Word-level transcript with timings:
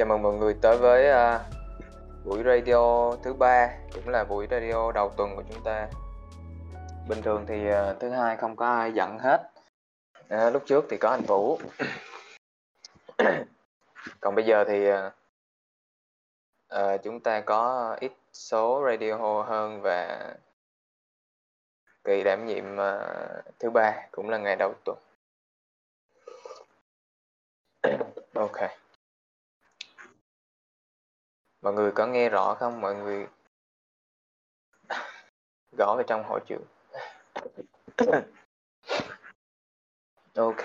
Chào 0.00 0.06
mừng 0.06 0.22
mọi 0.22 0.34
người 0.34 0.56
tới 0.62 0.78
với 0.78 1.08
uh, 1.10 1.40
buổi 2.24 2.42
radio 2.44 3.12
thứ 3.22 3.34
ba 3.34 3.70
cũng 3.94 4.08
là 4.08 4.24
buổi 4.24 4.46
radio 4.50 4.92
đầu 4.92 5.12
tuần 5.16 5.36
của 5.36 5.42
chúng 5.52 5.64
ta. 5.64 5.88
Bình 7.08 7.22
thường 7.22 7.44
thì 7.48 7.70
uh, 7.70 8.00
thứ 8.00 8.10
hai 8.10 8.36
không 8.36 8.56
có 8.56 8.66
ai 8.66 8.92
giận 8.92 9.18
hết. 9.18 9.50
Uh, 10.34 10.52
lúc 10.52 10.62
trước 10.66 10.84
thì 10.90 10.96
có 10.96 11.10
anh 11.10 11.22
Vũ. 11.26 11.58
Còn 14.20 14.34
bây 14.34 14.44
giờ 14.44 14.64
thì 14.68 14.92
uh, 14.92 14.96
uh, 16.74 17.02
chúng 17.02 17.20
ta 17.20 17.40
có 17.40 17.96
ít 18.00 18.12
số 18.32 18.84
radio 18.90 19.42
hơn 19.42 19.80
và 19.82 20.30
kỳ 22.04 22.22
đảm 22.22 22.46
nhiệm 22.46 22.64
uh, 22.74 23.44
thứ 23.58 23.70
ba 23.70 24.08
cũng 24.10 24.28
là 24.28 24.38
ngày 24.38 24.56
đầu 24.56 24.74
tuần. 24.84 24.98
ok 28.34 28.79
mọi 31.62 31.72
người 31.72 31.92
có 31.92 32.06
nghe 32.06 32.28
rõ 32.28 32.54
không? 32.54 32.80
Mọi 32.80 32.94
người 32.94 33.26
gõ 35.78 35.94
vào 35.94 36.04
trong 36.06 36.24
hội 36.24 36.40
trường. 36.46 36.64
Ok. 40.34 40.64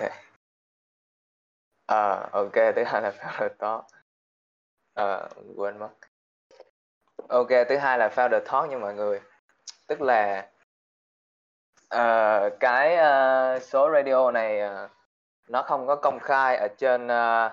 À 1.85 2.29
ok 2.31 2.53
thứ 2.53 2.83
hai 2.83 3.01
là 3.01 3.11
founder 3.11 3.49
talk. 3.49 3.85
À, 4.93 5.29
quên 5.55 5.77
mất. 5.79 5.89
Ok 7.29 7.47
thứ 7.69 7.77
hai 7.77 7.97
là 7.97 8.09
founder 8.15 8.39
talk 8.45 8.69
nha 8.69 8.77
mọi 8.77 8.93
người. 8.93 9.21
Tức 9.87 10.01
là 10.01 10.49
uh, 11.95 12.53
cái 12.59 12.97
uh, 12.97 13.63
số 13.63 13.91
radio 13.93 14.31
này 14.31 14.61
uh, 14.85 14.91
nó 15.47 15.61
không 15.61 15.87
có 15.87 15.95
công 15.95 16.19
khai 16.19 16.57
ở 16.57 16.67
trên 16.77 17.07
uh, 17.07 17.51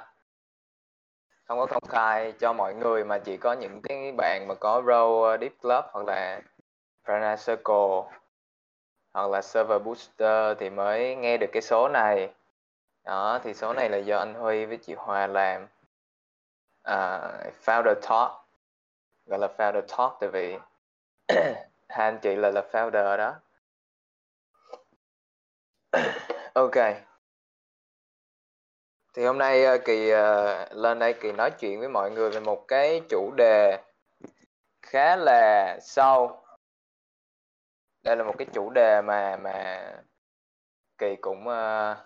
không 1.45 1.59
có 1.59 1.66
công 1.66 1.88
khai 1.88 2.32
cho 2.32 2.52
mọi 2.52 2.74
người 2.74 3.04
mà 3.04 3.18
chỉ 3.18 3.37
có 3.37 3.52
những 3.52 3.80
cái 3.82 4.12
bạn 4.16 4.48
mà 4.48 4.54
có 4.54 4.82
role 4.87 5.30
ờ, 5.30 5.38
deep 5.40 5.52
club 5.62 5.85
hoặc 5.93 6.07
là 6.07 6.40
Prana 7.04 7.37
Circle 7.37 8.02
hoặc 9.12 9.30
là 9.30 9.43
server 9.43 9.82
booster 9.82 10.59
thì 10.59 10.70
mới 10.70 11.16
nghe 11.16 11.37
được 11.37 11.51
cái 11.52 11.63
số 11.63 11.88
này. 11.88 12.35
Đó 13.04 13.40
thì 13.45 13.54
số 13.54 13.73
này 13.73 13.88
là 13.88 13.98
do 13.98 14.18
anh 14.18 14.35
Huy 14.35 14.65
với 14.65 14.76
chị 14.76 14.95
Hòa 14.95 15.26
làm. 15.26 15.66
Uh, 16.88 17.54
founder 17.65 17.95
talk 17.95 18.30
gọi 19.26 19.38
là 19.38 19.48
founder 19.59 19.80
talk 19.80 20.16
tại 20.20 20.30
vì 20.32 20.59
hai 21.88 22.07
anh 22.09 22.18
chị 22.23 22.37
là 22.37 22.51
là 22.51 22.63
founder 22.73 23.16
đó. 23.16 23.35
Ok 26.54 26.76
thì 29.15 29.24
hôm 29.24 29.38
nay 29.38 29.65
ờ, 29.65 29.79
kỳ 29.79 30.10
ờ, 30.10 30.68
lên 30.73 30.99
đây 30.99 31.13
kỳ 31.13 31.32
nói 31.32 31.51
chuyện 31.51 31.80
với 31.80 31.88
mọi 31.88 32.10
người 32.10 32.30
về 32.30 32.41
một 32.41 32.65
cái 32.68 33.01
chủ 33.09 33.30
đề 33.37 33.82
khá 34.82 35.16
là 35.16 35.79
sâu. 35.82 36.43
Đây 38.02 38.16
là 38.16 38.24
một 38.24 38.35
cái 38.38 38.46
chủ 38.52 38.71
đề 38.71 39.02
mà 39.02 39.37
mà 39.37 39.87
kỳ 40.99 41.16
cũng 41.16 41.49
uh, 41.49 41.96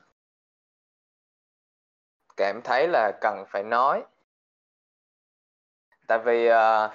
cảm 2.36 2.62
thấy 2.62 2.88
là 2.88 3.12
cần 3.20 3.44
phải 3.48 3.62
nói. 3.62 4.02
Tại 6.06 6.18
vì 6.18 6.48
uh, 6.48 6.90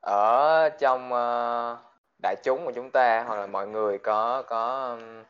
ở 0.00 0.68
trong 0.68 1.12
uh, 1.12 1.78
đại 2.22 2.36
chúng 2.42 2.64
của 2.64 2.72
chúng 2.74 2.90
ta 2.90 3.24
hoặc 3.26 3.36
là 3.36 3.46
mọi 3.46 3.66
người 3.68 3.98
có 3.98 4.42
có 4.42 4.88
um, 4.90 5.24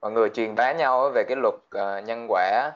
mọi 0.00 0.12
người 0.12 0.30
truyền 0.30 0.54
bá 0.54 0.72
nhau 0.72 1.10
về 1.14 1.24
cái 1.28 1.36
luật 1.36 1.54
uh, 1.54 2.04
nhân 2.04 2.26
quả 2.28 2.72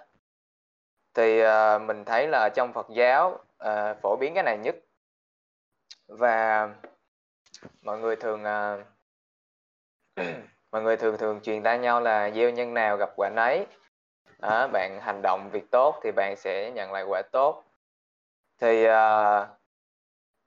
thì 1.14 1.42
uh, 1.42 1.82
mình 1.82 2.04
thấy 2.04 2.28
là 2.28 2.48
trong 2.54 2.72
Phật 2.72 2.86
giáo 2.90 3.38
uh, 3.64 3.96
phổ 4.02 4.16
biến 4.16 4.34
cái 4.34 4.42
này 4.42 4.58
nhất. 4.58 4.76
Và 6.08 6.68
mọi 7.82 7.98
người 7.98 8.16
thường 8.16 8.42
uh, 8.42 8.80
mọi 10.72 10.82
người 10.82 10.96
thường 10.96 11.18
thường 11.18 11.40
truyền 11.42 11.62
tay 11.62 11.78
nhau 11.78 12.00
là 12.00 12.30
gieo 12.30 12.50
nhân 12.50 12.74
nào 12.74 12.96
gặp 12.96 13.10
quả 13.16 13.30
nấy. 13.30 13.66
À, 14.40 14.66
bạn 14.66 14.98
hành 15.00 15.22
động 15.22 15.50
việc 15.52 15.70
tốt 15.70 16.00
thì 16.02 16.10
bạn 16.12 16.36
sẽ 16.36 16.70
nhận 16.70 16.92
lại 16.92 17.02
quả 17.02 17.22
tốt. 17.32 17.64
Thì 18.58 18.86
uh, 18.86 19.48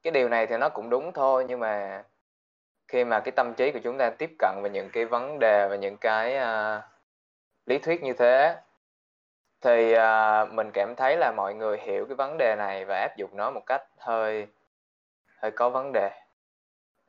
cái 0.04 0.12
điều 0.12 0.30
này 0.30 0.48
thì 0.48 0.58
nó 0.58 0.70
cũng 0.70 0.90
đúng 0.90 1.12
thôi 1.14 1.46
nhưng 1.48 1.60
mà 1.60 2.04
khi 2.88 3.04
mà 3.04 3.20
cái 3.20 3.32
tâm 3.32 3.54
trí 3.54 3.72
của 3.72 3.80
chúng 3.84 3.98
ta 3.98 4.10
tiếp 4.10 4.32
cận 4.40 4.56
về 4.64 4.70
những 4.70 4.90
cái 4.94 5.06
vấn 5.06 5.40
đề 5.40 5.68
và 5.68 5.76
những 5.76 5.98
cái 5.98 6.38
uh, 6.38 6.84
lý 7.66 7.78
thuyết 7.78 8.04
như 8.04 8.14
thế 8.14 8.56
thì 9.66 9.94
uh, 9.94 10.54
mình 10.54 10.72
cảm 10.74 10.96
thấy 10.96 11.18
là 11.18 11.32
mọi 11.32 11.54
người 11.54 11.78
hiểu 11.78 12.06
cái 12.06 12.16
vấn 12.16 12.38
đề 12.38 12.56
này 12.58 12.86
và 12.86 13.00
áp 13.00 13.18
dụng 13.18 13.30
nó 13.34 13.52
một 13.52 13.62
cách 13.66 13.84
hơi 13.98 14.48
hơi 15.38 15.52
có 15.52 15.70
vấn 15.70 15.92
đề. 15.92 16.12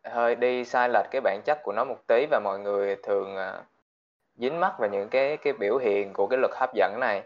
Hơi 0.04 0.34
đi 0.34 0.64
sai 0.64 0.88
lệch 0.88 1.06
cái 1.10 1.20
bản 1.20 1.40
chất 1.44 1.58
của 1.62 1.72
nó 1.72 1.84
một 1.84 2.06
tí 2.06 2.26
và 2.30 2.40
mọi 2.44 2.58
người 2.58 2.96
thường 3.02 3.36
uh, 3.36 3.64
dính 4.34 4.60
mắc 4.60 4.74
vào 4.78 4.90
những 4.90 5.08
cái 5.08 5.36
cái 5.36 5.52
biểu 5.52 5.78
hiện 5.78 6.12
của 6.12 6.26
cái 6.26 6.38
luật 6.38 6.52
hấp 6.54 6.74
dẫn 6.74 7.00
này 7.00 7.22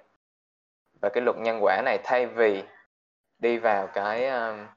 và 1.03 1.09
cái 1.09 1.23
luật 1.25 1.37
nhân 1.37 1.59
quả 1.63 1.83
này 1.85 1.99
thay 2.05 2.27
vì 2.27 2.65
đi 3.39 3.59
vào 3.59 3.87
cái 3.87 4.29
uh, 4.29 4.69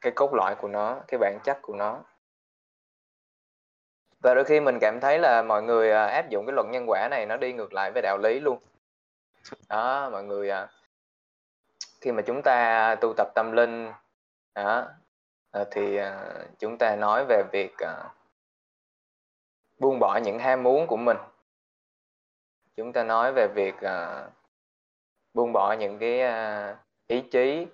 cái 0.00 0.12
cốt 0.16 0.34
lõi 0.34 0.54
của 0.54 0.68
nó 0.68 1.00
cái 1.08 1.18
bản 1.18 1.38
chất 1.44 1.58
của 1.62 1.74
nó 1.74 2.02
và 4.20 4.34
đôi 4.34 4.44
khi 4.44 4.60
mình 4.60 4.78
cảm 4.80 5.00
thấy 5.00 5.18
là 5.18 5.42
mọi 5.42 5.62
người 5.62 5.92
à, 5.92 6.06
áp 6.06 6.28
dụng 6.28 6.46
cái 6.46 6.52
luật 6.52 6.66
nhân 6.66 6.90
quả 6.90 7.08
này 7.10 7.26
nó 7.26 7.36
đi 7.36 7.52
ngược 7.52 7.72
lại 7.72 7.90
với 7.92 8.02
đạo 8.02 8.18
lý 8.18 8.40
luôn. 8.40 8.58
Đó, 9.68 10.10
mọi 10.10 10.24
người 10.24 10.50
à, 10.50 10.68
khi 12.00 12.12
mà 12.12 12.22
chúng 12.22 12.42
ta 12.42 12.94
tu 13.00 13.14
tập 13.16 13.28
tâm 13.34 13.52
linh, 13.52 13.92
đó 14.54 14.86
à, 15.50 15.64
thì 15.70 15.98
chúng 16.58 16.78
ta 16.78 16.96
nói 16.96 17.24
về 17.28 17.42
việc 17.52 17.76
buông 19.78 19.98
bỏ 19.98 20.16
những 20.24 20.38
ham 20.38 20.62
muốn 20.62 20.86
của 20.86 20.96
mình. 20.96 21.16
Chúng 22.76 22.92
ta 22.92 23.04
nói 23.04 23.32
về 23.32 23.48
việc 23.48 23.74
buông 25.34 25.52
bỏ 25.52 25.72
những 25.72 25.98
cái 25.98 26.22
ý 27.06 27.20
chí 27.20 27.66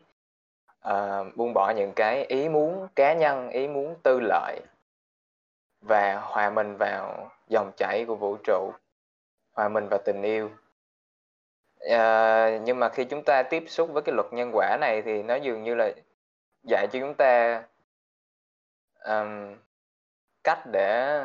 buông 1.34 1.54
bỏ 1.54 1.70
những 1.70 1.92
cái 1.92 2.24
ý 2.24 2.48
muốn 2.48 2.88
cá 2.96 3.14
nhân, 3.14 3.50
ý 3.50 3.68
muốn 3.68 3.94
tư 4.02 4.20
lợi 4.20 4.60
và 5.84 6.14
hòa 6.14 6.50
mình 6.50 6.76
vào 6.76 7.30
dòng 7.48 7.72
chảy 7.76 8.04
của 8.08 8.16
vũ 8.16 8.36
trụ 8.44 8.72
hòa 9.52 9.68
mình 9.68 9.88
vào 9.88 10.00
tình 10.04 10.22
yêu. 10.22 10.50
À, 11.90 12.58
nhưng 12.58 12.78
mà 12.78 12.88
khi 12.88 13.04
chúng 13.04 13.22
ta 13.24 13.42
tiếp 13.42 13.64
xúc 13.68 13.90
với 13.92 14.02
cái 14.02 14.14
luật 14.14 14.32
nhân 14.32 14.50
quả 14.54 14.76
này 14.80 15.02
thì 15.02 15.22
nó 15.22 15.34
dường 15.34 15.64
như 15.64 15.74
là 15.74 15.92
dạy 16.62 16.86
cho 16.92 17.00
chúng 17.00 17.14
ta 17.14 17.62
um, 19.04 19.56
cách 20.44 20.62
để 20.72 21.20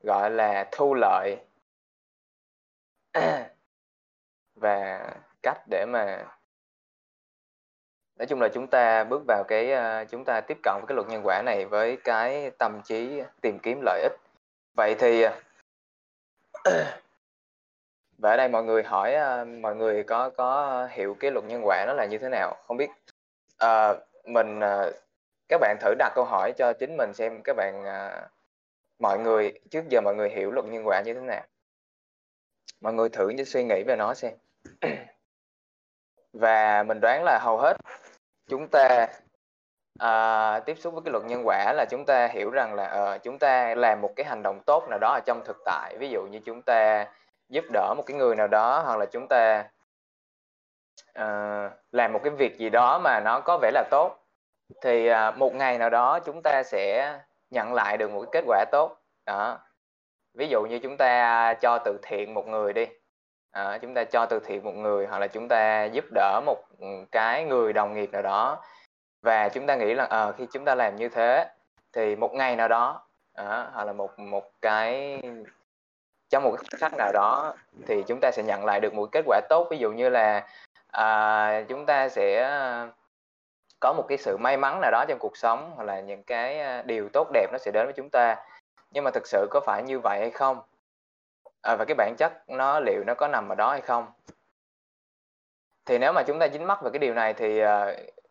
gọi 0.00 0.30
là 0.30 0.68
thu 0.72 0.94
lợi 0.94 1.36
và 4.54 5.10
cách 5.42 5.58
để 5.70 5.86
mà 5.88 6.24
nói 8.18 8.26
chung 8.26 8.40
là 8.40 8.48
chúng 8.48 8.66
ta 8.66 9.04
bước 9.04 9.22
vào 9.28 9.44
cái 9.48 9.72
uh, 9.72 10.10
chúng 10.10 10.24
ta 10.24 10.40
tiếp 10.40 10.58
cận 10.62 10.74
với 10.74 10.86
cái 10.88 10.94
luật 10.96 11.08
nhân 11.08 11.22
quả 11.24 11.42
này 11.42 11.64
với 11.64 11.96
cái 12.04 12.50
tâm 12.58 12.80
trí 12.84 13.22
tìm 13.40 13.58
kiếm 13.62 13.80
lợi 13.82 14.02
ích. 14.02 14.12
Vậy 14.74 14.94
thì 14.98 15.22
ờ, 16.64 16.98
và 18.18 18.30
ở 18.30 18.36
đây 18.36 18.48
mọi 18.48 18.64
người 18.64 18.82
hỏi 18.82 19.14
uh, 19.42 19.48
mọi 19.48 19.76
người 19.76 20.02
có 20.02 20.30
có 20.30 20.88
hiểu 20.90 21.16
cái 21.20 21.30
luật 21.30 21.44
nhân 21.44 21.62
quả 21.64 21.84
nó 21.86 21.92
là 21.92 22.04
như 22.04 22.18
thế 22.18 22.28
nào? 22.28 22.56
Không 22.66 22.76
biết. 22.76 22.90
Uh, 23.64 23.96
mình 24.24 24.58
uh, 24.58 24.94
các 25.48 25.60
bạn 25.60 25.76
thử 25.80 25.94
đặt 25.98 26.12
câu 26.14 26.24
hỏi 26.24 26.52
cho 26.52 26.72
chính 26.72 26.96
mình 26.96 27.14
xem 27.14 27.40
các 27.44 27.56
bạn 27.56 27.82
uh, 27.82 28.30
mọi 28.98 29.18
người 29.18 29.60
trước 29.70 29.84
giờ 29.88 30.00
mọi 30.00 30.14
người 30.14 30.30
hiểu 30.30 30.50
luật 30.50 30.66
nhân 30.66 30.86
quả 30.86 31.00
như 31.00 31.14
thế 31.14 31.20
nào? 31.20 31.44
Mọi 32.80 32.92
người 32.92 33.08
thử 33.08 33.44
suy 33.44 33.64
nghĩ 33.64 33.82
về 33.86 33.96
nó 33.96 34.14
xem. 34.14 34.32
Và 36.32 36.82
mình 36.82 37.00
đoán 37.00 37.24
là 37.24 37.38
hầu 37.42 37.58
hết 37.58 37.76
chúng 38.48 38.68
ta 38.68 39.06
à, 39.98 40.60
tiếp 40.60 40.76
xúc 40.78 40.94
với 40.94 41.02
cái 41.04 41.12
luật 41.12 41.24
nhân 41.24 41.42
quả 41.44 41.72
là 41.72 41.84
chúng 41.90 42.04
ta 42.04 42.26
hiểu 42.26 42.50
rằng 42.50 42.74
là 42.74 42.84
à, 42.84 43.18
chúng 43.18 43.38
ta 43.38 43.74
làm 43.74 44.00
một 44.00 44.12
cái 44.16 44.26
hành 44.26 44.42
động 44.42 44.60
tốt 44.66 44.86
nào 44.90 44.98
đó 44.98 45.12
ở 45.12 45.20
trong 45.26 45.40
thực 45.44 45.56
tại. 45.64 45.96
Ví 45.98 46.08
dụ 46.10 46.22
như 46.30 46.40
chúng 46.44 46.62
ta 46.62 47.06
giúp 47.48 47.64
đỡ 47.72 47.94
một 47.96 48.02
cái 48.06 48.16
người 48.16 48.36
nào 48.36 48.48
đó 48.48 48.82
hoặc 48.86 48.96
là 48.96 49.06
chúng 49.06 49.26
ta 49.28 49.64
à, 51.12 51.70
làm 51.92 52.12
một 52.12 52.20
cái 52.24 52.30
việc 52.30 52.58
gì 52.58 52.70
đó 52.70 52.98
mà 52.98 53.20
nó 53.20 53.40
có 53.40 53.58
vẻ 53.62 53.70
là 53.74 53.84
tốt 53.90 54.18
thì 54.82 55.06
à, 55.06 55.30
một 55.30 55.54
ngày 55.54 55.78
nào 55.78 55.90
đó 55.90 56.20
chúng 56.20 56.40
ta 56.42 56.62
sẽ 56.62 57.14
nhận 57.50 57.74
lại 57.74 57.96
được 57.96 58.10
một 58.10 58.20
cái 58.20 58.28
kết 58.32 58.44
quả 58.46 58.64
tốt. 58.72 58.96
Đó. 59.26 59.58
Ví 60.34 60.48
dụ 60.48 60.62
như 60.62 60.78
chúng 60.78 60.96
ta 60.96 61.54
cho 61.54 61.78
từ 61.84 61.98
thiện 62.02 62.34
một 62.34 62.46
người 62.48 62.72
đi 62.72 62.86
à, 63.52 63.78
chúng 63.78 63.94
ta 63.94 64.04
cho 64.04 64.26
từ 64.26 64.40
thiện 64.40 64.64
một 64.64 64.74
người 64.74 65.06
hoặc 65.06 65.18
là 65.18 65.26
chúng 65.26 65.48
ta 65.48 65.84
giúp 65.84 66.04
đỡ 66.14 66.40
một 66.46 66.58
ừ, 66.78 66.86
cái 67.12 67.44
người 67.44 67.72
đồng 67.72 67.94
nghiệp 67.94 68.10
nào 68.12 68.22
đó. 68.22 68.62
Và 69.22 69.48
chúng 69.48 69.66
ta 69.66 69.76
nghĩ 69.76 69.94
là 69.94 70.04
à, 70.04 70.32
khi 70.32 70.46
chúng 70.52 70.64
ta 70.64 70.74
làm 70.74 70.96
như 70.96 71.08
thế 71.08 71.48
thì 71.92 72.16
một 72.16 72.34
ngày 72.34 72.56
nào 72.56 72.68
đó 72.68 73.02
à, 73.34 73.70
hoặc 73.72 73.84
là 73.84 73.92
một 73.92 74.18
một 74.18 74.50
cái 74.62 75.20
trong 76.30 76.42
một 76.42 76.56
khách 76.78 76.92
nào 76.98 77.12
đó 77.12 77.54
thì 77.86 78.02
chúng 78.06 78.18
ta 78.22 78.30
sẽ 78.30 78.42
nhận 78.42 78.64
lại 78.64 78.80
được 78.80 78.94
một 78.94 79.08
kết 79.12 79.22
quả 79.26 79.40
tốt. 79.48 79.66
Ví 79.70 79.78
dụ 79.78 79.90
như 79.90 80.08
là 80.08 80.46
à, 80.90 81.62
chúng 81.68 81.86
ta 81.86 82.08
sẽ 82.08 82.50
có 83.80 83.92
một 83.92 84.04
cái 84.08 84.18
sự 84.18 84.36
may 84.36 84.56
mắn 84.56 84.80
nào 84.80 84.90
đó 84.90 85.04
trong 85.08 85.18
cuộc 85.18 85.36
sống 85.36 85.72
hoặc 85.76 85.84
là 85.84 86.00
những 86.00 86.22
cái 86.22 86.82
điều 86.82 87.08
tốt 87.12 87.28
đẹp 87.32 87.46
nó 87.52 87.58
sẽ 87.58 87.70
đến 87.70 87.86
với 87.86 87.92
chúng 87.92 88.10
ta. 88.10 88.36
Nhưng 88.90 89.04
mà 89.04 89.10
thực 89.10 89.26
sự 89.26 89.46
có 89.50 89.60
phải 89.60 89.82
như 89.82 89.98
vậy 89.98 90.18
hay 90.20 90.30
không? 90.30 90.60
À, 91.62 91.76
và 91.76 91.84
cái 91.84 91.94
bản 91.94 92.14
chất 92.18 92.50
nó 92.50 92.80
liệu 92.80 93.04
nó 93.04 93.14
có 93.14 93.28
nằm 93.28 93.48
ở 93.48 93.54
đó 93.54 93.70
hay 93.70 93.80
không? 93.80 94.06
Thì 95.86 95.98
nếu 95.98 96.12
mà 96.12 96.22
chúng 96.22 96.38
ta 96.38 96.48
dính 96.48 96.66
mắc 96.66 96.82
về 96.82 96.90
cái 96.90 96.98
điều 96.98 97.14
này 97.14 97.34
thì 97.34 97.64
uh, 97.64 97.68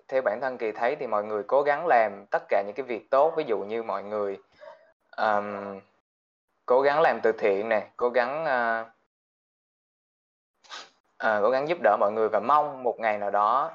theo 0.07 0.21
bản 0.21 0.41
thân 0.41 0.57
kỳ 0.57 0.71
thấy 0.71 0.95
thì 0.95 1.07
mọi 1.07 1.23
người 1.23 1.43
cố 1.43 1.61
gắng 1.61 1.87
làm 1.87 2.25
tất 2.31 2.43
cả 2.49 2.63
những 2.65 2.75
cái 2.75 2.85
việc 2.85 3.09
tốt. 3.09 3.33
Ví 3.37 3.43
dụ 3.47 3.59
như 3.59 3.83
mọi 3.83 4.03
người 4.03 4.37
um, 5.17 5.79
cố 6.65 6.81
gắng 6.81 7.01
làm 7.01 7.19
từ 7.23 7.31
thiện 7.31 7.69
này 7.69 7.87
cố 7.97 8.09
gắng 8.09 8.43
uh, 8.43 8.87
uh, 11.27 11.41
cố 11.43 11.49
gắng 11.49 11.67
giúp 11.67 11.77
đỡ 11.83 11.97
mọi 11.99 12.11
người 12.11 12.29
và 12.29 12.39
mong 12.39 12.83
một 12.83 12.99
ngày 12.99 13.17
nào 13.17 13.31
đó 13.31 13.71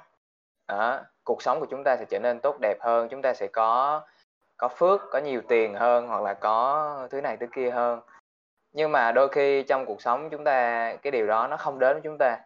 uh, 0.73 0.79
cuộc 1.25 1.43
sống 1.43 1.61
của 1.61 1.67
chúng 1.71 1.85
ta 1.85 1.97
sẽ 1.97 2.05
trở 2.05 2.19
nên 2.19 2.41
tốt 2.41 2.57
đẹp 2.61 2.77
hơn 2.81 3.09
chúng 3.09 3.23
ta 3.23 3.35
sẽ 3.35 3.47
có 3.47 4.03
có 4.57 4.69
phước 4.69 5.01
có 5.11 5.19
nhiều 5.19 5.43
tiền 5.49 5.75
hơn 5.75 6.09
hoặc 6.09 6.23
là 6.23 6.35
có 6.35 7.09
thứ 7.11 7.21
này 7.21 7.37
thứ 7.37 7.47
kia 7.55 7.71
hơn 7.71 8.01
nhưng 8.77 8.93
mà 8.93 9.13
đôi 9.13 9.29
khi 9.29 9.63
trong 9.63 9.87
cuộc 9.87 10.03
sống 10.03 10.31
chúng 10.31 10.45
ta 10.45 10.93
cái 11.03 11.11
điều 11.11 11.27
đó 11.27 11.47
nó 11.47 11.57
không 11.57 11.79
đến 11.79 11.93
với 11.93 12.01
chúng 12.05 12.17
ta. 12.19 12.39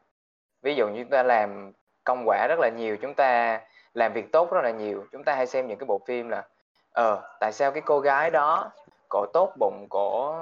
Ví 0.63 0.75
dụ 0.75 0.89
như 0.89 1.03
chúng 1.03 1.11
ta 1.11 1.23
làm 1.23 1.73
công 2.05 2.23
quả 2.27 2.47
rất 2.49 2.59
là 2.59 2.69
nhiều 2.69 2.97
chúng 3.03 3.15
ta 3.15 3.61
làm 3.95 4.13
việc 4.13 4.33
tốt 4.33 4.53
rất 4.53 4.61
là 4.65 4.71
nhiều 4.71 5.07
chúng 5.13 5.25
ta 5.25 5.35
hay 5.35 5.47
xem 5.47 5.67
những 5.67 5.79
cái 5.79 5.87
bộ 5.87 6.01
phim 6.07 6.29
là 6.29 6.45
ờ 6.93 7.37
tại 7.41 7.53
sao 7.53 7.73
cái 7.73 7.83
cô 7.87 8.01
gái 8.01 8.31
đó 8.31 8.71
cổ 9.09 9.27
tốt 9.33 9.53
bụng 9.59 9.87
cổ 9.91 10.37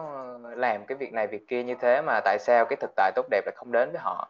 làm 0.57 0.87
cái 0.87 0.97
việc 0.99 1.13
này 1.13 1.27
việc 1.27 1.49
kia 1.49 1.63
như 1.63 1.75
thế 1.75 2.03
mà 2.03 2.21
tại 2.25 2.39
sao 2.41 2.67
cái 2.67 2.77
thực 2.77 2.91
tại 2.97 3.13
tốt 3.15 3.27
đẹp 3.31 3.43
lại 3.47 3.55
không 3.57 3.73
đến 3.73 3.91
với 3.93 4.01
họ? 4.01 4.29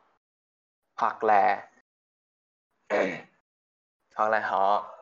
Hoặc 0.97 1.25
là 1.25 1.69
hoặc 4.15 4.29
là 4.29 4.41
họ 4.41 4.95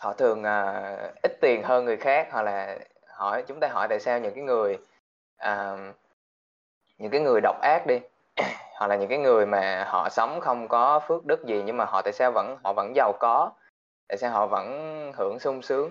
họ 0.00 0.12
thường 0.12 0.40
uh, 0.40 1.22
ít 1.22 1.32
tiền 1.40 1.62
hơn 1.62 1.84
người 1.84 1.96
khác 1.96 2.28
hoặc 2.30 2.42
là 2.42 2.78
hỏi 3.16 3.44
chúng 3.46 3.60
ta 3.60 3.68
hỏi 3.68 3.86
tại 3.88 4.00
sao 4.00 4.18
những 4.18 4.34
cái 4.34 4.44
người 4.44 4.78
uh, 5.42 5.96
những 6.98 7.10
cái 7.10 7.20
người 7.20 7.40
độc 7.40 7.60
ác 7.62 7.86
đi 7.86 8.00
hoặc 8.74 8.86
là 8.86 8.96
những 8.96 9.08
cái 9.08 9.18
người 9.18 9.46
mà 9.46 9.84
họ 9.88 10.08
sống 10.08 10.40
không 10.40 10.68
có 10.68 11.00
phước 11.00 11.26
đức 11.26 11.44
gì 11.44 11.62
nhưng 11.66 11.76
mà 11.76 11.84
họ 11.84 12.02
tại 12.02 12.12
sao 12.12 12.32
vẫn 12.32 12.58
họ 12.64 12.72
vẫn 12.72 12.92
giàu 12.96 13.12
có 13.20 13.50
tại 14.08 14.18
sao 14.18 14.30
họ 14.30 14.46
vẫn 14.46 15.12
hưởng 15.16 15.38
sung 15.38 15.62
sướng? 15.62 15.90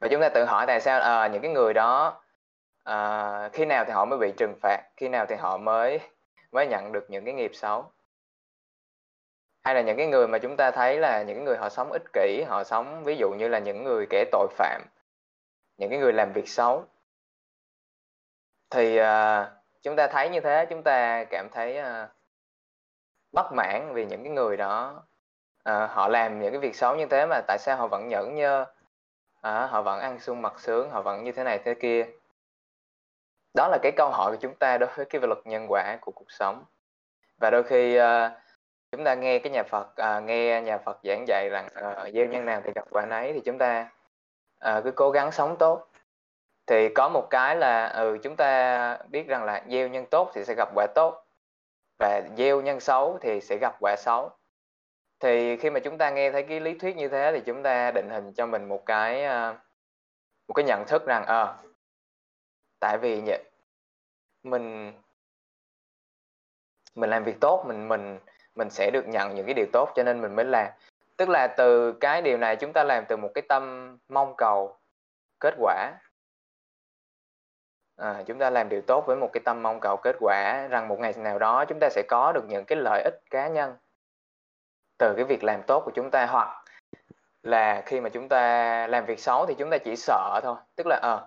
Và 0.00 0.08
chúng 0.10 0.20
ta 0.20 0.28
tự 0.28 0.44
hỏi 0.44 0.66
tại 0.66 0.80
sao 0.80 1.00
à, 1.00 1.28
những 1.28 1.42
cái 1.42 1.50
người 1.50 1.74
đó 1.74 2.22
à, 2.84 3.48
khi 3.52 3.64
nào 3.64 3.84
thì 3.84 3.92
họ 3.92 4.04
mới 4.04 4.18
bị 4.18 4.32
trừng 4.36 4.54
phạt 4.62 4.82
khi 4.96 5.08
nào 5.08 5.26
thì 5.26 5.34
họ 5.36 5.56
mới 5.56 6.00
mới 6.52 6.66
nhận 6.66 6.92
được 6.92 7.10
những 7.10 7.24
cái 7.24 7.34
nghiệp 7.34 7.50
xấu? 7.54 7.90
Hay 9.64 9.74
là 9.74 9.80
những 9.80 9.96
cái 9.96 10.06
người 10.06 10.28
mà 10.28 10.38
chúng 10.38 10.56
ta 10.56 10.70
thấy 10.70 10.98
là 10.98 11.22
những 11.22 11.44
người 11.44 11.56
họ 11.56 11.68
sống 11.68 11.92
ích 11.92 12.12
kỷ 12.12 12.44
họ 12.48 12.64
sống 12.64 13.04
ví 13.04 13.16
dụ 13.16 13.30
như 13.30 13.48
là 13.48 13.58
những 13.58 13.84
người 13.84 14.06
kẻ 14.10 14.24
tội 14.32 14.48
phạm? 14.56 14.82
Những 15.76 15.90
cái 15.90 15.98
người 15.98 16.12
làm 16.12 16.32
việc 16.32 16.48
xấu. 16.48 16.84
Thì 18.70 19.00
uh, 19.00 19.46
chúng 19.82 19.96
ta 19.96 20.06
thấy 20.06 20.28
như 20.28 20.40
thế 20.40 20.66
chúng 20.70 20.82
ta 20.82 21.24
cảm 21.30 21.48
thấy 21.52 21.78
uh, 21.80 22.10
bất 23.32 23.52
mãn 23.52 23.94
vì 23.94 24.06
những 24.06 24.22
cái 24.22 24.32
người 24.32 24.56
đó 24.56 25.02
uh, 25.70 25.90
họ 25.90 26.08
làm 26.08 26.40
những 26.40 26.52
cái 26.52 26.60
việc 26.60 26.76
xấu 26.76 26.96
như 26.96 27.06
thế 27.06 27.26
mà 27.26 27.40
tại 27.46 27.58
sao 27.58 27.76
họ 27.76 27.86
vẫn 27.86 28.08
nhẫn 28.08 28.34
nhơ 28.34 28.62
uh, 29.38 29.70
họ 29.70 29.82
vẫn 29.82 30.00
ăn 30.00 30.20
sung 30.20 30.42
mặc 30.42 30.60
sướng 30.60 30.90
họ 30.90 31.02
vẫn 31.02 31.24
như 31.24 31.32
thế 31.32 31.44
này 31.44 31.58
thế 31.64 31.74
kia. 31.74 32.06
Đó 33.54 33.68
là 33.68 33.78
cái 33.82 33.92
câu 33.96 34.10
hỏi 34.10 34.32
của 34.32 34.38
chúng 34.40 34.54
ta 34.54 34.78
đối 34.78 34.90
với 34.94 35.06
cái 35.06 35.20
luật 35.20 35.38
nhân 35.44 35.66
quả 35.68 35.98
của 36.00 36.12
cuộc 36.12 36.30
sống. 36.30 36.64
Và 37.38 37.50
đôi 37.50 37.62
khi 37.62 37.98
uh, 38.00 38.04
chúng 38.92 39.04
ta 39.04 39.14
nghe 39.14 39.38
cái 39.38 39.52
nhà 39.52 39.62
Phật 39.62 39.88
uh, 40.16 40.24
nghe 40.24 40.60
nhà 40.60 40.78
Phật 40.78 40.98
giảng 41.04 41.24
dạy 41.28 41.48
rằng 41.48 41.66
uh, 41.66 42.14
gieo 42.14 42.26
nhân 42.26 42.44
nào 42.44 42.60
thì 42.64 42.72
gặp 42.74 42.84
quả 42.90 43.06
nấy 43.06 43.32
thì 43.32 43.40
chúng 43.44 43.58
ta 43.58 43.90
à, 44.64 44.80
cứ 44.84 44.90
cố 44.90 45.10
gắng 45.10 45.32
sống 45.32 45.56
tốt. 45.58 45.86
Thì 46.66 46.88
có 46.94 47.08
một 47.08 47.26
cái 47.30 47.56
là 47.56 47.88
ừ 47.88 48.18
chúng 48.22 48.36
ta 48.36 48.98
biết 49.10 49.26
rằng 49.26 49.44
là 49.44 49.64
gieo 49.68 49.88
nhân 49.88 50.06
tốt 50.10 50.30
thì 50.34 50.44
sẽ 50.44 50.54
gặp 50.54 50.68
quả 50.74 50.86
tốt 50.94 51.24
và 51.98 52.22
gieo 52.36 52.60
nhân 52.60 52.80
xấu 52.80 53.18
thì 53.20 53.40
sẽ 53.40 53.56
gặp 53.56 53.76
quả 53.80 53.96
xấu. 53.98 54.30
Thì 55.20 55.56
khi 55.56 55.70
mà 55.70 55.80
chúng 55.80 55.98
ta 55.98 56.10
nghe 56.10 56.30
thấy 56.30 56.42
cái 56.42 56.60
lý 56.60 56.78
thuyết 56.78 56.96
như 56.96 57.08
thế 57.08 57.32
thì 57.34 57.42
chúng 57.46 57.62
ta 57.62 57.90
định 57.90 58.10
hình 58.10 58.32
cho 58.32 58.46
mình 58.46 58.68
một 58.68 58.86
cái 58.86 59.24
à, 59.24 59.58
một 60.48 60.54
cái 60.54 60.64
nhận 60.64 60.84
thức 60.86 61.06
rằng 61.06 61.24
ờ 61.26 61.44
à, 61.44 61.56
tại 62.80 62.98
vì 62.98 63.22
mình 64.42 64.92
mình 66.94 67.10
làm 67.10 67.24
việc 67.24 67.40
tốt 67.40 67.64
mình 67.66 67.88
mình 67.88 68.18
mình 68.54 68.70
sẽ 68.70 68.90
được 68.90 69.08
nhận 69.08 69.34
những 69.34 69.46
cái 69.46 69.54
điều 69.54 69.66
tốt 69.72 69.92
cho 69.94 70.02
nên 70.02 70.20
mình 70.20 70.36
mới 70.36 70.44
làm 70.44 70.72
tức 71.16 71.28
là 71.28 71.46
từ 71.46 71.92
cái 71.92 72.22
điều 72.22 72.38
này 72.38 72.56
chúng 72.56 72.72
ta 72.72 72.84
làm 72.84 73.04
từ 73.08 73.16
một 73.16 73.30
cái 73.34 73.42
tâm 73.48 73.96
mong 74.08 74.34
cầu 74.36 74.76
kết 75.40 75.54
quả. 75.58 75.92
À, 77.96 78.22
chúng 78.26 78.38
ta 78.38 78.50
làm 78.50 78.68
điều 78.68 78.82
tốt 78.82 79.04
với 79.06 79.16
một 79.16 79.30
cái 79.32 79.40
tâm 79.44 79.62
mong 79.62 79.80
cầu 79.80 79.96
kết 79.96 80.16
quả 80.20 80.66
rằng 80.70 80.88
một 80.88 81.00
ngày 81.00 81.12
nào 81.16 81.38
đó 81.38 81.64
chúng 81.64 81.78
ta 81.80 81.88
sẽ 81.90 82.02
có 82.08 82.32
được 82.32 82.44
những 82.48 82.64
cái 82.64 82.78
lợi 82.78 83.02
ích 83.02 83.20
cá 83.30 83.48
nhân 83.48 83.76
từ 84.98 85.14
cái 85.16 85.24
việc 85.24 85.44
làm 85.44 85.62
tốt 85.66 85.82
của 85.84 85.90
chúng 85.94 86.10
ta 86.10 86.26
hoặc 86.26 86.64
là 87.42 87.82
khi 87.86 88.00
mà 88.00 88.08
chúng 88.08 88.28
ta 88.28 88.86
làm 88.86 89.04
việc 89.04 89.20
xấu 89.20 89.46
thì 89.46 89.54
chúng 89.58 89.70
ta 89.70 89.78
chỉ 89.78 89.96
sợ 89.96 90.40
thôi. 90.42 90.56
Tức 90.76 90.86
là 90.86 90.96
ờ 91.02 91.16
à, 91.16 91.26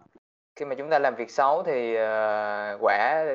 khi 0.56 0.66
mà 0.66 0.76
chúng 0.76 0.90
ta 0.90 1.00
làm 1.00 1.16
việc 1.16 1.32
xấu 1.32 1.64
thì 1.64 1.94
uh, 1.94 2.82
quả 2.82 3.26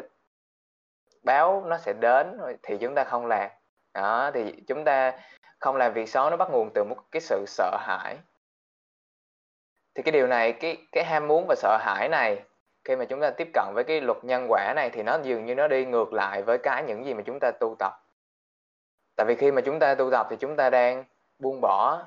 báo 1.23 1.65
nó 1.67 1.79
sẽ 1.79 1.93
đến 1.93 2.39
thì 2.63 2.79
chúng 2.79 2.95
ta 2.95 3.05
không 3.05 3.27
làm. 3.27 3.51
Đó 3.95 4.31
thì 4.35 4.63
chúng 4.69 4.85
ta 4.85 5.13
không 5.63 5.77
làm 5.77 5.93
việc 5.93 6.09
xấu 6.09 6.31
nó 6.31 6.37
bắt 6.37 6.49
nguồn 6.51 6.71
từ 6.75 6.85
một 6.85 6.97
cái 7.11 7.21
sự 7.21 7.45
sợ 7.47 7.77
hãi. 7.81 8.17
Thì 9.95 10.03
cái 10.03 10.13
điều 10.13 10.27
này, 10.27 10.53
cái 10.53 10.87
cái 10.93 11.05
ham 11.05 11.29
muốn 11.29 11.47
và 11.49 11.55
sợ 11.55 11.79
hãi 11.81 12.09
này, 12.09 12.43
khi 12.85 12.97
mà 12.97 13.05
chúng 13.05 13.21
ta 13.21 13.31
tiếp 13.31 13.51
cận 13.55 13.67
với 13.75 13.85
cái 13.85 14.01
luật 14.01 14.25
nhân 14.25 14.47
quả 14.49 14.73
này 14.77 14.91
thì 14.91 15.03
nó 15.03 15.19
dường 15.23 15.47
như 15.47 15.55
nó 15.55 15.69
đi 15.69 15.85
ngược 15.85 16.13
lại 16.13 16.43
với 16.43 16.59
cái 16.59 16.85
những 16.85 17.05
gì 17.05 17.15
mà 17.15 17.23
chúng 17.27 17.39
ta 17.41 17.51
tu 17.61 17.77
tập. 17.79 17.93
Tại 19.17 19.27
vì 19.27 19.35
khi 19.35 19.51
mà 19.51 19.61
chúng 19.61 19.79
ta 19.79 19.95
tu 19.95 20.11
tập 20.11 20.27
thì 20.31 20.37
chúng 20.37 20.57
ta 20.57 20.71
đang 20.71 21.05
buông 21.39 21.61
bỏ 21.61 22.03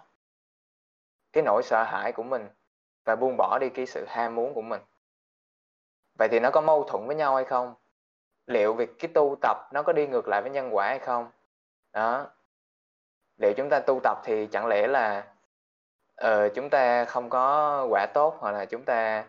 cái 1.34 1.44
nỗi 1.44 1.64
sợ 1.64 1.84
hãi 1.84 2.12
của 2.12 2.24
mình 2.24 2.50
và 3.06 3.16
buông 3.16 3.38
bỏ 3.38 3.58
đi 3.62 3.70
cái 3.70 3.86
sự 3.86 4.06
ham 4.08 4.36
muốn 4.36 4.54
của 4.54 4.62
mình. 4.62 4.82
Vậy 6.20 6.28
thì 6.28 6.40
nó 6.40 6.52
có 6.52 6.62
mâu 6.62 6.84
thuẫn 6.84 7.08
với 7.08 7.16
nhau 7.16 7.36
hay 7.36 7.46
không? 7.46 7.76
Liệu 8.48 8.74
việc 8.74 9.00
cái 9.00 9.12
tu 9.14 9.36
tập 9.42 9.58
nó 9.74 9.84
có 9.84 9.94
đi 9.94 10.08
ngược 10.08 10.28
lại 10.28 10.42
với 10.42 10.52
nhân 10.52 10.76
quả 10.76 10.88
hay 10.88 11.00
không? 11.00 11.32
Đó 11.94 12.28
liệu 13.38 13.54
chúng 13.54 13.70
ta 13.70 13.80
tu 13.80 14.00
tập 14.04 14.22
thì 14.24 14.48
chẳng 14.48 14.68
lẽ 14.68 14.88
là 14.88 15.24
uh, 16.26 16.54
chúng 16.56 16.70
ta 16.70 17.06
không 17.06 17.30
có 17.30 17.86
quả 17.90 18.06
tốt 18.14 18.36
hoặc 18.40 18.52
là 18.52 18.66
chúng 18.66 18.84
ta 18.84 19.26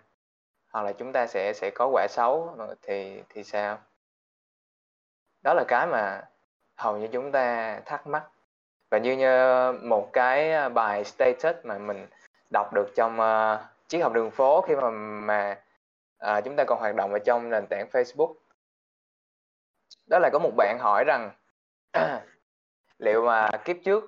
hoặc 0.72 0.82
là 0.82 0.92
chúng 0.92 1.12
ta 1.12 1.26
sẽ 1.26 1.52
sẽ 1.52 1.70
có 1.70 1.88
quả 1.92 2.06
xấu 2.10 2.54
ờ, 2.58 2.74
thì 2.82 3.22
thì 3.28 3.44
sao? 3.44 3.78
Đó 5.42 5.54
là 5.54 5.64
cái 5.68 5.86
mà 5.86 6.22
hầu 6.76 6.96
như 6.96 7.08
chúng 7.12 7.32
ta 7.32 7.80
thắc 7.84 8.06
mắc. 8.06 8.22
Và 8.90 8.98
như, 8.98 9.12
như 9.16 9.72
một 9.82 10.12
cái 10.12 10.52
ờ, 10.52 10.68
bài 10.68 11.04
status 11.04 11.56
mà 11.62 11.78
mình 11.78 12.06
đọc 12.52 12.72
được 12.74 12.92
trong 12.96 13.20
uh, 13.20 13.60
triết 13.88 14.02
học 14.02 14.12
đường 14.12 14.30
phố 14.30 14.60
khi 14.60 14.74
mà 14.76 14.90
mà 14.90 15.60
uh, 16.24 16.44
chúng 16.44 16.56
ta 16.56 16.64
còn 16.64 16.78
hoạt 16.78 16.94
động 16.94 17.12
ở 17.12 17.18
trong 17.18 17.50
nền 17.50 17.66
tảng 17.66 17.88
Facebook. 17.92 18.34
Đó 20.06 20.18
là 20.18 20.30
có 20.32 20.38
một 20.38 20.50
bạn 20.56 20.78
hỏi 20.80 21.04
rằng 21.06 21.30
liệu 22.98 23.22
mà 23.26 23.50
kiếp 23.64 23.76
trước 23.84 24.04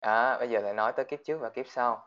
à, 0.00 0.38
bây 0.38 0.50
giờ 0.50 0.60
lại 0.60 0.74
nói 0.74 0.92
tới 0.92 1.04
kiếp 1.04 1.18
trước 1.24 1.38
và 1.38 1.48
kiếp 1.48 1.66
sau. 1.66 2.06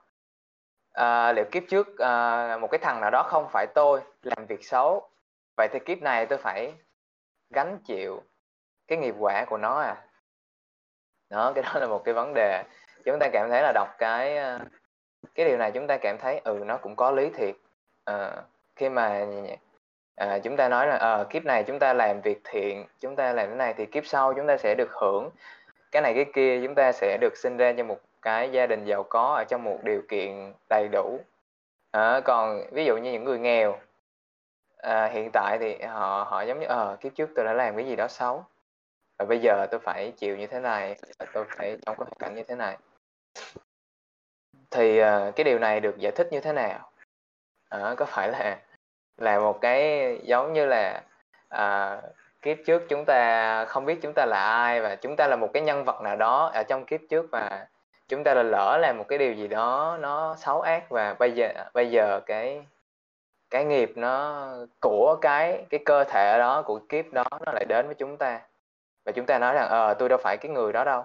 À, 0.92 1.34
liệu 1.34 1.46
kiếp 1.52 1.64
trước 1.70 1.98
à, 1.98 2.58
một 2.58 2.68
cái 2.72 2.80
thằng 2.80 3.02
nào 3.02 3.12
đó 3.12 3.24
không 3.24 3.48
phải 3.52 3.68
tôi 3.76 4.02
làm 4.22 4.46
việc 4.46 4.66
xấu 4.66 5.10
vậy 5.58 5.68
thì 5.72 5.80
kiếp 5.80 6.02
này 6.02 6.26
tôi 6.26 6.38
phải 6.38 6.74
gánh 7.50 7.80
chịu 7.86 8.24
cái 8.88 8.98
nghiệp 8.98 9.16
quả 9.20 9.46
của 9.46 9.58
nó 9.58 9.80
à? 9.80 9.96
Đó 11.30 11.52
cái 11.56 11.64
đó 11.64 11.80
là 11.80 11.88
một 11.88 12.04
cái 12.06 12.14
vấn 12.14 12.34
đề. 12.34 12.64
Chúng 13.06 13.20
ta 13.20 13.30
cảm 13.34 13.50
thấy 13.50 13.62
là 13.62 13.72
đọc 13.76 13.96
cái 13.98 14.38
à, 14.38 14.60
cái 15.36 15.46
điều 15.46 15.58
này 15.58 15.72
chúng 15.72 15.88
ta 15.88 15.98
cảm 15.98 16.18
thấy 16.18 16.42
ừ 16.44 16.64
nó 16.66 16.78
cũng 16.78 16.96
có 16.96 17.12
lý 17.12 17.30
thiệt. 17.30 17.56
À, 18.06 18.32
khi 18.76 18.90
mà 18.90 19.26
à, 20.16 20.40
chúng 20.40 20.58
ta 20.58 20.70
nói 20.70 20.88
là 20.88 20.96
à, 20.96 21.24
kiếp 21.30 21.46
này 21.46 21.64
chúng 21.64 21.80
ta 21.80 21.94
làm 21.94 22.22
việc 22.22 22.42
thiện 22.44 22.86
chúng 23.00 23.16
ta 23.16 23.34
làm 23.34 23.48
cái 23.48 23.56
này 23.56 23.74
thì 23.78 23.86
kiếp 23.86 24.06
sau 24.06 24.34
chúng 24.34 24.48
ta 24.48 24.58
sẽ 24.58 24.76
được 24.76 24.92
hưởng 24.92 25.30
cái 25.92 26.02
này 26.02 26.14
cái 26.14 26.26
kia 26.34 26.62
chúng 26.64 26.76
ta 26.76 26.92
sẽ 26.92 27.18
được 27.22 27.38
sinh 27.38 27.58
ra 27.58 27.74
trong 27.78 27.88
một 27.88 28.00
cái 28.22 28.52
gia 28.52 28.68
đình 28.68 28.86
giàu 28.86 29.04
có 29.04 29.36
ở 29.36 29.44
trong 29.44 29.64
một 29.64 29.80
điều 29.84 30.02
kiện 30.10 30.54
đầy 30.70 30.88
đủ. 30.92 31.20
À, 31.92 32.20
còn 32.20 32.62
ví 32.72 32.86
dụ 32.86 32.98
như 32.98 33.12
những 33.12 33.24
người 33.24 33.40
nghèo 33.40 33.80
à, 34.78 35.06
hiện 35.08 35.30
tại 35.34 35.58
thì 35.60 35.78
họ 35.86 36.24
họ 36.30 36.42
giống 36.42 36.60
như 36.60 36.66
ờ 36.66 36.94
à, 36.94 36.96
kiếp 36.96 37.16
trước 37.16 37.30
tôi 37.36 37.46
đã 37.46 37.54
làm 37.54 37.76
cái 37.76 37.86
gì 37.86 37.96
đó 37.96 38.08
xấu 38.08 38.46
và 39.20 39.26
bây 39.26 39.40
giờ 39.40 39.68
tôi 39.72 39.80
phải 39.80 40.12
chịu 40.12 40.38
như 40.38 40.48
thế 40.48 40.60
này 40.60 40.96
tôi 41.34 41.46
phải 41.50 41.78
trong 41.86 41.96
cái 41.98 42.06
hoàn 42.06 42.14
cảnh 42.20 42.36
như 42.36 42.44
thế 42.44 42.56
này. 42.56 42.78
Thì 44.72 44.98
à, 44.98 45.32
cái 45.36 45.44
điều 45.44 45.60
này 45.60 45.80
được 45.80 45.98
giải 45.98 46.12
thích 46.12 46.28
như 46.32 46.40
thế 46.40 46.54
nào? 46.54 46.92
À, 47.70 47.96
có 47.98 48.06
phải 48.06 48.32
là 48.32 48.58
là 49.18 49.40
một 49.40 49.62
cái 49.62 50.20
giống 50.24 50.54
như 50.54 50.66
là 50.66 51.02
à, 51.50 52.02
kiếp 52.48 52.58
trước 52.66 52.90
chúng 52.90 53.06
ta 53.06 53.66
không 53.66 53.86
biết 53.86 54.00
chúng 54.02 54.14
ta 54.14 54.26
là 54.26 54.44
ai 54.44 54.82
và 54.82 54.96
chúng 54.96 55.16
ta 55.16 55.28
là 55.28 55.36
một 55.36 55.50
cái 55.54 55.64
nhân 55.64 55.84
vật 55.84 56.02
nào 56.02 56.16
đó 56.16 56.52
ở 56.54 56.64
trong 56.64 56.86
kiếp 56.86 57.00
trước 57.10 57.26
và 57.32 57.68
chúng 58.08 58.24
ta 58.24 58.34
là 58.34 58.44
lỡ 58.44 58.78
làm 58.82 58.98
một 58.98 59.06
cái 59.08 59.18
điều 59.18 59.34
gì 59.34 59.48
đó 59.48 59.98
nó 60.00 60.36
xấu 60.38 60.62
ác 60.62 60.90
và 60.90 61.14
bây 61.20 61.32
giờ 61.32 61.50
bây 61.74 61.92
giờ 61.92 62.20
cái 62.26 62.62
cái 63.50 63.66
nghiệp 63.66 63.92
nó, 63.96 64.48
của 64.82 65.18
cái 65.22 65.66
cái 65.70 65.80
cơ 65.86 66.04
thể 66.04 66.38
đó, 66.40 66.62
của 66.62 66.80
kiếp 66.90 67.06
đó 67.14 67.24
nó 67.32 67.52
lại 67.52 67.66
đến 67.70 67.86
với 67.86 67.96
chúng 67.96 68.18
ta. 68.18 68.42
Và 69.06 69.12
chúng 69.12 69.26
ta 69.26 69.40
nói 69.40 69.54
rằng 69.54 69.68
ờ 69.70 69.94
tôi 69.94 70.10
đâu 70.10 70.20
phải 70.24 70.38
cái 70.38 70.52
người 70.52 70.74
đó 70.74 70.84
đâu. 70.84 71.04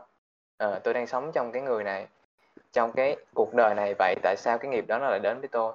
Ờ 0.57 0.81
tôi 0.85 0.95
đang 0.95 1.07
sống 1.07 1.33
trong 1.33 1.53
cái 1.53 1.63
người 1.63 1.85
này, 1.85 2.07
trong 2.73 2.93
cái 2.93 3.17
cuộc 3.35 3.55
đời 3.55 3.75
này. 3.75 3.95
Vậy 3.99 4.15
tại 4.23 4.37
sao 4.37 4.59
cái 4.59 4.71
nghiệp 4.71 4.85
đó 4.89 4.99
nó 4.99 5.11
lại 5.11 5.19
đến 5.19 5.41
với 5.41 5.49
tôi? 5.49 5.73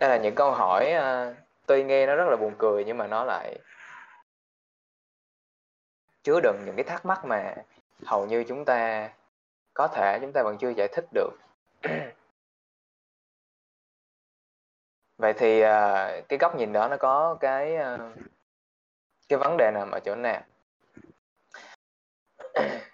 Đây 0.00 0.10
là 0.10 0.16
những 0.16 0.34
câu 0.34 0.52
hỏi 0.52 0.92
uh, 0.98 1.36
tuy 1.66 1.84
nghe 1.84 2.06
nó 2.06 2.14
rất 2.14 2.24
là 2.30 2.36
buồn 2.36 2.54
cười 2.58 2.84
nhưng 2.84 2.98
mà 2.98 3.06
nó 3.06 3.24
lại 3.24 3.58
chứa 6.22 6.40
đựng 6.40 6.62
những 6.66 6.76
cái 6.76 6.84
thắc 6.84 7.06
mắc 7.06 7.24
mà 7.24 7.54
hầu 8.06 8.26
như 8.26 8.44
chúng 8.48 8.64
ta 8.64 9.10
có 9.74 9.88
thể 9.88 10.18
chúng 10.20 10.32
ta 10.32 10.42
vẫn 10.42 10.58
chưa 10.58 10.70
giải 10.70 10.88
thích 10.92 11.04
được. 11.12 11.30
Vậy 15.18 15.32
thì 15.32 15.58
uh, 15.58 16.28
cái 16.28 16.38
góc 16.40 16.56
nhìn 16.56 16.72
đó 16.72 16.88
nó 16.88 16.96
có 16.96 17.36
cái 17.40 17.76
uh, 17.76 18.00
cái 19.28 19.38
vấn 19.38 19.56
đề 19.56 19.70
nằm 19.74 19.90
ở 19.90 20.00
chỗ 20.00 20.14
nào? 20.14 20.42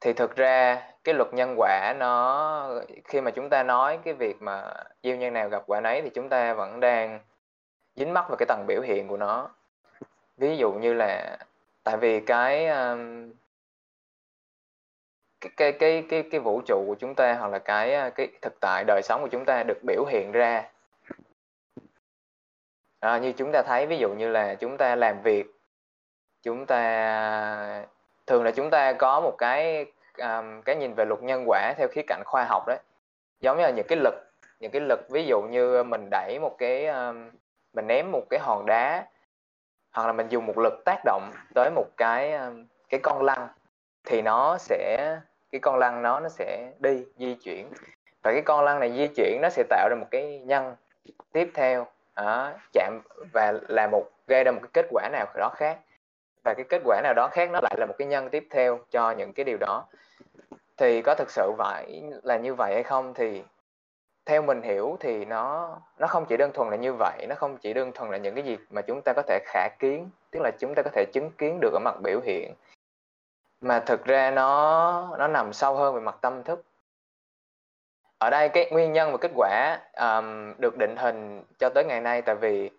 Thì 0.00 0.12
thực 0.12 0.36
ra 0.36 0.93
cái 1.04 1.14
luật 1.14 1.34
nhân 1.34 1.54
quả 1.56 1.94
nó 1.98 2.80
khi 3.04 3.20
mà 3.20 3.30
chúng 3.30 3.48
ta 3.50 3.62
nói 3.62 3.98
cái 4.04 4.14
việc 4.14 4.42
mà 4.42 4.74
gieo 5.02 5.16
nhân 5.16 5.32
nào 5.32 5.48
gặp 5.48 5.62
quả 5.66 5.80
nấy 5.80 6.02
thì 6.02 6.10
chúng 6.14 6.28
ta 6.28 6.54
vẫn 6.54 6.80
đang 6.80 7.20
dính 7.96 8.12
mắc 8.12 8.28
vào 8.28 8.36
cái 8.36 8.46
tầng 8.46 8.64
biểu 8.66 8.82
hiện 8.82 9.08
của 9.08 9.16
nó. 9.16 9.50
Ví 10.36 10.56
dụ 10.56 10.72
như 10.72 10.94
là 10.94 11.38
tại 11.84 11.96
vì 11.96 12.20
cái 12.20 12.66
um, 12.66 13.32
cái 15.40 15.52
cái 15.56 15.72
cái 15.72 16.04
cái 16.10 16.22
cái 16.30 16.40
vũ 16.40 16.60
trụ 16.66 16.84
của 16.86 16.96
chúng 16.98 17.14
ta 17.14 17.34
hoặc 17.34 17.48
là 17.48 17.58
cái 17.58 18.08
uh, 18.08 18.14
cái 18.14 18.28
thực 18.42 18.60
tại 18.60 18.84
đời 18.86 19.02
sống 19.04 19.22
của 19.22 19.28
chúng 19.28 19.44
ta 19.44 19.62
được 19.62 19.78
biểu 19.86 20.04
hiện 20.04 20.32
ra. 20.32 20.70
À, 23.00 23.18
như 23.18 23.32
chúng 23.32 23.52
ta 23.52 23.62
thấy 23.62 23.86
ví 23.86 23.98
dụ 23.98 24.14
như 24.14 24.28
là 24.28 24.54
chúng 24.54 24.76
ta 24.76 24.96
làm 24.96 25.22
việc 25.22 25.46
chúng 26.42 26.66
ta 26.66 27.86
thường 28.26 28.44
là 28.44 28.50
chúng 28.50 28.70
ta 28.70 28.92
có 28.92 29.20
một 29.20 29.34
cái 29.38 29.86
um, 30.18 30.62
cái 30.62 30.76
nhìn 30.76 30.94
về 30.94 31.04
luật 31.04 31.22
nhân 31.22 31.44
quả 31.46 31.74
theo 31.76 31.88
khía 31.88 32.02
cạnh 32.06 32.22
khoa 32.24 32.44
học 32.44 32.66
đấy. 32.66 32.78
Giống 33.40 33.56
như 33.56 33.62
là 33.62 33.70
những 33.70 33.86
cái 33.88 33.98
lực 33.98 34.14
những 34.60 34.70
cái 34.70 34.80
lực 34.80 35.10
ví 35.10 35.26
dụ 35.26 35.42
như 35.42 35.82
mình 35.82 36.08
đẩy 36.10 36.38
một 36.40 36.56
cái 36.58 36.86
um, 36.86 37.30
mình 37.72 37.86
ném 37.86 38.12
một 38.12 38.22
cái 38.30 38.40
hòn 38.40 38.66
đá 38.66 39.06
hoặc 39.92 40.06
là 40.06 40.12
mình 40.12 40.28
dùng 40.28 40.46
một 40.46 40.58
lực 40.58 40.82
tác 40.84 41.04
động 41.04 41.30
tới 41.54 41.70
một 41.70 41.86
cái 41.96 42.32
um, 42.32 42.66
cái 42.88 43.00
con 43.02 43.22
lăn 43.22 43.48
thì 44.04 44.22
nó 44.22 44.56
sẽ 44.58 45.16
cái 45.52 45.60
con 45.60 45.78
lăn 45.78 46.02
nó 46.02 46.20
nó 46.20 46.28
sẽ 46.28 46.72
đi 46.78 47.04
di 47.16 47.34
chuyển. 47.34 47.68
Và 48.22 48.32
cái 48.32 48.42
con 48.42 48.64
lăn 48.64 48.80
này 48.80 48.92
di 48.92 49.06
chuyển 49.06 49.40
nó 49.42 49.48
sẽ 49.48 49.62
tạo 49.68 49.88
ra 49.88 49.96
một 50.00 50.06
cái 50.10 50.38
nhân 50.38 50.76
tiếp 51.32 51.50
theo 51.54 51.86
đó, 52.16 52.52
chạm 52.72 53.00
và 53.32 53.52
là 53.68 53.86
một 53.86 54.10
gây 54.26 54.44
ra 54.44 54.52
một 54.52 54.60
cái 54.62 54.70
kết 54.72 54.86
quả 54.90 55.08
nào 55.12 55.26
đó 55.36 55.50
khác. 55.56 55.78
Và 56.44 56.54
cái 56.54 56.64
kết 56.68 56.82
quả 56.84 57.00
nào 57.02 57.14
đó 57.14 57.28
khác 57.32 57.50
nó 57.50 57.60
lại 57.62 57.74
là 57.78 57.86
một 57.86 57.94
cái 57.98 58.08
nhân 58.08 58.30
tiếp 58.30 58.46
theo 58.50 58.78
cho 58.90 59.10
những 59.10 59.32
cái 59.32 59.44
điều 59.44 59.56
đó 59.56 59.84
thì 60.76 61.02
có 61.02 61.14
thực 61.14 61.30
sự 61.30 61.52
phải 61.58 62.02
là 62.22 62.36
như 62.36 62.54
vậy 62.54 62.74
hay 62.74 62.82
không? 62.82 63.14
Thì 63.14 63.42
theo 64.26 64.42
mình 64.42 64.62
hiểu 64.62 64.96
thì 65.00 65.24
nó 65.24 65.76
nó 65.98 66.06
không 66.06 66.26
chỉ 66.26 66.36
đơn 66.36 66.52
thuần 66.52 66.70
là 66.70 66.76
như 66.76 66.94
vậy 66.98 67.26
nó 67.28 67.34
không 67.34 67.56
chỉ 67.56 67.72
đơn 67.72 67.92
thuần 67.92 68.10
là 68.10 68.16
những 68.18 68.34
cái 68.34 68.44
gì 68.44 68.56
mà 68.70 68.82
chúng 68.82 69.00
ta 69.04 69.12
có 69.16 69.22
thể 69.28 69.38
khả 69.44 69.68
kiến 69.78 70.10
tức 70.30 70.40
là 70.42 70.50
chúng 70.58 70.74
ta 70.74 70.82
có 70.82 70.90
thể 70.94 71.04
chứng 71.12 71.30
kiến 71.38 71.58
được 71.60 71.72
ở 71.72 71.78
mặt 71.78 71.94
biểu 72.02 72.20
hiện 72.24 72.54
mà 73.64 73.80
thực 73.80 74.04
ra 74.04 74.30
nó 74.30 75.16
nó 75.18 75.28
nằm 75.28 75.52
sâu 75.52 75.74
hơn 75.76 75.94
về 75.94 76.00
mặt 76.00 76.16
tâm 76.20 76.42
thức. 76.42 76.64
Ở 78.18 78.30
đây 78.30 78.48
cái 78.48 78.70
nguyên 78.70 78.92
nhân 78.92 79.12
và 79.12 79.18
kết 79.20 79.30
quả 79.34 79.78
um, 79.96 80.54
được 80.58 80.76
định 80.78 80.96
hình 80.96 81.44
cho 81.58 81.70
tới 81.74 81.84
ngày 81.84 82.00
nay 82.00 82.22
tại 82.22 82.34
vì 82.34 82.70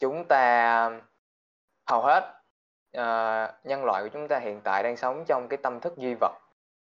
chúng 0.00 0.24
ta 0.24 0.90
hầu 1.86 2.02
hết 2.02 2.24
uh, 2.98 3.66
nhân 3.66 3.84
loại 3.84 4.02
của 4.02 4.08
chúng 4.12 4.28
ta 4.28 4.38
hiện 4.38 4.60
tại 4.64 4.82
đang 4.82 4.96
sống 4.96 5.24
trong 5.24 5.48
cái 5.48 5.56
tâm 5.56 5.80
thức 5.80 5.96
duy 5.96 6.14
vật 6.20 6.32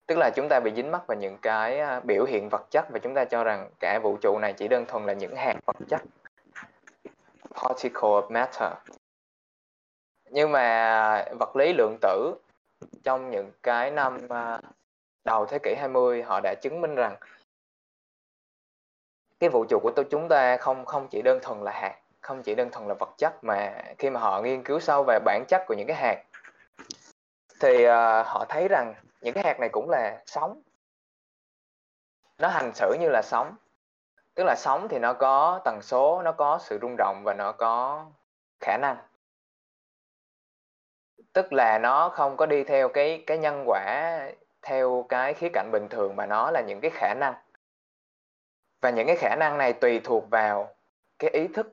tức 0.07 0.17
là 0.17 0.29
chúng 0.35 0.49
ta 0.49 0.59
bị 0.59 0.71
dính 0.75 0.91
mắc 0.91 1.07
vào 1.07 1.17
những 1.17 1.37
cái 1.41 1.79
à, 1.79 1.99
biểu 1.99 2.25
hiện 2.25 2.49
vật 2.51 2.65
chất 2.71 2.85
và 2.89 2.99
chúng 2.99 3.13
ta 3.13 3.25
cho 3.25 3.43
rằng 3.43 3.69
cả 3.79 3.99
vũ 4.03 4.17
trụ 4.17 4.39
này 4.39 4.53
chỉ 4.53 4.67
đơn 4.67 4.85
thuần 4.85 5.05
là 5.05 5.13
những 5.13 5.35
hạt 5.35 5.55
vật 5.65 5.75
chất. 5.89 6.01
Particle 7.55 8.01
of 8.01 8.31
matter. 8.31 8.71
Nhưng 10.29 10.51
mà 10.51 11.25
vật 11.39 11.55
lý 11.55 11.73
lượng 11.73 11.97
tử 12.01 12.35
trong 13.03 13.31
những 13.31 13.51
cái 13.63 13.91
năm 13.91 14.17
à, 14.29 14.61
đầu 15.23 15.45
thế 15.45 15.59
kỷ 15.63 15.75
20 15.77 16.23
họ 16.23 16.39
đã 16.43 16.55
chứng 16.61 16.81
minh 16.81 16.95
rằng 16.95 17.15
cái 19.39 19.49
vũ 19.49 19.65
trụ 19.69 19.79
của 19.83 19.91
tôi 19.95 20.05
chúng 20.09 20.27
ta 20.29 20.57
không 20.57 20.85
không 20.85 21.07
chỉ 21.07 21.21
đơn 21.21 21.39
thuần 21.41 21.61
là 21.61 21.71
hạt 21.71 21.95
không 22.21 22.43
chỉ 22.43 22.55
đơn 22.55 22.69
thuần 22.71 22.87
là 22.87 22.93
vật 22.93 23.09
chất 23.17 23.43
mà 23.43 23.83
khi 23.97 24.09
mà 24.09 24.19
họ 24.19 24.41
nghiên 24.41 24.63
cứu 24.63 24.79
sâu 24.79 25.03
về 25.07 25.19
bản 25.25 25.43
chất 25.47 25.63
của 25.67 25.73
những 25.73 25.87
cái 25.87 25.97
hạt 25.97 26.23
thì 27.59 27.85
uh, 27.85 28.25
họ 28.25 28.45
thấy 28.49 28.67
rằng 28.67 28.93
những 29.23 29.33
cái 29.33 29.43
hạt 29.43 29.59
này 29.59 29.69
cũng 29.71 29.89
là 29.89 30.23
sống. 30.25 30.61
Nó 32.37 32.47
hành 32.47 32.71
xử 32.75 32.95
như 32.99 33.09
là 33.09 33.21
sống. 33.21 33.55
Tức 34.35 34.43
là 34.43 34.55
sống 34.57 34.87
thì 34.89 34.99
nó 34.99 35.13
có 35.13 35.61
tần 35.65 35.79
số, 35.81 36.21
nó 36.21 36.31
có 36.31 36.59
sự 36.61 36.79
rung 36.81 36.95
động 36.97 37.21
và 37.25 37.33
nó 37.33 37.51
có 37.51 38.05
khả 38.59 38.77
năng. 38.77 38.97
Tức 41.33 41.53
là 41.53 41.79
nó 41.79 42.09
không 42.09 42.37
có 42.37 42.45
đi 42.45 42.63
theo 42.63 42.89
cái 42.89 43.23
cái 43.27 43.37
nhân 43.37 43.63
quả, 43.67 44.19
theo 44.61 45.05
cái 45.09 45.33
khía 45.33 45.49
cạnh 45.53 45.69
bình 45.71 45.87
thường, 45.89 46.15
mà 46.15 46.25
nó 46.25 46.51
là 46.51 46.61
những 46.61 46.79
cái 46.81 46.91
khả 46.93 47.13
năng. 47.13 47.33
Và 48.81 48.89
những 48.89 49.07
cái 49.07 49.15
khả 49.15 49.35
năng 49.39 49.57
này 49.57 49.73
tùy 49.73 50.01
thuộc 50.03 50.29
vào 50.29 50.75
cái 51.19 51.29
ý 51.31 51.47
thức. 51.47 51.67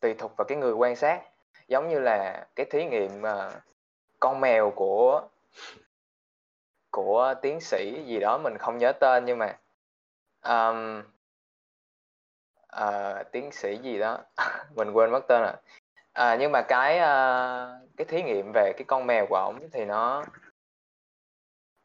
Tùy 0.00 0.14
thuộc 0.14 0.36
vào 0.36 0.44
cái 0.44 0.58
người 0.58 0.72
quan 0.72 0.96
sát 0.96 1.22
giống 1.68 1.88
như 1.88 1.98
là 1.98 2.46
cái 2.56 2.66
thí 2.70 2.84
nghiệm 2.84 3.22
uh, 3.22 3.52
con 4.20 4.40
mèo 4.40 4.70
của 4.70 5.28
của 6.90 7.34
tiến 7.42 7.60
sĩ 7.60 8.04
gì 8.06 8.20
đó 8.20 8.38
mình 8.38 8.58
không 8.58 8.78
nhớ 8.78 8.92
tên 8.92 9.24
nhưng 9.24 9.38
mà 9.38 9.58
um, 10.42 11.02
uh, 12.82 13.32
tiến 13.32 13.52
sĩ 13.52 13.76
gì 13.76 13.98
đó 13.98 14.18
mình 14.76 14.90
quên 14.92 15.10
mất 15.10 15.20
tên 15.28 15.42
rồi. 15.42 15.52
À, 16.12 16.36
nhưng 16.40 16.52
mà 16.52 16.62
cái 16.62 16.96
uh, 16.96 17.88
cái 17.96 18.04
thí 18.04 18.22
nghiệm 18.22 18.52
về 18.54 18.72
cái 18.76 18.84
con 18.86 19.06
mèo 19.06 19.26
của 19.26 19.36
ổng 19.36 19.58
thì 19.72 19.84
nó 19.84 20.24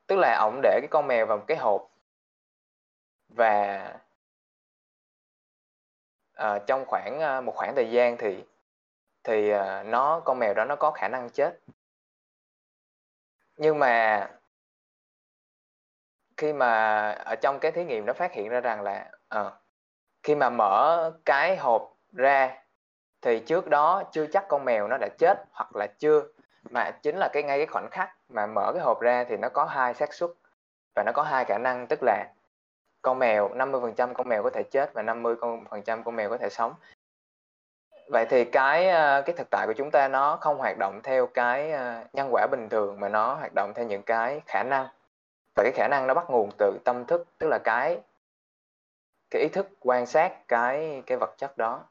tức 0.07 0.15
là 0.15 0.38
ổng 0.41 0.59
để 0.63 0.79
cái 0.81 0.88
con 0.91 1.07
mèo 1.07 1.25
vào 1.25 1.38
một 1.38 1.43
cái 1.47 1.57
hộp 1.57 1.89
và 3.29 3.93
uh, 6.43 6.61
trong 6.67 6.85
khoảng 6.85 7.38
uh, 7.38 7.43
một 7.43 7.55
khoảng 7.55 7.75
thời 7.75 7.91
gian 7.91 8.17
thì 8.17 8.43
thì 9.23 9.49
ờ, 9.49 9.83
nó 9.83 10.19
con 10.25 10.39
mèo 10.39 10.53
đó 10.53 10.65
nó 10.65 10.75
có 10.75 10.91
khả 10.91 11.07
năng 11.07 11.29
chết. 11.29 11.59
Nhưng 13.57 13.79
mà 13.79 14.27
khi 16.37 16.53
mà 16.53 17.09
ở 17.11 17.35
trong 17.35 17.59
cái 17.59 17.71
thí 17.71 17.85
nghiệm 17.85 18.05
nó 18.05 18.13
phát 18.13 18.33
hiện 18.33 18.49
ra 18.49 18.59
rằng 18.59 18.81
là 18.81 19.11
à, 19.29 19.51
khi 20.23 20.35
mà 20.35 20.49
mở 20.49 21.11
cái 21.25 21.57
hộp 21.57 21.97
ra 22.13 22.57
thì 23.21 23.39
trước 23.39 23.67
đó 23.69 24.03
chưa 24.11 24.27
chắc 24.27 24.45
con 24.47 24.65
mèo 24.65 24.87
nó 24.87 24.97
đã 24.97 25.07
chết 25.17 25.45
hoặc 25.51 25.75
là 25.75 25.87
chưa 25.99 26.23
mà 26.71 26.91
chính 26.91 27.17
là 27.17 27.29
cái 27.33 27.43
ngay 27.43 27.57
cái 27.59 27.67
khoảnh 27.67 27.89
khắc 27.91 28.09
mà 28.29 28.45
mở 28.45 28.71
cái 28.73 28.83
hộp 28.83 29.01
ra 29.01 29.23
thì 29.29 29.37
nó 29.37 29.49
có 29.49 29.65
hai 29.65 29.93
xác 29.93 30.13
suất 30.13 30.29
và 30.95 31.03
nó 31.05 31.11
có 31.11 31.23
hai 31.23 31.45
khả 31.45 31.57
năng 31.57 31.87
tức 31.87 31.99
là 32.03 32.25
con 33.01 33.19
mèo 33.19 33.49
50% 33.55 34.13
con 34.13 34.29
mèo 34.29 34.43
có 34.43 34.49
thể 34.49 34.63
chết 34.71 34.93
và 34.93 35.01
50% 35.01 36.03
con 36.03 36.15
mèo 36.15 36.29
có 36.29 36.37
thể 36.37 36.49
sống 36.49 36.73
vậy 38.11 38.25
thì 38.29 38.45
cái 38.45 38.89
ờ, 38.89 39.21
cái 39.25 39.35
thực 39.37 39.49
tại 39.49 39.67
của 39.67 39.73
chúng 39.73 39.91
ta 39.91 40.07
nó 40.07 40.37
không 40.41 40.57
hoạt 40.57 40.77
động 40.79 40.99
theo 41.03 41.27
cái 41.27 41.71
ờ, 41.71 42.03
nhân 42.13 42.29
quả 42.31 42.47
bình 42.51 42.69
thường 42.69 42.99
mà 42.99 43.09
nó 43.09 43.33
hoạt 43.35 43.53
động 43.55 43.73
theo 43.75 43.85
những 43.85 44.01
cái 44.03 44.41
khả 44.45 44.63
năng. 44.63 44.87
Và 45.55 45.63
cái 45.63 45.71
khả 45.75 45.87
năng 45.87 46.07
nó 46.07 46.13
bắt 46.13 46.29
nguồn 46.29 46.49
từ 46.57 46.79
tâm 46.85 47.05
thức 47.05 47.27
tức 47.37 47.47
là 47.47 47.59
cái 47.63 48.01
cái 49.31 49.41
ý 49.41 49.47
thức 49.49 49.69
quan 49.79 50.05
sát 50.05 50.47
cái 50.47 51.03
cái 51.05 51.17
vật 51.17 51.33
chất 51.37 51.57
đó. 51.57 51.85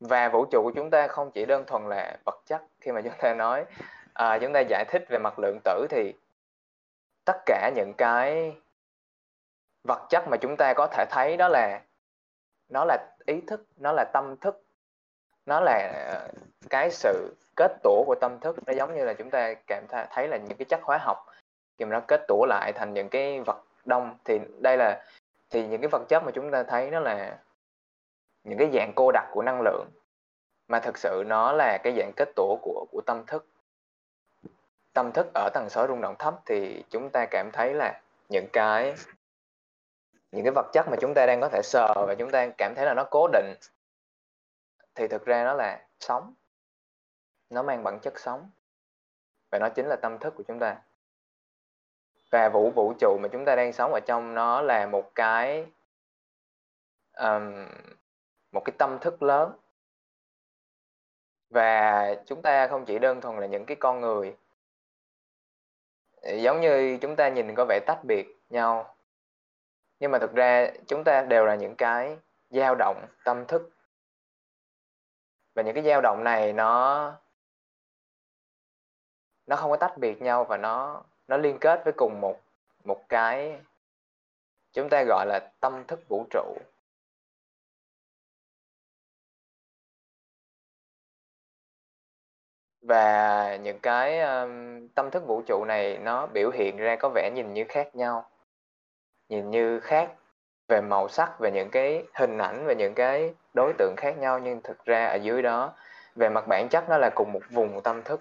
Và 0.00 0.28
vũ 0.28 0.44
trụ 0.50 0.62
của 0.62 0.72
chúng 0.76 0.90
ta 0.90 1.06
không 1.08 1.30
chỉ 1.30 1.46
đơn 1.46 1.64
thuần 1.66 1.88
là 1.88 2.16
vật 2.26 2.40
chất 2.46 2.62
khi 2.80 2.92
mà 2.92 3.00
chúng 3.02 3.12
ta 3.18 3.34
nói 3.34 3.64
à, 4.14 4.38
chúng 4.38 4.52
ta 4.52 4.60
giải 4.60 4.84
thích 4.88 5.04
về 5.08 5.18
mặt 5.18 5.38
lượng 5.38 5.58
tử 5.64 5.86
thì 5.90 6.14
tất 7.24 7.36
cả 7.46 7.70
những 7.76 7.92
cái 7.98 8.56
vật 9.84 10.06
chất 10.10 10.28
mà 10.28 10.36
chúng 10.36 10.56
ta 10.56 10.74
có 10.76 10.86
thể 10.86 11.04
thấy 11.10 11.36
đó 11.36 11.48
là, 11.48 11.80
nó 12.68 12.84
là 12.84 12.98
ý 13.26 13.40
thức, 13.46 13.66
nó 13.76 13.92
là 13.92 14.04
tâm 14.12 14.36
thức, 14.40 14.62
nó 15.46 15.60
là 15.60 15.92
ờ, 16.12 16.28
cái 16.70 16.90
sự 16.90 17.34
kết 17.56 17.72
tủa 17.82 18.04
của 18.06 18.14
tâm 18.20 18.40
thức. 18.40 18.56
Nó 18.66 18.72
giống 18.72 18.94
như 18.94 19.04
là 19.04 19.14
chúng 19.14 19.30
ta 19.30 19.54
cảm 19.66 19.86
thấy 20.10 20.28
là 20.28 20.36
những 20.36 20.58
cái 20.58 20.64
chất 20.64 20.80
hóa 20.82 20.98
học, 20.98 21.26
khi 21.78 21.84
mà 21.84 21.90
nó 21.90 22.00
kết 22.08 22.20
tủa 22.28 22.44
lại 22.48 22.72
thành 22.72 22.94
những 22.94 23.08
cái 23.08 23.40
vật 23.40 23.64
đông, 23.84 24.18
thì 24.24 24.40
đây 24.60 24.76
là, 24.76 25.04
thì 25.50 25.66
những 25.66 25.80
cái 25.80 25.88
vật 25.88 26.02
chất 26.08 26.22
mà 26.24 26.30
chúng 26.34 26.50
ta 26.50 26.62
thấy 26.62 26.90
nó 26.90 27.00
là 27.00 27.38
những 28.44 28.58
cái 28.58 28.70
dạng 28.74 28.92
cô 28.94 29.10
đặc 29.12 29.28
của 29.32 29.42
năng 29.42 29.60
lượng, 29.60 29.86
mà 30.68 30.80
thực 30.80 30.98
sự 30.98 31.24
nó 31.26 31.52
là 31.52 31.78
cái 31.82 31.94
dạng 31.96 32.12
kết 32.16 32.28
tủa 32.36 32.56
của 32.62 32.86
của 32.90 33.00
tâm 33.06 33.26
thức. 33.26 33.46
Tâm 34.92 35.12
thức 35.12 35.26
ở 35.34 35.50
tần 35.54 35.68
số 35.70 35.86
rung 35.86 36.00
động 36.00 36.14
thấp 36.18 36.34
thì 36.46 36.84
chúng 36.90 37.10
ta 37.10 37.26
cảm 37.30 37.50
thấy 37.52 37.74
là 37.74 38.00
những 38.28 38.46
cái 38.52 38.94
những 40.32 40.44
cái 40.44 40.52
vật 40.54 40.70
chất 40.72 40.88
mà 40.88 40.96
chúng 41.00 41.14
ta 41.14 41.26
đang 41.26 41.40
có 41.40 41.48
thể 41.48 41.60
sờ 41.64 42.06
và 42.06 42.14
chúng 42.18 42.30
ta 42.30 42.48
cảm 42.58 42.74
thấy 42.76 42.86
là 42.86 42.94
nó 42.94 43.04
cố 43.10 43.28
định 43.32 43.54
thì 44.94 45.08
thực 45.08 45.24
ra 45.24 45.44
nó 45.44 45.54
là 45.54 45.86
sống. 46.00 46.34
Nó 47.50 47.62
mang 47.62 47.82
bản 47.82 47.98
chất 48.00 48.20
sống. 48.20 48.50
Và 49.50 49.58
nó 49.58 49.68
chính 49.68 49.86
là 49.86 49.96
tâm 49.96 50.18
thức 50.18 50.34
của 50.36 50.42
chúng 50.48 50.58
ta. 50.58 50.76
Và 52.30 52.48
vũ 52.48 52.70
vũ 52.70 52.92
trụ 53.00 53.18
mà 53.22 53.28
chúng 53.32 53.44
ta 53.44 53.56
đang 53.56 53.72
sống 53.72 53.92
ở 53.92 54.00
trong 54.06 54.34
nó 54.34 54.60
là 54.60 54.86
một 54.86 55.14
cái 55.14 55.66
um, 57.12 57.66
một 58.52 58.62
cái 58.64 58.74
tâm 58.78 58.98
thức 59.00 59.22
lớn. 59.22 59.52
Và 61.50 62.14
chúng 62.26 62.42
ta 62.42 62.68
không 62.68 62.84
chỉ 62.84 62.98
đơn 62.98 63.20
thuần 63.20 63.36
là 63.36 63.46
những 63.46 63.66
cái 63.66 63.76
con 63.80 64.00
người. 64.00 64.36
Giống 66.22 66.60
như 66.60 66.98
chúng 67.00 67.16
ta 67.16 67.28
nhìn 67.28 67.54
có 67.54 67.64
vẻ 67.68 67.80
tách 67.86 68.04
biệt 68.04 68.26
nhau 68.50 68.97
nhưng 70.00 70.10
mà 70.10 70.18
thực 70.18 70.34
ra 70.34 70.70
chúng 70.86 71.04
ta 71.04 71.22
đều 71.22 71.46
là 71.46 71.54
những 71.54 71.74
cái 71.76 72.18
dao 72.50 72.74
động 72.74 73.06
tâm 73.24 73.44
thức. 73.46 73.70
Và 75.54 75.62
những 75.62 75.74
cái 75.74 75.84
dao 75.84 76.00
động 76.00 76.24
này 76.24 76.52
nó 76.52 77.12
nó 79.46 79.56
không 79.56 79.70
có 79.70 79.76
tách 79.76 79.98
biệt 79.98 80.22
nhau 80.22 80.44
và 80.44 80.56
nó 80.56 81.02
nó 81.28 81.36
liên 81.36 81.58
kết 81.60 81.80
với 81.84 81.92
cùng 81.96 82.20
một 82.20 82.40
một 82.84 83.04
cái 83.08 83.60
chúng 84.72 84.88
ta 84.88 85.04
gọi 85.08 85.26
là 85.26 85.52
tâm 85.60 85.84
thức 85.86 86.08
vũ 86.08 86.26
trụ. 86.30 86.58
Và 92.80 93.56
những 93.56 93.78
cái 93.80 94.20
um, 94.20 94.88
tâm 94.88 95.10
thức 95.10 95.26
vũ 95.26 95.42
trụ 95.46 95.64
này 95.64 95.98
nó 95.98 96.26
biểu 96.26 96.50
hiện 96.50 96.76
ra 96.76 96.96
có 97.00 97.08
vẻ 97.14 97.30
nhìn 97.34 97.54
như 97.54 97.64
khác 97.68 97.94
nhau 97.96 98.30
nhìn 99.28 99.50
như 99.50 99.80
khác 99.80 100.12
về 100.68 100.80
màu 100.80 101.08
sắc 101.08 101.40
về 101.40 101.50
những 101.50 101.70
cái 101.70 102.04
hình 102.14 102.38
ảnh 102.38 102.66
về 102.66 102.74
những 102.74 102.94
cái 102.94 103.34
đối 103.54 103.72
tượng 103.78 103.94
khác 103.96 104.18
nhau 104.18 104.38
nhưng 104.38 104.62
thực 104.62 104.84
ra 104.84 105.06
ở 105.06 105.14
dưới 105.14 105.42
đó 105.42 105.74
về 106.16 106.28
mặt 106.28 106.46
bản 106.46 106.68
chất 106.68 106.88
nó 106.88 106.98
là 106.98 107.10
cùng 107.14 107.32
một 107.32 107.40
vùng 107.50 107.80
tâm 107.82 108.02
thức. 108.02 108.20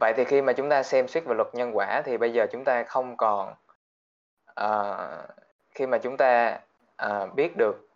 Vậy 0.00 0.12
thì 0.16 0.24
khi 0.24 0.42
mà 0.42 0.52
chúng 0.52 0.68
ta 0.68 0.82
xem 0.82 1.08
xét 1.08 1.24
về 1.24 1.34
luật 1.34 1.54
nhân 1.54 1.76
quả 1.76 2.02
thì 2.04 2.16
bây 2.16 2.32
giờ 2.32 2.46
chúng 2.52 2.64
ta 2.64 2.82
không 2.82 3.16
còn 3.16 3.54
uh, 4.60 5.30
khi 5.70 5.86
mà 5.86 5.98
chúng 5.98 6.16
ta 6.16 6.60
uh, 7.06 7.34
biết 7.34 7.56
được 7.56 7.88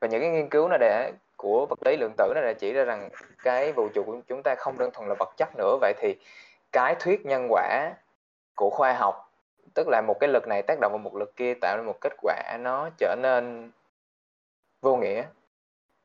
và 0.00 0.08
những 0.08 0.20
cái 0.20 0.30
nghiên 0.30 0.48
cứu 0.48 0.68
này 0.68 0.78
để 0.78 1.12
của 1.36 1.66
vật 1.66 1.78
lý 1.84 1.96
lượng 1.96 2.12
tử 2.18 2.32
này 2.34 2.44
đã 2.44 2.52
chỉ 2.52 2.72
ra 2.72 2.84
rằng 2.84 3.08
cái 3.42 3.72
vũ 3.72 3.88
trụ 3.94 4.02
của 4.06 4.20
chúng 4.28 4.42
ta 4.42 4.54
không 4.54 4.78
đơn 4.78 4.90
thuần 4.92 5.08
là 5.08 5.14
vật 5.18 5.32
chất 5.36 5.48
nữa. 5.56 5.78
Vậy 5.80 5.94
thì 5.98 6.16
cái 6.72 6.94
thuyết 7.00 7.26
nhân 7.26 7.46
quả 7.50 7.92
của 8.54 8.70
khoa 8.70 8.92
học 8.92 9.25
tức 9.76 9.88
là 9.88 10.00
một 10.00 10.16
cái 10.20 10.28
lực 10.28 10.48
này 10.48 10.62
tác 10.62 10.78
động 10.80 10.92
vào 10.92 10.98
một 10.98 11.16
lực 11.16 11.36
kia 11.36 11.54
tạo 11.60 11.76
ra 11.76 11.82
một 11.82 12.00
kết 12.00 12.12
quả 12.22 12.56
nó 12.60 12.88
trở 12.98 13.16
nên 13.22 13.70
vô 14.80 14.96
nghĩa. 14.96 15.24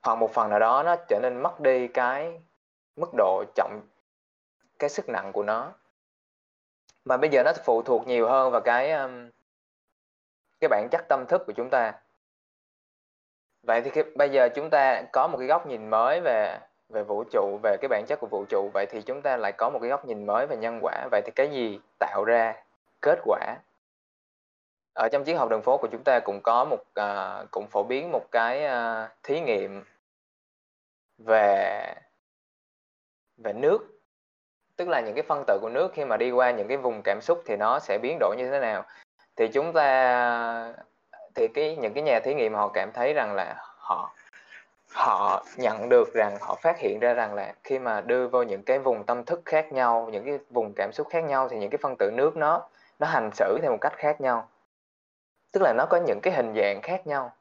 Hoặc 0.03 0.15
một 0.15 0.33
phần 0.33 0.49
nào 0.49 0.59
đó 0.59 0.83
nó 0.83 0.95
trở 1.09 1.19
nên 1.21 1.41
mất 1.41 1.59
đi 1.59 1.87
cái 1.87 2.39
mức 2.95 3.09
độ 3.17 3.43
trọng 3.55 3.81
cái 4.79 4.89
sức 4.89 5.09
nặng 5.09 5.31
của 5.33 5.43
nó. 5.43 5.73
Mà 7.05 7.17
bây 7.17 7.29
giờ 7.29 7.43
nó 7.46 7.51
phụ 7.63 7.81
thuộc 7.81 8.07
nhiều 8.07 8.27
hơn 8.27 8.51
vào 8.51 8.61
cái 8.61 8.91
um, 8.91 9.29
cái 10.59 10.67
bản 10.69 10.87
chất 10.91 11.05
tâm 11.09 11.25
thức 11.27 11.43
của 11.48 11.53
chúng 11.53 11.69
ta. 11.69 11.93
Vậy 13.63 13.81
thì 13.81 13.89
khi, 13.89 14.03
bây 14.15 14.29
giờ 14.29 14.50
chúng 14.55 14.69
ta 14.69 15.01
có 15.13 15.27
một 15.27 15.37
cái 15.37 15.48
góc 15.48 15.67
nhìn 15.67 15.89
mới 15.89 16.22
về 16.22 16.59
về 16.89 17.03
vũ 17.03 17.24
trụ 17.31 17.59
về 17.63 17.77
cái 17.81 17.87
bản 17.87 18.05
chất 18.07 18.19
của 18.19 18.27
vũ 18.27 18.46
trụ 18.50 18.69
vậy 18.74 18.85
thì 18.85 19.01
chúng 19.01 19.22
ta 19.22 19.37
lại 19.37 19.51
có 19.51 19.69
một 19.69 19.79
cái 19.79 19.89
góc 19.89 20.05
nhìn 20.05 20.25
mới 20.25 20.48
về 20.48 20.57
nhân 20.57 20.79
quả. 20.81 21.07
Vậy 21.11 21.22
thì 21.25 21.31
cái 21.35 21.50
gì 21.50 21.79
tạo 22.00 22.24
ra 22.24 22.63
kết 23.01 23.20
quả. 23.24 23.57
Ở 24.94 25.09
trong 25.11 25.25
triết 25.25 25.37
học 25.37 25.50
đường 25.50 25.61
phố 25.61 25.77
của 25.77 25.87
chúng 25.92 26.03
ta 26.03 26.20
cũng 26.20 26.42
có 26.44 26.66
một 26.66 26.83
uh, 27.00 27.51
cũng 27.51 27.68
phổ 27.68 27.83
biến 27.83 28.11
một 28.11 28.25
cái 28.31 28.66
uh, 28.66 29.09
thí 29.24 29.40
nghiệm 29.40 29.83
về 31.18 31.94
về 33.37 33.53
nước. 33.53 33.79
Tức 34.75 34.87
là 34.90 35.01
những 35.01 35.16
cái 35.16 35.24
phân 35.24 35.44
tử 35.48 35.59
của 35.61 35.70
nước 35.70 35.92
khi 35.94 36.05
mà 36.05 36.18
đi 36.18 36.31
qua 36.31 36.51
những 36.51 36.68
cái 36.68 36.77
vùng 36.77 37.01
cảm 37.03 37.22
xúc 37.22 37.44
thì 37.46 37.55
nó 37.55 37.79
sẽ 37.79 37.98
biến 38.01 38.18
đổi 38.20 38.35
như 38.37 38.51
thế 38.51 38.59
nào. 38.59 38.85
Thì 39.35 39.48
chúng 39.48 39.74
ta 39.74 40.74
thì 41.35 41.48
cái 41.48 41.75
những 41.75 41.94
cái 41.94 42.03
nhà 42.03 42.20
thí 42.20 42.33
nghiệm 42.33 42.53
họ 42.53 42.68
cảm 42.68 42.92
thấy 42.92 43.14
rằng 43.14 43.33
là 43.33 43.55
họ 43.77 44.16
họ 44.94 45.46
nhận 45.57 45.90
được 45.90 46.14
rằng 46.14 46.37
họ 46.42 46.55
phát 46.55 46.79
hiện 46.79 47.00
ra 47.00 47.14
rằng 47.14 47.33
là 47.33 47.53
khi 47.64 47.79
mà 47.79 48.01
đưa 48.01 48.27
vô 48.27 48.44
những 48.44 48.64
cái 48.64 48.79
vùng 48.79 49.03
tâm 49.03 49.25
thức 49.25 49.42
khác 49.46 49.72
nhau 49.72 50.09
những 50.11 50.25
cái 50.25 50.40
vùng 50.50 50.74
cảm 50.75 50.92
xúc 50.94 51.07
khác 51.09 51.24
nhau 51.24 51.50
thì 51.50 51.57
những 51.57 51.70
cái 51.70 51.77
phân 51.81 51.96
tử 51.96 52.11
nước 52.14 52.37
nó 52.37 52.68
nó 53.01 53.07
hành 53.07 53.29
xử 53.33 53.59
theo 53.61 53.72
một 53.72 53.77
cách 53.81 53.94
khác 53.98 54.22
nhau. 54.22 54.50
Tức 55.51 55.61
là 55.64 55.74
nó 55.77 55.85
có 55.90 56.00
những 56.07 56.20
cái 56.24 56.33
hình 56.33 56.53
dạng 56.55 56.81
khác 56.81 57.07
nhau. 57.07 57.33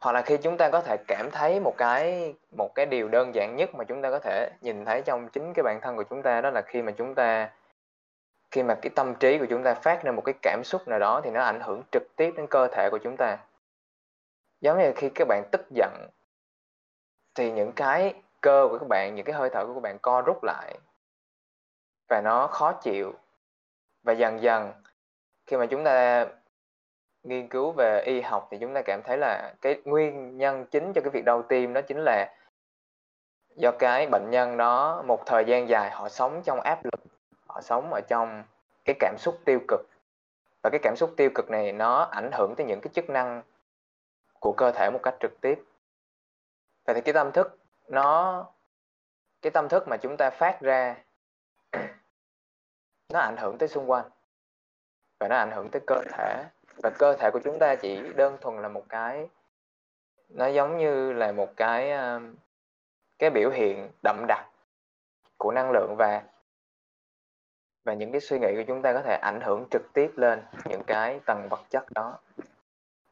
Hoặc 0.00 0.12
là 0.12 0.22
khi 0.22 0.36
chúng 0.36 0.56
ta 0.56 0.70
có 0.70 0.80
thể 0.80 0.96
cảm 1.08 1.30
thấy 1.30 1.60
một 1.60 1.74
cái 1.76 2.34
một 2.56 2.74
cái 2.74 2.86
điều 2.86 3.08
đơn 3.08 3.34
giản 3.34 3.56
nhất 3.56 3.70
mà 3.74 3.84
chúng 3.84 4.02
ta 4.02 4.10
có 4.10 4.18
thể 4.18 4.50
nhìn 4.60 4.84
thấy 4.84 5.02
trong 5.02 5.28
chính 5.28 5.52
cái 5.54 5.62
bản 5.62 5.78
thân 5.82 5.96
của 5.96 6.02
chúng 6.02 6.22
ta, 6.22 6.40
đó 6.40 6.50
là 6.50 6.62
khi 6.62 6.82
mà 6.82 6.92
chúng 6.92 7.14
ta, 7.14 7.50
khi 8.50 8.62
mà 8.62 8.74
cái 8.82 8.90
tâm 8.96 9.14
trí 9.14 9.38
của 9.38 9.46
chúng 9.50 9.62
ta 9.62 9.74
phát 9.74 10.02
ra 10.02 10.12
một 10.12 10.22
cái 10.24 10.34
cảm 10.42 10.62
xúc 10.64 10.88
nào 10.88 10.98
đó 10.98 11.20
thì 11.24 11.30
nó 11.30 11.42
ảnh 11.42 11.60
hưởng 11.60 11.82
trực 11.92 12.16
tiếp 12.16 12.34
đến 12.36 12.46
cơ 12.50 12.68
thể 12.72 12.88
của 12.90 12.98
chúng 12.98 13.16
ta. 13.18 13.38
Giống 14.60 14.78
như 14.78 14.92
khi 14.96 15.10
các 15.14 15.28
bạn 15.28 15.42
tức 15.52 15.66
giận, 15.70 16.08
thì 17.34 17.50
những 17.52 17.72
cái 17.72 18.14
cơ 18.40 18.68
của 18.70 18.78
các 18.78 18.88
bạn, 18.88 19.14
những 19.14 19.24
cái 19.24 19.34
hơi 19.34 19.50
thở 19.52 19.66
của 19.66 19.74
các 19.74 19.80
bạn 19.80 19.98
co 19.98 20.22
rút 20.22 20.44
lại 20.44 20.78
và 22.08 22.20
nó 22.20 22.46
khó 22.46 22.72
chịu 22.72 23.14
và 24.02 24.12
dần 24.12 24.42
dần, 24.42 24.72
khi 25.46 25.56
mà 25.56 25.66
chúng 25.66 25.84
ta 25.84 26.26
nghiên 27.22 27.48
cứu 27.48 27.72
về 27.72 28.02
y 28.06 28.20
học 28.20 28.48
thì 28.50 28.58
chúng 28.60 28.74
ta 28.74 28.82
cảm 28.82 29.02
thấy 29.02 29.18
là 29.18 29.54
cái 29.60 29.82
nguyên 29.84 30.38
nhân 30.38 30.66
chính 30.70 30.92
cho 30.92 31.00
cái 31.00 31.10
việc 31.10 31.24
đau 31.24 31.42
tim 31.42 31.72
đó 31.72 31.80
chính 31.80 31.98
là 32.04 32.34
do 33.56 33.70
cái 33.78 34.06
bệnh 34.06 34.30
nhân 34.30 34.56
đó 34.56 35.02
một 35.06 35.26
thời 35.26 35.44
gian 35.44 35.68
dài 35.68 35.90
họ 35.90 36.08
sống 36.08 36.42
trong 36.44 36.60
áp 36.60 36.84
lực, 36.84 37.00
họ 37.46 37.60
sống 37.60 37.92
ở 37.92 38.00
trong 38.08 38.44
cái 38.84 38.96
cảm 39.00 39.16
xúc 39.18 39.38
tiêu 39.44 39.60
cực. 39.68 39.80
Và 40.62 40.70
cái 40.70 40.80
cảm 40.82 40.94
xúc 40.96 41.14
tiêu 41.16 41.30
cực 41.34 41.50
này 41.50 41.72
nó 41.72 42.02
ảnh 42.02 42.30
hưởng 42.32 42.54
tới 42.56 42.66
những 42.66 42.80
cái 42.80 42.90
chức 42.94 43.10
năng 43.10 43.42
của 44.40 44.52
cơ 44.52 44.72
thể 44.72 44.90
một 44.90 45.00
cách 45.02 45.14
trực 45.20 45.40
tiếp. 45.40 45.62
Vậy 46.84 46.94
thì 46.94 47.00
cái 47.00 47.12
tâm 47.12 47.32
thức 47.32 47.58
nó, 47.88 48.44
cái 49.42 49.50
tâm 49.50 49.68
thức 49.68 49.88
mà 49.88 49.96
chúng 49.96 50.16
ta 50.16 50.30
phát 50.30 50.60
ra 50.60 50.96
nó 53.10 53.20
ảnh 53.20 53.36
hưởng 53.36 53.58
tới 53.58 53.68
xung 53.68 53.90
quanh. 53.90 54.10
Và 55.20 55.28
nó 55.28 55.36
ảnh 55.36 55.50
hưởng 55.50 55.68
tới 55.68 55.82
cơ 55.86 56.02
thể. 56.12 56.44
Và 56.82 56.90
cơ 56.98 57.16
thể 57.16 57.30
của 57.32 57.40
chúng 57.44 57.58
ta 57.58 57.74
chỉ 57.74 58.12
đơn 58.16 58.36
thuần 58.40 58.62
là 58.62 58.68
một 58.68 58.84
cái 58.88 59.28
nó 60.30 60.46
giống 60.46 60.78
như 60.78 61.12
là 61.12 61.32
một 61.32 61.56
cái 61.56 61.90
ờ, 61.90 62.20
cái 63.18 63.30
biểu 63.30 63.50
hiện 63.50 63.90
đậm 64.02 64.24
đặc 64.28 64.46
của 65.36 65.52
năng 65.52 65.70
lượng 65.70 65.94
và 65.98 66.22
và 67.84 67.94
những 67.94 68.12
cái 68.12 68.20
suy 68.20 68.38
nghĩ 68.38 68.54
của 68.56 68.64
chúng 68.66 68.82
ta 68.82 68.92
có 68.92 69.02
thể 69.02 69.18
ảnh 69.22 69.40
hưởng 69.40 69.66
trực 69.70 69.82
tiếp 69.92 70.10
lên 70.16 70.42
những 70.64 70.82
cái 70.86 71.20
tầng 71.26 71.48
vật 71.50 71.60
chất 71.70 71.84
đó. 71.92 72.18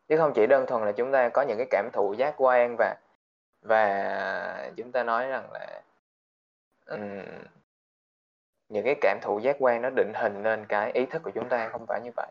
Chứ 0.09 0.17
không 0.17 0.33
chỉ 0.35 0.47
đơn 0.47 0.67
thuần 0.67 0.85
là 0.85 0.93
chúng 0.93 1.13
ta 1.13 1.29
có 1.29 1.43
những 1.43 1.59
cái 1.59 1.67
cảm 1.71 1.91
thụ 1.93 2.13
giác 2.13 2.35
quan 2.37 2.77
và 2.79 2.97
và 3.63 4.71
chúng 4.77 4.93
ta 4.93 5.03
nói 5.03 5.27
rằng 5.27 5.49
là 5.53 5.83
um, 6.87 7.23
những 8.69 8.85
cái 8.85 8.95
cảm 9.01 9.19
thụ 9.23 9.39
giác 9.39 9.57
quan 9.59 9.83
nó 9.83 9.91
định 9.91 10.13
hình 10.15 10.43
lên 10.43 10.67
cái 10.69 10.93
ý 10.93 11.07
thức 11.07 11.23
của 11.23 11.31
chúng 11.31 11.49
ta 11.49 11.69
không 11.69 11.87
phải 11.87 12.01
như 12.05 12.11
vậy. 12.17 12.27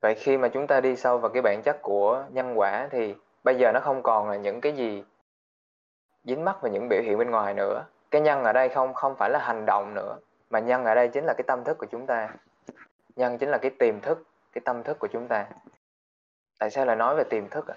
Vậy 0.00 0.14
khi 0.14 0.36
mà 0.36 0.48
chúng 0.48 0.66
ta 0.66 0.80
đi 0.80 0.96
sâu 0.96 1.18
vào 1.18 1.30
cái 1.30 1.42
bản 1.42 1.62
chất 1.62 1.82
của 1.82 2.24
nhân 2.32 2.58
quả 2.58 2.88
thì 2.90 3.14
bây 3.44 3.54
giờ 3.54 3.72
nó 3.72 3.80
không 3.80 4.02
còn 4.02 4.30
là 4.30 4.36
những 4.36 4.60
cái 4.60 4.72
gì 4.72 5.04
dính 6.24 6.44
mắc 6.44 6.62
vào 6.62 6.72
những 6.72 6.88
biểu 6.88 7.02
hiện 7.02 7.18
bên 7.18 7.30
ngoài 7.30 7.54
nữa. 7.54 7.84
Cái 8.10 8.20
nhân 8.20 8.44
ở 8.44 8.52
đây 8.52 8.68
không 8.68 8.94
không 8.94 9.16
phải 9.16 9.30
là 9.30 9.38
hành 9.38 9.66
động 9.66 9.94
nữa, 9.94 10.18
mà 10.50 10.58
nhân 10.58 10.84
ở 10.84 10.94
đây 10.94 11.08
chính 11.08 11.24
là 11.24 11.34
cái 11.36 11.44
tâm 11.46 11.64
thức 11.64 11.78
của 11.78 11.86
chúng 11.86 12.06
ta. 12.06 12.28
Nhân 13.16 13.38
chính 13.38 13.48
là 13.48 13.58
cái 13.58 13.70
tiềm 13.78 14.00
thức, 14.00 14.22
cái 14.52 14.62
tâm 14.64 14.82
thức 14.82 14.98
của 14.98 15.08
chúng 15.08 15.28
ta. 15.28 15.46
Tại 16.58 16.70
sao 16.70 16.84
lại 16.84 16.96
nói 16.96 17.16
về 17.16 17.24
tiềm 17.24 17.48
thức 17.48 17.66
à? 17.66 17.76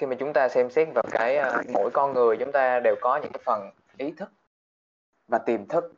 Khi 0.00 0.06
mà 0.06 0.16
chúng 0.18 0.32
ta 0.32 0.48
xem 0.48 0.70
xét 0.70 0.88
vào 0.94 1.04
cái 1.10 1.38
uh, 1.38 1.68
mỗi 1.68 1.90
con 1.90 2.14
người 2.14 2.36
chúng 2.36 2.52
ta 2.52 2.80
đều 2.80 2.96
có 3.00 3.16
những 3.16 3.32
cái 3.32 3.42
phần 3.44 3.70
ý 3.96 4.12
thức 4.16 4.30
và 5.28 5.38
tiềm 5.38 5.66
thức. 5.66 5.92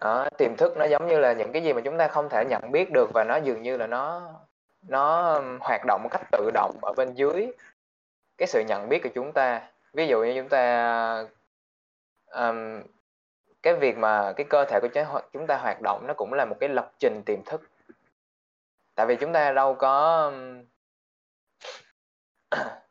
Đó, 0.00 0.28
tiềm 0.38 0.56
thức 0.56 0.76
nó 0.76 0.84
giống 0.84 1.06
như 1.06 1.18
là 1.18 1.32
những 1.32 1.52
cái 1.52 1.62
gì 1.62 1.72
mà 1.72 1.80
chúng 1.80 1.98
ta 1.98 2.08
không 2.08 2.28
thể 2.28 2.44
nhận 2.44 2.72
biết 2.72 2.92
được 2.92 3.10
và 3.14 3.24
nó 3.24 3.36
dường 3.36 3.62
như 3.62 3.76
là 3.76 3.86
nó 3.86 4.30
nó 4.88 5.34
hoạt 5.60 5.82
động 5.86 6.00
một 6.02 6.08
cách 6.12 6.22
tự 6.32 6.50
động 6.54 6.78
ở 6.82 6.92
bên 6.96 7.14
dưới 7.14 7.52
cái 8.38 8.46
sự 8.46 8.64
nhận 8.68 8.88
biết 8.88 9.00
của 9.02 9.08
chúng 9.14 9.32
ta. 9.32 9.62
Ví 9.92 10.06
dụ 10.06 10.24
như 10.24 10.32
chúng 10.36 10.48
ta 10.48 11.24
um, 12.26 12.82
cái 13.62 13.74
việc 13.74 13.98
mà 13.98 14.32
cái 14.32 14.46
cơ 14.50 14.64
thể 14.64 14.80
của 14.82 15.20
chúng 15.32 15.46
ta 15.46 15.56
hoạt 15.56 15.80
động 15.82 16.06
nó 16.06 16.14
cũng 16.14 16.32
là 16.32 16.44
một 16.44 16.56
cái 16.60 16.68
lập 16.68 16.92
trình 16.98 17.22
tiềm 17.26 17.42
thức. 17.44 17.60
Tại 18.94 19.06
vì 19.06 19.16
chúng 19.16 19.32
ta 19.32 19.52
đâu 19.52 19.74
có 19.74 20.32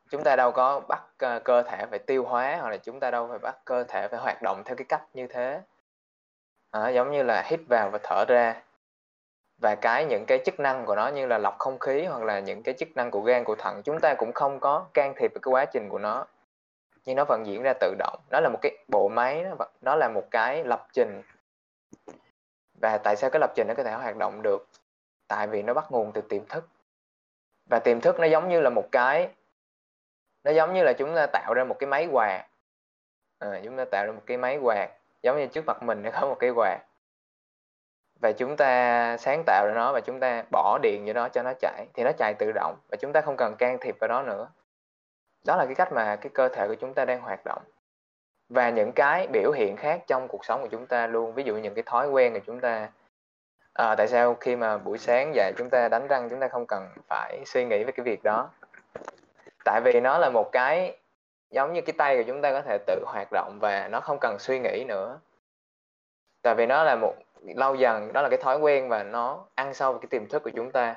chúng 0.09 0.23
ta 0.23 0.35
đâu 0.35 0.51
có 0.51 0.79
bắt 0.79 1.03
uh, 1.25 1.43
cơ 1.43 1.61
thể 1.61 1.85
phải 1.89 1.99
tiêu 1.99 2.23
hóa 2.23 2.57
hoặc 2.61 2.69
là 2.69 2.77
chúng 2.77 2.99
ta 2.99 3.11
đâu 3.11 3.27
phải 3.29 3.39
bắt 3.39 3.57
cơ 3.65 3.83
thể 3.83 4.07
phải 4.07 4.19
hoạt 4.19 4.41
động 4.41 4.63
theo 4.65 4.75
cái 4.75 4.85
cách 4.89 5.03
như 5.13 5.27
thế. 5.27 5.61
À, 6.71 6.89
giống 6.89 7.11
như 7.11 7.23
là 7.23 7.43
hít 7.45 7.59
vào 7.69 7.89
và 7.89 7.99
thở 8.03 8.25
ra. 8.27 8.61
Và 9.57 9.75
cái 9.75 10.05
những 10.05 10.25
cái 10.27 10.39
chức 10.45 10.59
năng 10.59 10.85
của 10.85 10.95
nó 10.95 11.07
như 11.07 11.25
là 11.27 11.37
lọc 11.37 11.55
không 11.59 11.79
khí 11.79 12.05
hoặc 12.05 12.23
là 12.23 12.39
những 12.39 12.63
cái 12.63 12.73
chức 12.79 12.89
năng 12.95 13.11
của 13.11 13.21
gan 13.21 13.43
của 13.43 13.55
thận 13.55 13.81
chúng 13.83 13.99
ta 13.99 14.13
cũng 14.13 14.33
không 14.33 14.59
có 14.59 14.85
can 14.93 15.13
thiệp 15.17 15.31
vào 15.33 15.39
cái 15.41 15.51
quá 15.51 15.65
trình 15.65 15.89
của 15.89 15.99
nó. 15.99 16.25
Nhưng 17.05 17.15
nó 17.15 17.25
vẫn 17.25 17.45
diễn 17.45 17.63
ra 17.63 17.73
tự 17.79 17.95
động. 17.99 18.19
Nó 18.29 18.39
là 18.39 18.49
một 18.49 18.59
cái 18.61 18.77
bộ 18.87 19.09
máy 19.09 19.43
nó, 19.43 19.65
nó 19.81 19.95
là 19.95 20.09
một 20.09 20.27
cái 20.31 20.63
lập 20.63 20.87
trình. 20.93 21.21
Và 22.81 22.97
tại 22.97 23.15
sao 23.15 23.29
cái 23.29 23.39
lập 23.39 23.51
trình 23.55 23.67
nó 23.67 23.73
có 23.73 23.83
thể 23.83 23.91
hoạt 23.91 24.15
động 24.15 24.41
được? 24.41 24.67
Tại 25.27 25.47
vì 25.47 25.61
nó 25.61 25.73
bắt 25.73 25.85
nguồn 25.89 26.11
từ 26.11 26.21
tiềm 26.21 26.45
thức. 26.45 26.67
Và 27.69 27.79
tiềm 27.79 28.01
thức 28.01 28.19
nó 28.19 28.25
giống 28.25 28.49
như 28.49 28.61
là 28.61 28.69
một 28.69 28.87
cái 28.91 29.29
nó 30.43 30.51
giống 30.51 30.73
như 30.73 30.83
là 30.83 30.93
chúng 30.93 31.15
ta 31.15 31.27
tạo 31.27 31.53
ra 31.53 31.63
một 31.63 31.75
cái 31.79 31.87
máy 31.87 32.07
quạt. 32.11 32.45
À, 33.39 33.61
chúng 33.63 33.77
ta 33.77 33.85
tạo 33.85 34.05
ra 34.05 34.11
một 34.11 34.21
cái 34.25 34.37
máy 34.37 34.57
quạt 34.57 34.89
giống 35.23 35.37
như 35.37 35.47
trước 35.47 35.65
mặt 35.65 35.83
mình 35.83 36.03
nó 36.03 36.09
có 36.11 36.27
một 36.27 36.37
cái 36.39 36.49
quạt. 36.55 36.79
Và 38.21 38.31
chúng 38.31 38.57
ta 38.57 39.17
sáng 39.17 39.43
tạo 39.45 39.67
ra 39.67 39.73
nó 39.75 39.91
và 39.93 39.99
chúng 40.05 40.19
ta 40.19 40.43
bỏ 40.51 40.79
điện 40.81 41.03
vô 41.05 41.13
nó 41.13 41.29
cho 41.29 41.43
nó 41.43 41.53
chạy 41.59 41.87
thì 41.93 42.03
nó 42.03 42.11
chạy 42.17 42.33
tự 42.33 42.51
động 42.51 42.75
và 42.89 42.97
chúng 42.97 43.13
ta 43.13 43.21
không 43.21 43.37
cần 43.37 43.55
can 43.55 43.77
thiệp 43.81 43.95
vào 43.99 44.07
đó 44.07 44.21
nữa. 44.21 44.47
Đó 45.45 45.55
là 45.55 45.65
cái 45.65 45.75
cách 45.75 45.93
mà 45.93 46.15
cái 46.15 46.29
cơ 46.33 46.49
thể 46.49 46.67
của 46.67 46.75
chúng 46.75 46.93
ta 46.93 47.05
đang 47.05 47.21
hoạt 47.21 47.45
động. 47.45 47.61
Và 48.49 48.69
những 48.69 48.91
cái 48.91 49.27
biểu 49.27 49.51
hiện 49.51 49.75
khác 49.75 50.01
trong 50.07 50.27
cuộc 50.27 50.45
sống 50.45 50.61
của 50.61 50.67
chúng 50.71 50.87
ta 50.87 51.07
luôn 51.07 51.33
ví 51.33 51.43
dụ 51.43 51.57
những 51.57 51.73
cái 51.73 51.83
thói 51.85 52.09
quen 52.09 52.33
của 52.33 52.39
chúng 52.45 52.59
ta 52.59 52.89
à, 53.73 53.95
tại 53.95 54.07
sao 54.07 54.35
khi 54.35 54.55
mà 54.55 54.77
buổi 54.77 54.97
sáng 54.97 55.35
dậy 55.35 55.53
chúng 55.57 55.69
ta 55.69 55.89
đánh 55.89 56.07
răng 56.07 56.29
chúng 56.29 56.39
ta 56.39 56.47
không 56.47 56.65
cần 56.67 56.89
phải 57.07 57.43
suy 57.45 57.65
nghĩ 57.65 57.83
về 57.83 57.91
cái 57.91 58.03
việc 58.03 58.23
đó 58.23 58.49
tại 59.69 59.81
vì 59.81 59.99
nó 59.99 60.17
là 60.17 60.29
một 60.29 60.51
cái 60.51 60.97
giống 61.49 61.73
như 61.73 61.81
cái 61.81 61.93
tay 61.97 62.17
của 62.17 62.23
chúng 62.27 62.41
ta 62.41 62.51
có 62.51 62.61
thể 62.61 62.77
tự 62.87 63.03
hoạt 63.05 63.27
động 63.31 63.57
và 63.61 63.87
nó 63.87 63.99
không 64.01 64.17
cần 64.21 64.37
suy 64.39 64.59
nghĩ 64.59 64.83
nữa. 64.87 65.19
Tại 66.41 66.55
vì 66.55 66.65
nó 66.65 66.83
là 66.83 66.95
một, 66.95 67.13
lâu 67.41 67.75
dần, 67.75 68.13
đó 68.13 68.21
là 68.21 68.29
cái 68.29 68.37
thói 68.37 68.57
quen 68.57 68.89
và 68.89 69.03
nó 69.03 69.45
ăn 69.55 69.73
sâu 69.73 69.91
vào 69.91 70.01
cái 70.01 70.07
tiềm 70.07 70.27
thức 70.27 70.43
của 70.43 70.49
chúng 70.55 70.71
ta. 70.71 70.95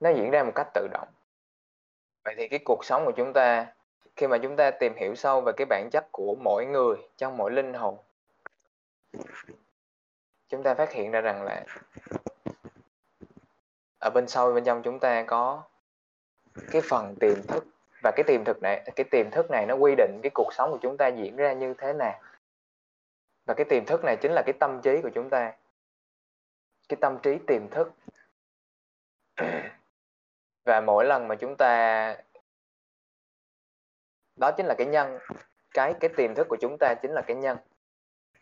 Nó 0.00 0.10
diễn 0.10 0.30
ra 0.30 0.42
một 0.42 0.52
cách 0.54 0.66
tự 0.74 0.88
động. 0.92 1.08
Vậy 2.24 2.34
thì 2.38 2.48
cái 2.48 2.58
cuộc 2.64 2.84
sống 2.84 3.04
của 3.04 3.12
chúng 3.12 3.32
ta, 3.32 3.66
khi 4.16 4.26
mà 4.26 4.38
chúng 4.38 4.56
ta 4.56 4.70
tìm 4.70 4.94
hiểu 4.96 5.14
sâu 5.14 5.40
về 5.40 5.52
cái 5.56 5.66
bản 5.70 5.88
chất 5.92 6.06
của 6.12 6.36
mỗi 6.40 6.66
người 6.66 6.96
trong 7.16 7.36
mỗi 7.36 7.50
linh 7.50 7.74
hồn, 7.74 7.98
chúng 10.48 10.62
ta 10.62 10.74
phát 10.74 10.92
hiện 10.92 11.10
ra 11.10 11.20
rằng 11.20 11.42
là 11.42 11.64
ở 13.98 14.10
bên 14.14 14.28
sâu 14.28 14.54
bên 14.54 14.64
trong 14.64 14.82
chúng 14.82 14.98
ta 14.98 15.22
có 15.22 15.62
cái 16.70 16.82
phần 16.84 17.14
tiềm 17.20 17.42
thức 17.42 17.64
và 18.02 18.12
cái 18.16 18.24
tiềm 18.26 18.44
thức 18.44 18.62
này, 18.62 18.90
cái 18.96 19.04
tiềm 19.10 19.30
thức 19.30 19.50
này 19.50 19.66
nó 19.66 19.74
quy 19.74 19.94
định 19.96 20.20
cái 20.22 20.30
cuộc 20.34 20.54
sống 20.54 20.70
của 20.70 20.78
chúng 20.82 20.96
ta 20.96 21.08
diễn 21.08 21.36
ra 21.36 21.52
như 21.52 21.74
thế 21.78 21.92
nào. 21.92 22.20
Và 23.46 23.54
cái 23.54 23.64
tiềm 23.64 23.84
thức 23.84 24.04
này 24.04 24.16
chính 24.20 24.32
là 24.32 24.42
cái 24.46 24.52
tâm 24.60 24.80
trí 24.82 25.00
của 25.02 25.10
chúng 25.14 25.30
ta. 25.30 25.52
Cái 26.88 26.96
tâm 27.00 27.18
trí 27.22 27.38
tiềm 27.46 27.68
thức. 27.70 27.92
Và 30.64 30.80
mỗi 30.80 31.04
lần 31.04 31.28
mà 31.28 31.34
chúng 31.34 31.56
ta, 31.56 32.16
đó 34.36 34.50
chính 34.56 34.66
là 34.66 34.74
cái 34.78 34.86
nhân. 34.86 35.18
Cái 35.74 35.94
cái 36.00 36.10
tiềm 36.16 36.34
thức 36.34 36.46
của 36.48 36.56
chúng 36.60 36.76
ta 36.80 36.94
chính 37.02 37.10
là 37.10 37.22
cái 37.26 37.36
nhân. 37.36 37.58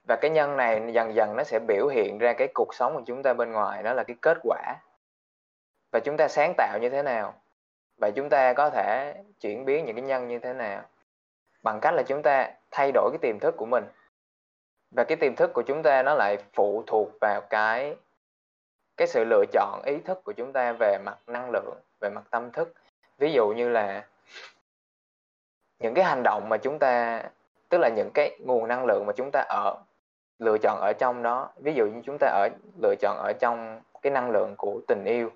Và 0.09 0.17
cái 0.21 0.31
nhân 0.31 0.57
này 0.57 0.93
dần 0.93 1.15
dần 1.15 1.37
nó 1.37 1.45
sẽ 1.45 1.59
biểu 1.59 1.89
hiện 1.89 2.19
ra 2.19 2.33
cái 2.33 2.49
cuộc 2.55 2.75
sống 2.75 2.95
của 2.95 3.03
chúng 3.07 3.23
ta 3.23 3.35
bên 3.35 3.53
ngoài, 3.53 3.83
đó 3.83 3.93
là 3.93 4.05
cái 4.05 4.17
kết 4.23 4.39
quả. 4.43 4.75
Và 5.93 6.01
chúng 6.01 6.17
ta 6.17 6.29
sáng 6.29 6.55
tạo 6.57 6.79
như 6.83 6.91
thế 6.91 7.03
nào? 7.03 7.35
Và 7.99 8.11
chúng 8.11 8.29
ta 8.29 8.53
có 8.53 8.71
thể 8.71 9.15
chuyển 9.41 9.65
biến 9.65 9.85
những 9.85 9.97
cái 9.97 10.05
nhân 10.05 10.29
như 10.29 10.39
thế 10.39 10.53
nào? 10.53 10.83
Bằng 11.63 11.81
cách 11.81 11.95
là 11.95 12.03
chúng 12.03 12.23
ta 12.23 12.51
thay 12.71 12.93
đổi 12.93 13.11
cái 13.13 13.19
tiềm 13.23 13.39
thức 13.39 13.55
của 13.57 13.67
mình. 13.67 13.85
Và 14.91 15.05
cái 15.05 15.17
tiềm 15.17 15.37
thức 15.37 15.51
của 15.55 15.63
chúng 15.63 15.83
ta 15.83 16.03
nó 16.03 16.15
lại 16.15 16.39
phụ 16.53 16.85
thuộc 16.87 17.09
vào 17.21 17.41
cái 17.41 17.97
cái 18.97 19.09
sự 19.09 19.25
lựa 19.25 19.45
chọn 19.53 19.83
ý 19.85 19.99
thức 19.99 20.25
của 20.25 20.33
chúng 20.33 20.53
ta 20.53 20.73
về 20.73 20.99
mặt 21.05 21.19
năng 21.27 21.51
lượng, 21.51 21.81
về 22.01 22.11
mặt 22.11 22.23
tâm 22.31 22.51
thức. 22.51 22.73
Ví 23.19 23.33
dụ 23.33 23.49
như 23.49 23.69
là 23.69 24.05
những 25.79 25.95
cái 25.95 26.05
hành 26.05 26.23
động 26.23 26.49
mà 26.49 26.57
chúng 26.57 26.79
ta, 26.79 27.23
tức 27.69 27.79
là 27.79 27.89
những 27.89 28.11
cái 28.15 28.39
nguồn 28.41 28.69
năng 28.69 28.85
lượng 28.85 29.07
mà 29.07 29.13
chúng 29.17 29.31
ta 29.33 29.45
ở, 29.49 29.77
lựa 30.39 30.59
chọn 30.59 30.81
ở 30.81 30.93
trong 30.99 31.23
đó. 31.23 31.51
Ví 31.57 31.75
dụ 31.75 31.87
như 31.87 32.03
chúng 32.05 32.17
ta 32.21 32.27
ở, 32.27 32.49
lựa 32.83 32.95
chọn 33.01 33.17
ở 33.19 33.33
trong 33.41 33.81
cái 34.03 34.13
năng 34.13 34.31
lượng 34.31 34.55
của 34.57 34.81
tình 34.89 35.05
yêu 35.05 35.31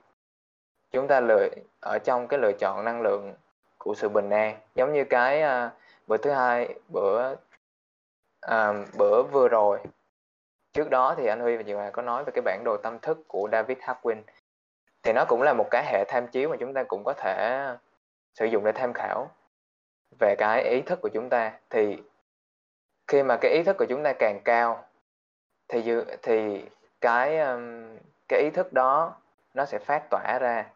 chúng 0.91 1.09
ta 1.09 1.21
lựa 1.21 1.49
ở 1.81 1.99
trong 1.99 2.29
cái 2.29 2.41
lựa 2.41 2.53
chọn 2.53 2.85
năng 2.85 3.03
lượng 3.03 3.35
của 3.79 3.95
sự 3.95 4.09
bình 4.09 4.31
an. 4.31 4.61
Giống 4.75 4.93
như 4.93 5.05
cái 5.05 5.43
uh, 5.43 5.73
bữa 6.07 6.17
thứ 6.17 6.31
hai 6.31 6.75
bữa 6.89 7.35
à, 8.41 8.73
bữa 8.99 9.23
vừa 9.23 9.49
rồi. 9.49 9.79
Trước 10.73 10.91
đó 10.91 11.15
thì 11.17 11.27
anh 11.27 11.41
Huy 11.41 11.57
và 11.57 11.63
chị 11.63 11.73
Hòa 11.73 11.91
có 11.91 12.03
nói 12.03 12.25
về 12.25 12.33
cái 12.35 12.43
bản 12.43 12.63
đồ 12.65 12.77
tâm 12.77 12.99
thức 12.99 13.19
của 13.29 13.49
David 13.53 13.79
Hawkins 13.79 14.23
thì 15.03 15.13
nó 15.13 15.25
cũng 15.29 15.43
là 15.43 15.53
một 15.53 15.69
cái 15.71 15.85
hệ 15.87 16.05
tham 16.09 16.27
chiếu 16.27 16.49
mà 16.49 16.57
chúng 16.61 16.75
ta 16.75 16.83
cũng 16.83 17.05
có 17.05 17.13
thể 17.13 17.67
sử 18.35 18.47
dụng 18.47 18.65
để 18.65 18.73
tham 18.73 18.93
khảo 18.93 19.31
về 20.21 20.35
cái 20.39 20.63
ý 20.63 20.81
thức 20.81 20.99
của 21.03 21.09
chúng 21.09 21.29
ta. 21.29 21.53
Thì 21.71 22.03
khi 23.07 23.23
mà 23.23 23.37
cái 23.41 23.51
ý 23.53 23.63
thức 23.63 23.77
của 23.79 23.87
chúng 23.89 24.03
ta 24.03 24.13
càng 24.19 24.41
cao 24.45 24.85
thì 25.69 25.95
thì 26.23 26.65
cái 27.01 27.39
cái 28.29 28.41
ý 28.41 28.51
thức 28.51 28.73
đó 28.73 29.17
nó 29.55 29.65
sẽ 29.65 29.79
phát 29.79 30.03
tỏa 30.11 30.39
ra 30.41 30.67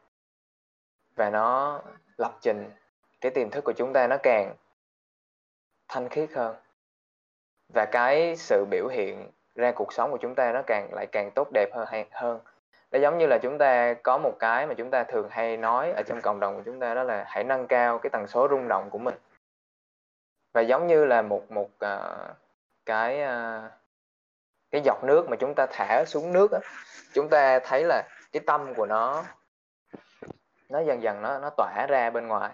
và 1.14 1.30
nó 1.30 1.80
lập 2.16 2.38
trình. 2.40 2.70
Cái 3.20 3.30
tiềm 3.30 3.50
thức 3.50 3.64
của 3.64 3.72
chúng 3.72 3.92
ta 3.92 4.06
nó 4.06 4.16
càng 4.22 4.54
thanh 5.88 6.08
khiết 6.08 6.32
hơn. 6.32 6.56
Và 7.74 7.86
cái 7.92 8.36
sự 8.36 8.64
biểu 8.70 8.88
hiện 8.88 9.30
ra 9.54 9.72
cuộc 9.72 9.92
sống 9.92 10.10
của 10.10 10.18
chúng 10.20 10.34
ta 10.34 10.52
nó 10.52 10.62
càng 10.66 10.94
lại 10.94 11.06
càng 11.06 11.30
tốt 11.30 11.48
đẹp 11.52 11.68
hơn 11.74 11.86
hay 11.90 12.06
hơn. 12.10 12.40
Nó 12.90 12.98
giống 12.98 13.18
như 13.18 13.26
là 13.26 13.38
chúng 13.42 13.58
ta 13.58 13.94
có 13.94 14.18
một 14.18 14.36
cái 14.38 14.66
mà 14.66 14.74
chúng 14.74 14.90
ta 14.90 15.04
thường 15.04 15.28
hay 15.30 15.56
nói 15.56 15.92
ở 15.92 16.02
trong 16.06 16.20
cộng 16.20 16.40
đồng 16.40 16.56
của 16.56 16.62
chúng 16.64 16.80
ta 16.80 16.94
đó 16.94 17.02
là 17.02 17.24
hãy 17.26 17.44
nâng 17.44 17.66
cao 17.66 17.98
cái 17.98 18.10
tần 18.10 18.26
số 18.26 18.48
rung 18.50 18.68
động 18.68 18.90
của 18.90 18.98
mình. 18.98 19.14
Và 20.52 20.60
giống 20.60 20.86
như 20.86 21.04
là 21.04 21.22
một 21.22 21.50
một 21.50 21.70
uh, 21.84 22.36
cái 22.86 23.22
uh, 23.22 23.70
cái 24.70 24.80
giọt 24.84 25.04
nước 25.04 25.28
mà 25.28 25.36
chúng 25.36 25.54
ta 25.54 25.66
thả 25.70 26.04
xuống 26.06 26.32
nước 26.32 26.50
đó, 26.50 26.58
chúng 27.12 27.28
ta 27.28 27.58
thấy 27.58 27.84
là 27.84 28.02
cái 28.32 28.42
tâm 28.46 28.74
của 28.74 28.86
nó 28.86 29.24
nó 30.68 30.80
dần 30.80 31.02
dần 31.02 31.22
nó 31.22 31.38
nó 31.38 31.50
tỏa 31.56 31.86
ra 31.88 32.10
bên 32.10 32.28
ngoài. 32.28 32.52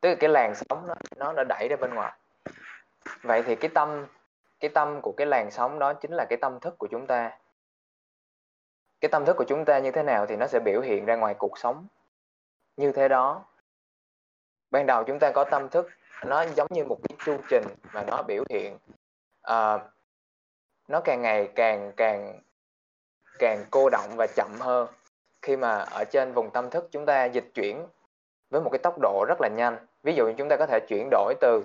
Tức 0.00 0.08
là 0.08 0.14
cái 0.20 0.30
làn 0.30 0.54
sóng 0.54 0.86
nó 0.86 0.94
nó 1.16 1.32
đã 1.32 1.44
đẩy 1.48 1.68
ra 1.70 1.76
bên 1.76 1.94
ngoài. 1.94 2.12
Vậy 3.22 3.42
thì 3.46 3.56
cái 3.56 3.70
tâm 3.74 4.06
cái 4.60 4.70
tâm 4.74 5.00
của 5.00 5.12
cái 5.16 5.26
làn 5.26 5.50
sóng 5.50 5.78
đó 5.78 5.94
chính 5.94 6.12
là 6.12 6.26
cái 6.30 6.36
tâm 6.36 6.60
thức 6.60 6.74
của 6.78 6.88
chúng 6.90 7.06
ta. 7.06 7.38
Cái 9.00 9.08
tâm 9.08 9.24
thức 9.24 9.36
của 9.36 9.44
chúng 9.48 9.64
ta 9.64 9.78
như 9.78 9.90
thế 9.90 10.02
nào 10.02 10.26
thì 10.26 10.36
nó 10.36 10.46
sẽ 10.46 10.60
biểu 10.64 10.80
hiện 10.80 11.04
ra 11.04 11.16
ngoài 11.16 11.34
cuộc 11.38 11.58
sống. 11.58 11.86
Như 12.76 12.92
thế 12.92 13.08
đó 13.08 13.44
ban 14.70 14.86
đầu 14.86 15.04
chúng 15.04 15.18
ta 15.18 15.30
có 15.34 15.44
tâm 15.44 15.68
thức 15.68 15.88
nó 16.24 16.44
giống 16.46 16.68
như 16.70 16.84
một 16.84 16.98
cái 17.02 17.16
chu 17.24 17.36
trình 17.48 17.64
mà 17.92 18.02
nó 18.02 18.22
biểu 18.22 18.44
hiện 18.50 18.78
uh, 19.50 19.80
nó 20.88 21.00
càng 21.04 21.22
ngày 21.22 21.48
càng 21.54 21.92
càng 21.96 22.40
càng 23.38 23.64
cô 23.70 23.90
động 23.90 24.10
và 24.16 24.26
chậm 24.36 24.50
hơn 24.60 24.88
khi 25.42 25.56
mà 25.56 25.72
ở 25.78 26.04
trên 26.04 26.32
vùng 26.32 26.50
tâm 26.50 26.70
thức 26.70 26.88
chúng 26.90 27.06
ta 27.06 27.24
dịch 27.24 27.50
chuyển 27.54 27.86
với 28.50 28.60
một 28.60 28.70
cái 28.70 28.78
tốc 28.78 28.94
độ 29.02 29.24
rất 29.28 29.40
là 29.40 29.48
nhanh. 29.48 29.76
Ví 30.02 30.14
dụ 30.14 30.26
như 30.26 30.34
chúng 30.38 30.48
ta 30.48 30.56
có 30.56 30.66
thể 30.66 30.80
chuyển 30.88 31.08
đổi 31.10 31.34
từ 31.40 31.64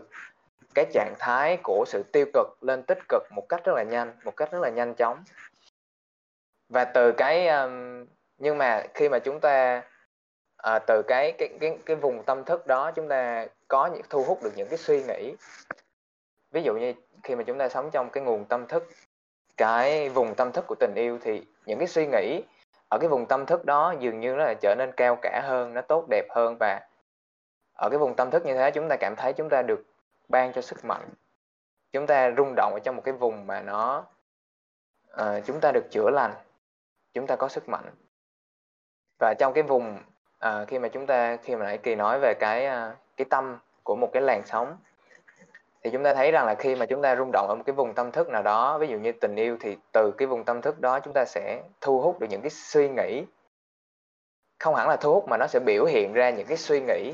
cái 0.76 0.86
trạng 0.94 1.14
thái 1.20 1.58
của 1.64 1.84
sự 1.88 2.04
tiêu 2.04 2.26
cực 2.34 2.64
lên 2.64 2.84
tích 2.84 3.00
cực 3.10 3.24
một 3.32 3.50
cách 3.50 3.64
rất 3.64 3.74
là 3.76 3.84
nhanh 3.84 4.12
một 4.24 4.36
cách 4.36 4.52
rất 4.52 4.60
là 4.62 4.70
nhanh 4.70 4.94
chóng. 4.94 5.24
Và 6.70 6.86
từ 6.86 7.12
cái 7.12 7.48
um, 7.48 8.06
nhưng 8.38 8.58
mà 8.58 8.84
khi 8.94 9.10
mà 9.10 9.20
chúng 9.20 9.40
ta 9.40 9.84
à, 10.58 10.80
từ 10.88 11.02
cái 11.08 11.32
cái 11.32 11.50
cái 11.60 11.78
cái 11.86 11.96
vùng 11.96 12.24
tâm 12.24 12.44
thức 12.44 12.68
đó 12.68 12.92
chúng 12.92 13.08
ta 13.08 13.48
có 13.68 13.88
những 13.88 14.02
thu 14.10 14.24
hút 14.24 14.44
được 14.44 14.52
những 14.56 14.68
cái 14.70 14.78
suy 14.78 15.04
nghĩ. 15.04 15.36
Ví 16.52 16.62
dụ 16.64 16.74
như 16.74 16.94
khi 17.24 17.36
mà 17.36 17.44
chúng 17.44 17.58
ta 17.58 17.70
sống 17.70 17.90
trong 17.92 18.10
cái 18.10 18.24
nguồn 18.24 18.46
tâm 18.46 18.68
thức 18.68 18.90
cái 19.58 20.10
vùng 20.10 20.36
tâm 20.36 20.52
thức 20.52 20.66
của 20.68 20.76
tình 20.80 20.94
yêu 20.96 21.20
thì 21.22 21.44
những 21.66 21.80
cái 21.80 21.88
suy 21.88 22.08
nghĩ 22.08 22.42
ở 22.90 22.98
cái 23.00 23.10
vùng 23.10 23.26
tâm 23.26 23.46
thức 23.46 23.66
đó 23.66 23.94
dường 24.00 24.20
như 24.20 24.32
nó 24.32 24.44
là 24.44 24.54
trở 24.62 24.76
nên 24.78 24.92
cao 24.92 25.18
cả 25.22 25.42
hơn 25.44 25.74
nó 25.74 25.82
tốt 25.82 26.06
đẹp 26.10 26.26
hơn 26.30 26.58
và 26.60 26.88
ở 27.74 27.90
cái 27.90 28.00
vùng 28.00 28.16
tâm 28.16 28.32
thức 28.32 28.46
như 28.46 28.54
thế 28.54 28.72
chúng 28.72 28.90
ta 28.90 28.96
cảm 29.00 29.16
thấy 29.16 29.34
chúng 29.34 29.50
ta 29.50 29.62
được 29.62 29.84
ban 30.28 30.54
cho 30.54 30.62
sức 30.62 30.86
mạnh. 30.86 31.10
Chúng 31.92 32.08
ta 32.08 32.32
rung 32.38 32.54
động 32.56 32.74
ở 32.74 32.80
trong 32.80 32.96
một 32.96 33.02
cái 33.06 33.14
vùng 33.14 33.48
mà 33.48 33.62
nó 33.62 34.06
uh, 35.14 35.46
chúng 35.46 35.60
ta 35.62 35.72
được 35.72 35.92
chữa 35.92 36.10
lành 36.10 36.34
chúng 37.14 37.28
ta 37.28 37.36
có 37.36 37.48
sức 37.48 37.70
mạnh. 37.70 37.86
Và 39.20 39.34
trong 39.40 39.54
cái 39.54 39.64
vùng 39.64 40.00
uh, 40.46 40.68
khi 40.68 40.80
mà 40.80 40.88
chúng 40.88 41.06
ta 41.06 41.38
khi 41.38 41.56
mà 41.56 41.66
nãy 41.66 41.78
kỳ 41.78 41.96
nói 41.96 42.20
về 42.20 42.34
cái 42.40 42.68
uh, 42.68 42.98
cái 43.18 43.26
tâm 43.30 43.60
của 43.84 43.96
một 43.96 44.10
cái 44.14 44.22
làn 44.22 44.42
sóng 44.46 44.78
thì 45.88 45.92
chúng 45.92 46.04
ta 46.04 46.14
thấy 46.14 46.32
rằng 46.32 46.46
là 46.46 46.56
khi 46.56 46.76
mà 46.76 46.86
chúng 46.86 47.02
ta 47.02 47.16
rung 47.16 47.32
động 47.34 47.48
ở 47.48 47.56
một 47.56 47.64
cái 47.66 47.74
vùng 47.74 47.94
tâm 47.94 48.12
thức 48.12 48.30
nào 48.30 48.44
đó, 48.44 48.78
ví 48.78 48.88
dụ 48.88 48.98
như 48.98 49.12
tình 49.12 49.36
yêu 49.36 49.58
thì 49.60 49.78
từ 49.92 50.12
cái 50.18 50.28
vùng 50.28 50.44
tâm 50.44 50.62
thức 50.62 50.80
đó 50.80 51.00
chúng 51.00 51.14
ta 51.14 51.26
sẽ 51.26 51.64
thu 51.82 52.02
hút 52.02 52.20
được 52.20 52.28
những 52.30 52.42
cái 52.42 52.50
suy 52.50 52.90
nghĩ. 52.90 53.26
Không 54.60 54.76
hẳn 54.76 54.90
là 54.90 54.96
thu 54.96 55.14
hút 55.14 55.28
mà 55.28 55.38
nó 55.38 55.48
sẽ 55.48 55.60
biểu 55.60 55.86
hiện 55.86 56.14
ra 56.14 56.30
những 56.30 56.48
cái 56.48 56.58
suy 56.58 56.82
nghĩ 56.82 57.14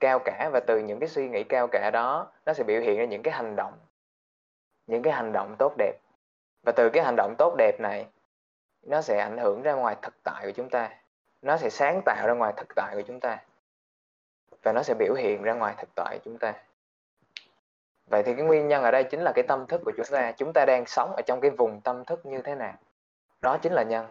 cao 0.00 0.18
cả 0.18 0.50
và 0.52 0.60
từ 0.66 0.78
những 0.78 1.00
cái 1.00 1.08
suy 1.08 1.28
nghĩ 1.28 1.44
cao 1.44 1.66
cả 1.66 1.90
đó, 1.90 2.32
nó 2.46 2.52
sẽ 2.52 2.64
biểu 2.64 2.80
hiện 2.80 2.98
ra 2.98 3.04
những 3.04 3.22
cái 3.22 3.34
hành 3.34 3.56
động, 3.56 3.72
những 4.86 5.02
cái 5.02 5.12
hành 5.12 5.32
động 5.32 5.56
tốt 5.58 5.74
đẹp. 5.78 5.98
Và 6.62 6.72
từ 6.72 6.90
cái 6.90 7.04
hành 7.04 7.16
động 7.16 7.34
tốt 7.38 7.54
đẹp 7.58 7.80
này, 7.80 8.06
nó 8.82 9.02
sẽ 9.02 9.18
ảnh 9.18 9.38
hưởng 9.38 9.62
ra 9.62 9.72
ngoài 9.72 9.96
thực 10.02 10.14
tại 10.22 10.46
của 10.46 10.52
chúng 10.52 10.70
ta. 10.70 10.90
Nó 11.42 11.56
sẽ 11.56 11.70
sáng 11.70 12.02
tạo 12.04 12.26
ra 12.26 12.34
ngoài 12.34 12.52
thực 12.56 12.74
tại 12.76 12.94
của 12.96 13.02
chúng 13.06 13.20
ta. 13.20 13.38
Và 14.62 14.72
nó 14.72 14.82
sẽ 14.82 14.94
biểu 14.94 15.14
hiện 15.14 15.42
ra 15.42 15.54
ngoài 15.54 15.74
thực 15.78 15.88
tại 15.94 16.18
của 16.18 16.22
chúng 16.24 16.38
ta 16.38 16.52
vậy 18.06 18.22
thì 18.22 18.34
cái 18.34 18.44
nguyên 18.44 18.68
nhân 18.68 18.82
ở 18.82 18.90
đây 18.90 19.04
chính 19.04 19.20
là 19.20 19.32
cái 19.34 19.44
tâm 19.48 19.66
thức 19.66 19.80
của 19.84 19.92
chúng 19.96 20.06
ta. 20.10 20.32
Chúng 20.32 20.52
ta 20.52 20.64
đang 20.66 20.86
sống 20.86 21.12
ở 21.16 21.22
trong 21.26 21.40
cái 21.40 21.50
vùng 21.50 21.80
tâm 21.80 22.04
thức 22.04 22.26
như 22.26 22.42
thế 22.42 22.54
nào? 22.54 22.74
Đó 23.40 23.58
chính 23.62 23.72
là 23.72 23.82
nhân. 23.82 24.06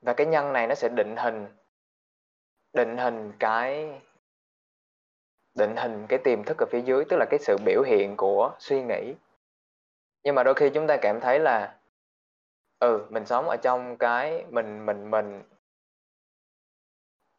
Và 0.00 0.12
cái 0.12 0.26
nhân 0.26 0.52
này 0.52 0.66
nó 0.66 0.74
sẽ 0.74 0.88
định 0.88 1.16
hình 1.16 1.46
định 2.72 2.96
hình 2.96 3.32
cái, 3.38 4.00
định 5.54 5.76
hình 5.76 6.06
cái 6.08 6.18
tiềm 6.24 6.44
thức 6.44 6.56
ở 6.58 6.66
phía 6.70 6.80
dưới, 6.80 7.04
tức 7.04 7.16
là 7.16 7.26
cái 7.30 7.38
sự 7.38 7.56
biểu 7.64 7.82
hiện 7.82 8.16
của 8.16 8.52
suy 8.58 8.82
nghĩ. 8.82 9.14
Nhưng 10.22 10.34
mà 10.34 10.42
đôi 10.42 10.54
khi 10.54 10.70
chúng 10.70 10.86
ta 10.86 10.96
cảm 10.96 11.20
thấy 11.20 11.38
là 11.38 11.74
ừ 12.78 13.06
mình 13.10 13.26
sống 13.26 13.48
ở 13.48 13.56
trong 13.62 13.96
cái 13.96 14.44
mình 14.50 14.86
mình 14.86 15.10
mình. 15.10 15.42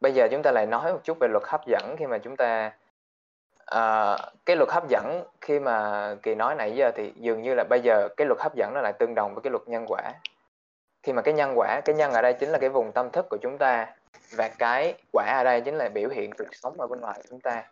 Bây 0.00 0.12
giờ 0.12 0.28
chúng 0.30 0.42
ta 0.42 0.52
lại 0.52 0.66
nói 0.66 0.92
một 0.92 1.00
chút 1.04 1.18
về 1.20 1.28
luật 1.28 1.42
hấp 1.46 1.66
dẫn 1.66 1.96
khi 1.98 2.06
mà 2.06 2.18
chúng 2.18 2.36
ta 2.36 2.72
à, 3.66 4.16
cái 4.46 4.56
luật 4.56 4.70
hấp 4.70 4.88
dẫn 4.88 5.24
khi 5.40 5.60
mà 5.60 6.08
kỳ 6.22 6.34
nói 6.34 6.54
nãy 6.54 6.72
giờ 6.76 6.90
thì 6.94 7.12
dường 7.16 7.42
như 7.42 7.54
là 7.54 7.64
bây 7.70 7.80
giờ 7.80 8.08
cái 8.16 8.26
luật 8.26 8.40
hấp 8.40 8.54
dẫn 8.54 8.74
nó 8.74 8.80
lại 8.80 8.92
tương 8.92 9.14
đồng 9.14 9.34
với 9.34 9.42
cái 9.42 9.50
luật 9.50 9.68
nhân 9.68 9.84
quả. 9.88 10.12
Khi 11.02 11.12
mà 11.12 11.22
cái 11.22 11.34
nhân 11.34 11.52
quả 11.56 11.80
cái 11.84 11.96
nhân 11.96 12.12
ở 12.12 12.22
đây 12.22 12.32
chính 12.32 12.48
là 12.48 12.58
cái 12.58 12.70
vùng 12.70 12.92
tâm 12.92 13.10
thức 13.10 13.26
của 13.30 13.38
chúng 13.42 13.58
ta 13.58 13.94
và 14.36 14.48
cái 14.58 14.94
quả 15.12 15.24
ở 15.38 15.44
đây 15.44 15.60
chính 15.60 15.74
là 15.74 15.88
biểu 15.88 16.08
hiện 16.08 16.30
cuộc 16.38 16.44
sống 16.52 16.80
ở 16.80 16.86
bên 16.86 17.00
ngoài 17.00 17.14
của 17.16 17.26
chúng 17.30 17.40
ta. 17.40 17.64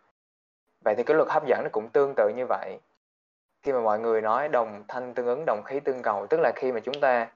Vậy 0.85 0.95
thì 0.97 1.03
cái 1.03 1.17
luật 1.17 1.29
hấp 1.29 1.45
dẫn 1.47 1.63
nó 1.63 1.69
cũng 1.71 1.89
tương 1.89 2.13
tự 2.15 2.29
như 2.35 2.45
vậy. 2.45 2.79
Khi 3.63 3.71
mà 3.71 3.79
mọi 3.79 3.99
người 3.99 4.21
nói 4.21 4.49
đồng 4.49 4.83
thanh 4.87 5.13
tương 5.13 5.25
ứng 5.25 5.43
đồng 5.45 5.63
khí 5.65 5.79
tương 5.79 6.01
cầu 6.01 6.27
tức 6.27 6.39
là 6.39 6.51
khi 6.55 6.71
mà 6.71 6.79
chúng 6.79 6.99
ta 7.01 7.27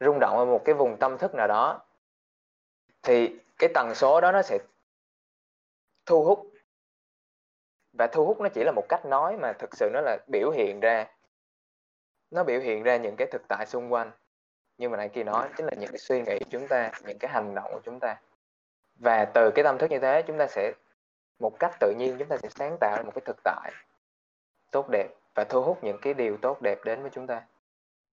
rung 0.00 0.18
động 0.20 0.36
ở 0.38 0.44
một 0.44 0.62
cái 0.64 0.74
vùng 0.74 0.96
tâm 0.96 1.18
thức 1.18 1.34
nào 1.34 1.48
đó 1.48 1.80
thì 3.02 3.38
cái 3.58 3.70
tần 3.74 3.94
số 3.94 4.20
đó 4.20 4.32
nó 4.32 4.42
sẽ 4.42 4.58
thu 6.06 6.24
hút 6.24 6.53
và 7.98 8.06
thu 8.06 8.26
hút 8.26 8.40
nó 8.40 8.48
chỉ 8.48 8.64
là 8.64 8.72
một 8.72 8.86
cách 8.88 9.04
nói 9.04 9.36
mà 9.36 9.52
thực 9.52 9.76
sự 9.76 9.90
nó 9.92 10.00
là 10.00 10.18
biểu 10.26 10.50
hiện 10.50 10.80
ra. 10.80 11.06
Nó 12.30 12.44
biểu 12.44 12.60
hiện 12.60 12.82
ra 12.82 12.96
những 12.96 13.16
cái 13.16 13.28
thực 13.30 13.42
tại 13.48 13.66
xung 13.66 13.92
quanh. 13.92 14.10
Như 14.78 14.88
mà 14.88 14.96
nãy 14.96 15.08
kia 15.08 15.24
nói 15.24 15.48
chính 15.56 15.66
là 15.66 15.72
những 15.78 15.90
cái 15.90 15.98
suy 15.98 16.22
nghĩ 16.22 16.38
của 16.38 16.50
chúng 16.50 16.68
ta 16.68 16.90
những 17.06 17.18
cái 17.18 17.30
hành 17.30 17.54
động 17.54 17.70
của 17.72 17.80
chúng 17.84 18.00
ta. 18.00 18.16
Và 18.96 19.24
từ 19.24 19.50
cái 19.50 19.64
tâm 19.64 19.78
thức 19.78 19.90
như 19.90 19.98
thế 19.98 20.22
chúng 20.22 20.38
ta 20.38 20.46
sẽ 20.46 20.72
một 21.38 21.58
cách 21.58 21.76
tự 21.80 21.94
nhiên 21.98 22.16
chúng 22.18 22.28
ta 22.28 22.36
sẽ 22.36 22.48
sáng 22.48 22.76
tạo 22.80 22.96
ra 22.96 23.02
một 23.02 23.12
cái 23.14 23.22
thực 23.24 23.36
tại 23.44 23.72
tốt 24.70 24.88
đẹp 24.90 25.08
và 25.34 25.44
thu 25.44 25.62
hút 25.62 25.84
những 25.84 25.98
cái 26.02 26.14
điều 26.14 26.36
tốt 26.36 26.62
đẹp 26.62 26.78
đến 26.84 27.02
với 27.02 27.10
chúng 27.10 27.26
ta. 27.26 27.42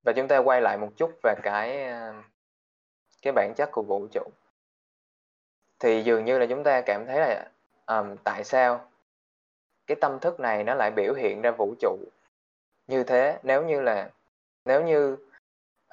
Và 0.03 0.13
chúng 0.15 0.27
ta 0.27 0.37
quay 0.37 0.61
lại 0.61 0.77
một 0.77 0.89
chút 0.97 1.11
về 1.23 1.35
cái 1.43 1.83
ờ, 1.83 2.13
cái 3.21 3.33
bản 3.33 3.53
chất 3.55 3.69
của 3.71 3.83
vũ 3.83 4.07
trụ. 4.11 4.23
Thì 5.79 6.03
dường 6.03 6.25
như 6.25 6.37
là 6.37 6.45
chúng 6.45 6.63
ta 6.63 6.81
cảm 6.81 7.05
thấy 7.05 7.19
là 7.19 7.49
um, 7.85 8.15
tại 8.23 8.43
sao 8.43 8.90
cái 9.91 9.95
tâm 10.01 10.19
thức 10.19 10.39
này 10.39 10.63
nó 10.63 10.73
lại 10.73 10.91
biểu 10.91 11.13
hiện 11.13 11.41
ra 11.41 11.51
vũ 11.51 11.75
trụ. 11.79 11.97
Như 12.87 13.03
thế 13.03 13.39
nếu 13.43 13.63
như 13.63 13.81
là 13.81 14.09
nếu 14.65 14.83
như 14.83 15.17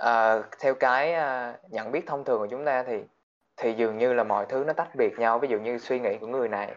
uh, 0.02 0.44
theo 0.58 0.74
cái 0.74 1.14
uh, 1.14 1.72
nhận 1.72 1.92
biết 1.92 2.06
thông 2.06 2.24
thường 2.24 2.38
của 2.38 2.46
chúng 2.46 2.64
ta 2.64 2.82
thì 2.82 3.04
thì 3.56 3.72
dường 3.72 3.98
như 3.98 4.12
là 4.12 4.24
mọi 4.24 4.46
thứ 4.46 4.64
nó 4.66 4.72
tách 4.72 4.94
biệt 4.94 5.18
nhau. 5.18 5.38
Ví 5.38 5.48
dụ 5.48 5.58
như 5.58 5.78
suy 5.78 6.00
nghĩ 6.00 6.18
của 6.20 6.26
người 6.26 6.48
này 6.48 6.74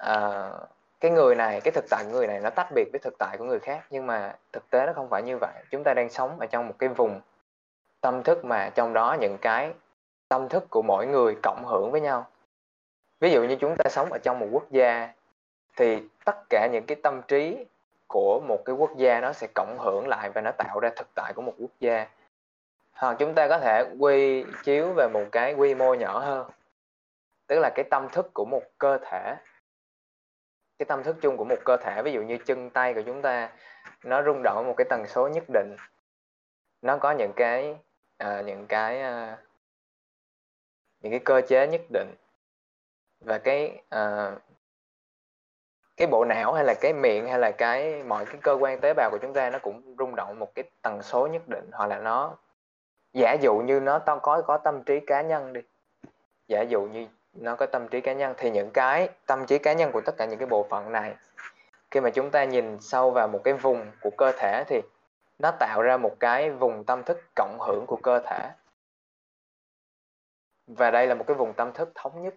uh, 0.00 0.68
cái 1.00 1.10
người 1.10 1.34
này 1.34 1.60
cái 1.60 1.72
thực 1.72 1.84
tại 1.90 2.04
của 2.04 2.10
người 2.10 2.26
này 2.26 2.40
nó 2.40 2.50
tách 2.50 2.68
biệt 2.74 2.88
với 2.92 2.98
thực 2.98 3.18
tại 3.18 3.36
của 3.38 3.44
người 3.44 3.58
khác. 3.58 3.84
Nhưng 3.90 4.06
mà 4.06 4.36
thực 4.52 4.70
tế 4.70 4.86
nó 4.86 4.92
không 4.92 5.08
phải 5.10 5.22
như 5.22 5.38
vậy. 5.40 5.54
Chúng 5.70 5.84
ta 5.84 5.94
đang 5.94 6.10
sống 6.10 6.40
ở 6.40 6.46
trong 6.46 6.68
một 6.68 6.74
cái 6.78 6.88
vùng 6.88 7.20
tâm 8.00 8.22
thức 8.22 8.44
mà 8.44 8.70
trong 8.74 8.92
đó 8.92 9.16
những 9.20 9.38
cái 9.38 9.72
tâm 10.28 10.48
thức 10.48 10.64
của 10.70 10.82
mỗi 10.82 11.06
người 11.06 11.36
cộng 11.42 11.64
hưởng 11.64 11.90
với 11.90 12.00
nhau. 12.00 12.26
Ví 13.20 13.30
dụ 13.30 13.42
như 13.42 13.56
chúng 13.56 13.76
ta 13.78 13.90
sống 13.90 14.12
ở 14.12 14.18
trong 14.18 14.38
một 14.38 14.48
quốc 14.52 14.70
gia 14.70 15.14
thì 15.76 16.02
tất 16.24 16.36
cả 16.50 16.68
những 16.72 16.84
cái 16.86 16.96
tâm 17.02 17.22
trí 17.28 17.66
của 18.06 18.40
một 18.40 18.62
cái 18.64 18.76
quốc 18.76 18.96
gia 18.96 19.20
nó 19.20 19.32
sẽ 19.32 19.46
cộng 19.54 19.78
hưởng 19.78 20.08
lại 20.08 20.30
và 20.30 20.40
nó 20.40 20.50
tạo 20.50 20.80
ra 20.80 20.90
thực 20.96 21.08
tại 21.14 21.32
của 21.36 21.42
một 21.42 21.54
quốc 21.58 21.70
gia. 21.80 22.06
Hoặc 22.92 23.16
chúng 23.18 23.34
ta 23.34 23.48
có 23.48 23.58
thể 23.58 23.84
quy 23.98 24.44
chiếu 24.64 24.92
về 24.96 25.08
một 25.08 25.24
cái 25.32 25.54
quy 25.54 25.74
mô 25.74 25.94
nhỏ 25.94 26.18
hơn 26.18 26.50
tức 27.50 27.58
là 27.60 27.70
cái 27.74 27.84
tâm 27.90 28.08
thức 28.12 28.30
của 28.34 28.44
một 28.44 28.62
cơ 28.78 28.98
thể. 28.98 29.36
Cái 30.78 30.86
tâm 30.86 31.02
thức 31.02 31.16
chung 31.20 31.36
của 31.36 31.44
một 31.44 31.56
cơ 31.64 31.76
thể 31.76 32.02
ví 32.02 32.12
dụ 32.12 32.22
như 32.22 32.38
chân 32.46 32.70
tay 32.70 32.94
của 32.94 33.02
chúng 33.06 33.22
ta 33.22 33.52
nó 34.04 34.22
rung 34.22 34.42
động 34.42 34.56
ở 34.56 34.62
một 34.62 34.74
cái 34.76 34.86
tần 34.90 35.06
số 35.06 35.28
nhất 35.28 35.44
định. 35.48 35.76
Nó 36.82 36.98
có 36.98 37.10
những 37.10 37.32
cái 37.36 37.76
à, 38.16 38.40
những 38.40 38.66
cái 38.66 39.00
à, 39.00 39.38
những 41.00 41.12
cái 41.12 41.20
cơ 41.24 41.40
chế 41.48 41.66
nhất 41.66 41.80
định. 41.92 42.14
Và 43.20 43.38
cái 43.38 43.82
à, 43.88 44.32
cái 46.00 46.06
bộ 46.06 46.24
não 46.24 46.52
hay 46.52 46.64
là 46.64 46.74
cái 46.80 46.92
miệng 46.92 47.26
hay 47.26 47.38
là 47.38 47.50
cái 47.50 48.02
mọi 48.02 48.26
cái 48.26 48.36
cơ 48.42 48.56
quan 48.60 48.80
tế 48.80 48.94
bào 48.94 49.10
của 49.10 49.18
chúng 49.22 49.32
ta 49.32 49.50
nó 49.50 49.58
cũng 49.58 49.94
rung 49.98 50.16
động 50.16 50.38
một 50.38 50.54
cái 50.54 50.64
tần 50.82 51.02
số 51.02 51.26
nhất 51.26 51.48
định, 51.48 51.70
hoặc 51.72 51.86
là 51.86 51.98
nó, 51.98 52.36
giả 53.12 53.32
dụ 53.40 53.56
như 53.58 53.80
nó 53.80 53.98
có 53.98 54.42
có 54.42 54.58
tâm 54.58 54.82
trí 54.82 55.00
cá 55.00 55.22
nhân 55.22 55.52
đi. 55.52 55.60
Giả 56.48 56.62
dụ 56.62 56.82
như 56.82 57.06
nó 57.32 57.56
có 57.56 57.66
tâm 57.66 57.88
trí 57.88 58.00
cá 58.00 58.12
nhân, 58.12 58.34
thì 58.36 58.50
những 58.50 58.70
cái 58.70 59.08
tâm 59.26 59.46
trí 59.46 59.58
cá 59.58 59.72
nhân 59.72 59.92
của 59.92 60.00
tất 60.00 60.14
cả 60.16 60.24
những 60.24 60.38
cái 60.38 60.46
bộ 60.46 60.66
phận 60.70 60.92
này, 60.92 61.14
khi 61.90 62.00
mà 62.00 62.10
chúng 62.10 62.30
ta 62.30 62.44
nhìn 62.44 62.80
sâu 62.80 63.10
vào 63.10 63.28
một 63.28 63.40
cái 63.44 63.54
vùng 63.54 63.86
của 64.00 64.10
cơ 64.10 64.32
thể 64.32 64.64
thì 64.66 64.80
nó 65.38 65.50
tạo 65.50 65.82
ra 65.82 65.96
một 65.96 66.16
cái 66.20 66.50
vùng 66.50 66.84
tâm 66.84 67.02
thức 67.02 67.20
cộng 67.36 67.58
hưởng 67.60 67.84
của 67.86 67.98
cơ 68.02 68.18
thể. 68.18 68.50
Và 70.66 70.90
đây 70.90 71.06
là 71.06 71.14
một 71.14 71.24
cái 71.26 71.36
vùng 71.36 71.52
tâm 71.52 71.72
thức 71.72 71.92
thống 71.94 72.22
nhất. 72.22 72.34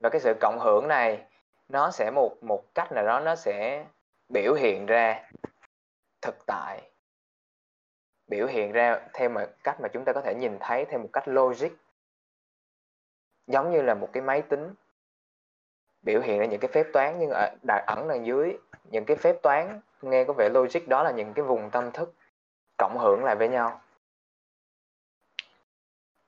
Và 0.00 0.08
cái 0.08 0.20
sự 0.20 0.34
cộng 0.40 0.58
hưởng 0.60 0.88
này 0.88 1.26
nó 1.72 1.90
sẽ 1.90 2.10
một 2.10 2.36
một 2.42 2.64
cách 2.74 2.92
nào 2.92 3.06
đó 3.06 3.20
nó 3.20 3.36
sẽ 3.36 3.86
biểu 4.28 4.54
hiện 4.54 4.86
ra 4.86 5.28
thực 6.22 6.46
tại. 6.46 6.90
Biểu 8.26 8.46
hiện 8.46 8.72
ra 8.72 9.00
theo 9.12 9.28
một 9.28 9.46
cách 9.64 9.80
mà 9.80 9.88
chúng 9.88 10.04
ta 10.04 10.12
có 10.12 10.20
thể 10.20 10.34
nhìn 10.34 10.58
thấy 10.60 10.84
theo 10.84 10.98
một 10.98 11.08
cách 11.12 11.28
logic. 11.28 11.68
Giống 13.46 13.72
như 13.72 13.82
là 13.82 13.94
một 13.94 14.08
cái 14.12 14.22
máy 14.22 14.42
tính 14.42 14.74
biểu 16.02 16.20
hiện 16.20 16.38
ra 16.38 16.46
những 16.46 16.60
cái 16.60 16.70
phép 16.72 16.86
toán, 16.92 17.18
nhưng 17.18 17.30
ở 17.30 17.54
đại 17.66 17.84
ẩn 17.86 18.08
đằng 18.08 18.26
dưới, 18.26 18.56
những 18.90 19.04
cái 19.04 19.16
phép 19.16 19.36
toán 19.42 19.80
nghe 20.02 20.24
có 20.24 20.32
vẻ 20.32 20.48
logic 20.48 20.88
đó 20.88 21.02
là 21.02 21.10
những 21.10 21.32
cái 21.34 21.44
vùng 21.44 21.70
tâm 21.70 21.90
thức 21.92 22.14
cộng 22.78 22.98
hưởng 22.98 23.24
lại 23.24 23.36
với 23.36 23.48
nhau. 23.48 23.80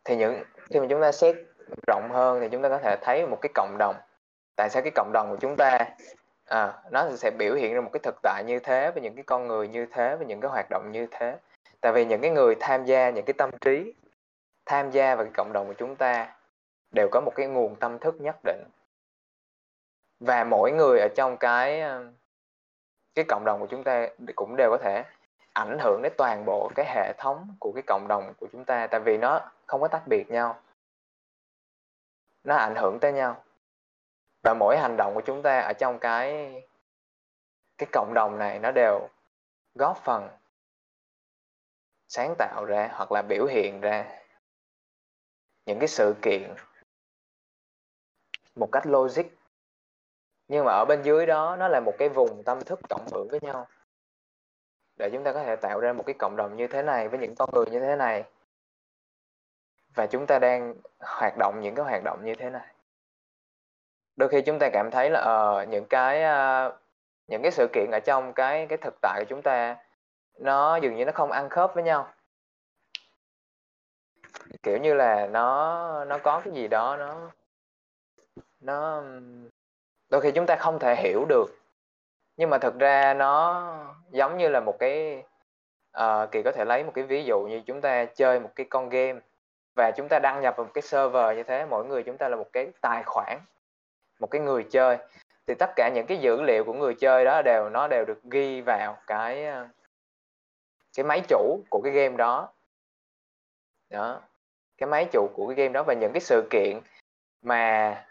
Thì 0.05 0.17
những, 0.17 0.45
khi 0.71 0.81
mà 0.81 0.87
chúng 0.91 1.01
ta 1.01 1.13
xét 1.13 1.37
rộng 1.87 2.09
hơn 2.13 2.41
thì 2.41 2.49
chúng 2.53 2.63
ta 2.63 2.69
có 2.69 2.79
thể 2.79 2.97
thấy 3.03 3.27
một 3.27 3.39
cái 3.41 3.51
cộng 3.55 3.77
đồng 3.79 3.97
tại 4.57 4.71
sao 4.71 4.83
cái 4.83 4.93
cộng 4.95 5.11
đồng 5.13 5.31
của 5.31 5.37
chúng 5.41 5.57
ta 5.57 5.79
à, 6.45 6.73
nó 6.91 7.11
sẽ 7.17 7.31
biểu 7.31 7.55
hiện 7.55 7.75
ra 7.75 7.81
một 7.81 7.91
cái 7.93 8.01
thực 8.03 8.15
tại 8.23 8.45
như 8.47 8.59
thế 8.59 8.91
với 8.91 9.03
những 9.03 9.15
cái 9.15 9.25
con 9.25 9.47
người 9.47 9.69
như 9.69 9.87
thế 9.87 10.17
với 10.17 10.27
những 10.27 10.41
cái 10.41 10.51
hoạt 10.51 10.67
động 10.71 10.93
như 10.93 11.07
thế? 11.11 11.37
Tại 11.81 11.93
vì 11.93 12.05
những 12.05 12.21
cái 12.21 12.31
người 12.31 12.55
tham 12.61 12.85
gia 12.85 13.11
những 13.11 13.25
cái 13.25 13.35
tâm 13.35 13.51
trí 13.61 13.95
tham 14.67 14.91
gia 14.91 15.15
vào 15.15 15.25
cái 15.25 15.33
cộng 15.37 15.53
đồng 15.53 15.67
của 15.67 15.75
chúng 15.75 15.97
ta 15.97 16.35
đều 16.91 17.09
có 17.13 17.21
một 17.21 17.33
cái 17.35 17.47
nguồn 17.47 17.77
tâm 17.77 17.99
thức 17.99 18.15
nhất 18.21 18.37
định. 18.45 18.65
Và 20.21 20.45
mỗi 20.45 20.73
người 20.73 21.01
ở 21.01 21.09
trong 21.17 21.37
cái 21.37 21.81
ờ, 21.81 22.05
cái 23.15 23.25
cộng 23.29 23.45
đồng 23.45 23.61
của 23.61 23.67
chúng 23.67 23.85
ta 23.85 24.09
cũng 24.37 24.57
đều 24.57 24.71
có 24.71 24.79
thể 24.79 25.05
ảnh 25.53 25.79
hưởng 25.79 26.03
đến 26.03 26.13
toàn 26.19 26.45
bộ 26.45 26.71
cái 26.75 26.87
hệ 26.89 27.13
thống 27.19 27.57
của 27.61 27.73
cái 27.73 27.83
cộng 27.87 28.09
đồng 28.09 28.35
của 28.41 28.47
chúng 28.53 28.65
ta 28.65 28.87
tại 28.87 29.01
vì 29.01 29.17
nó 29.19 29.41
không 29.67 29.81
có 29.81 29.89
tách 29.89 30.07
biệt 30.07 30.31
nhau. 30.31 30.61
Nó 32.45 32.57
ảnh 32.57 32.75
hưởng 32.77 32.99
tới 33.01 33.13
nhau 33.13 33.45
và 34.45 34.55
mỗi 34.55 34.79
hành 34.79 34.97
động 34.97 35.15
của 35.15 35.23
chúng 35.27 35.43
ta 35.43 35.61
ở 35.61 35.73
trong 35.73 35.99
cái 35.99 36.53
cái 37.79 37.89
cộng 37.93 38.13
đồng 38.15 38.39
này 38.39 38.59
nó 38.59 38.71
đều 38.71 39.09
góp 39.75 39.99
phần 40.05 40.29
sáng 42.09 42.35
tạo 42.39 42.65
ra 42.65 42.89
hoặc 42.93 43.13
là 43.13 43.23
biểu 43.23 43.47
hiện 43.47 43.81
ra 43.81 44.21
những 45.67 45.79
cái 45.79 45.89
sự 45.89 46.15
kiện 46.23 46.55
một 48.55 48.69
cách 48.73 48.87
logic. 48.87 49.25
Nhưng 50.49 50.65
mà 50.65 50.73
ở 50.73 50.85
bên 50.89 51.03
dưới 51.03 51.27
đó, 51.27 51.57
nó 51.57 51.69
là 51.69 51.81
một 51.81 51.95
cái 51.99 52.09
vùng 52.09 52.43
tâm 52.45 52.61
thức 52.65 52.81
cộng 52.89 53.07
hưởng 53.13 53.29
với 53.29 53.41
nhau. 53.43 53.67
Để 54.97 55.11
chúng 55.13 55.25
ta 55.25 55.33
có 55.33 55.43
thể 55.43 55.57
tạo 55.57 55.81
ra 55.81 55.93
một 55.93 56.03
cái 56.07 56.15
cộng 56.19 56.37
đồng 56.37 56.57
như 56.57 56.67
thế 56.67 56.83
này, 56.83 57.09
với 57.09 57.19
những 57.19 57.35
con 57.35 57.51
người 57.53 57.67
như 57.71 57.81
thế 57.81 57.97
này. 57.97 58.25
Và 59.95 60.07
chúng 60.07 60.27
ta 60.27 60.39
đang 60.39 60.75
hoạt 61.01 61.35
động 61.39 61.61
những 61.63 61.75
cái 61.75 61.85
hoạt 61.85 62.03
động 62.05 62.25
như 62.25 62.35
thế 62.35 62.51
này 62.51 62.74
đôi 64.17 64.29
khi 64.29 64.43
chúng 64.43 64.59
ta 64.59 64.71
cảm 64.73 64.91
thấy 64.91 65.11
là 65.11 65.21
uh, 65.21 65.69
những 65.69 65.85
cái 65.85 66.23
uh, 66.23 66.75
những 67.27 67.43
cái 67.43 67.51
sự 67.51 67.69
kiện 67.73 67.91
ở 67.91 68.01
trong 68.01 68.33
cái 68.33 68.67
cái 68.67 68.79
thực 68.79 68.95
tại 69.03 69.21
của 69.21 69.27
chúng 69.29 69.43
ta 69.43 69.77
nó 70.39 70.77
dường 70.77 70.97
như 70.97 71.05
nó 71.05 71.13
không 71.13 71.33
ăn 71.33 71.49
khớp 71.49 71.75
với 71.75 71.85
nhau. 71.85 72.09
Kiểu 74.63 74.79
như 74.79 74.95
là 74.95 75.27
nó 75.27 76.05
nó 76.05 76.19
có 76.19 76.41
cái 76.45 76.55
gì 76.55 76.69
đó 76.69 76.97
nó 76.97 77.31
nó 78.61 79.03
đôi 80.11 80.21
khi 80.21 80.33
chúng 80.33 80.47
ta 80.47 80.57
không 80.57 80.79
thể 80.79 80.97
hiểu 80.97 81.25
được. 81.29 81.47
Nhưng 82.37 82.51
mà 82.51 82.59
thực 82.59 82.79
ra 82.79 83.15
nó 83.15 83.65
giống 84.11 84.39
như 84.39 84.49
là 84.49 84.61
một 84.61 84.77
cái 84.79 85.23
uh, 85.99 86.31
kỳ 86.33 86.43
có 86.43 86.53
thể 86.53 86.65
lấy 86.65 86.85
một 86.85 86.93
cái 86.95 87.05
ví 87.05 87.25
dụ 87.25 87.41
như 87.41 87.63
chúng 87.67 87.81
ta 87.81 88.05
chơi 88.05 88.41
một 88.41 88.51
cái 88.55 88.67
con 88.71 88.89
game 88.89 89.21
và 89.77 89.91
chúng 89.91 90.09
ta 90.09 90.19
đăng 90.19 90.41
nhập 90.41 90.55
vào 90.57 90.65
một 90.65 90.71
cái 90.75 90.83
server 90.83 91.37
như 91.37 91.43
thế 91.43 91.67
mỗi 91.67 91.85
người 91.87 92.03
chúng 92.03 92.19
ta 92.19 92.29
là 92.29 92.37
một 92.37 92.53
cái 92.53 92.69
tài 92.81 93.03
khoản 93.03 93.39
một 94.19 94.27
cái 94.31 94.41
người 94.41 94.67
chơi. 94.71 94.99
Thì 95.47 95.55
tất 95.55 95.71
cả 95.77 95.91
những 95.95 96.07
cái 96.07 96.19
dữ 96.19 96.43
liệu 96.43 96.65
của 96.65 96.73
người 96.73 96.95
chơi 96.95 97.25
đó 97.25 97.43
đều, 97.43 97.71
nó 97.71 97.89
đều 97.89 98.05
được 98.05 98.23
ghi 98.25 98.61
vào 98.61 98.97
cái 99.07 99.47
ờ, 99.47 99.69
cái 100.97 101.05
máy 101.05 101.23
chủ 101.29 101.61
của 101.71 101.81
cái 101.83 101.93
game 101.93 102.17
đó. 102.17 102.53
Đó, 103.91 104.21
cái 104.79 104.89
máy 104.89 105.09
chủ 105.13 105.29
của 105.35 105.47
cái 105.47 105.57
game 105.57 105.73
đó 105.73 105.83
và 105.83 105.95
những 105.95 106.13
cái 106.13 106.21
sự 106.21 106.49
kiện 106.51 106.81
mà, 107.43 108.07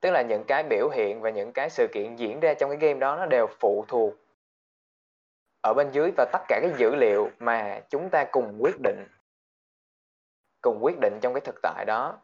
tức 0.00 0.10
là 0.10 0.22
những 0.22 0.44
cái 0.44 0.62
biểu 0.62 0.88
hiện 0.88 1.20
và 1.20 1.30
những 1.30 1.52
cái 1.52 1.70
sự 1.70 1.86
kiện 1.92 2.16
diễn 2.16 2.40
ra 2.40 2.54
trong 2.54 2.70
cái 2.70 2.78
game 2.78 3.00
đó, 3.00 3.16
nó 3.16 3.26
đều 3.26 3.46
phụ 3.60 3.84
thuộc 3.88 4.14
ở 5.60 5.74
bên 5.74 5.90
dưới 5.92 6.10
và 6.16 6.26
tất 6.32 6.40
cả 6.48 6.60
cái 6.62 6.72
dữ 6.78 6.94
liệu 6.94 7.30
mà 7.38 7.80
chúng 7.90 8.08
ta 8.10 8.24
cùng 8.32 8.58
quyết 8.60 8.80
định, 8.80 9.06
cùng 10.62 10.78
quyết 10.80 10.98
định 11.00 11.18
trong 11.20 11.34
cái 11.34 11.40
thực 11.40 11.62
tại 11.62 11.84
đó 11.84 12.18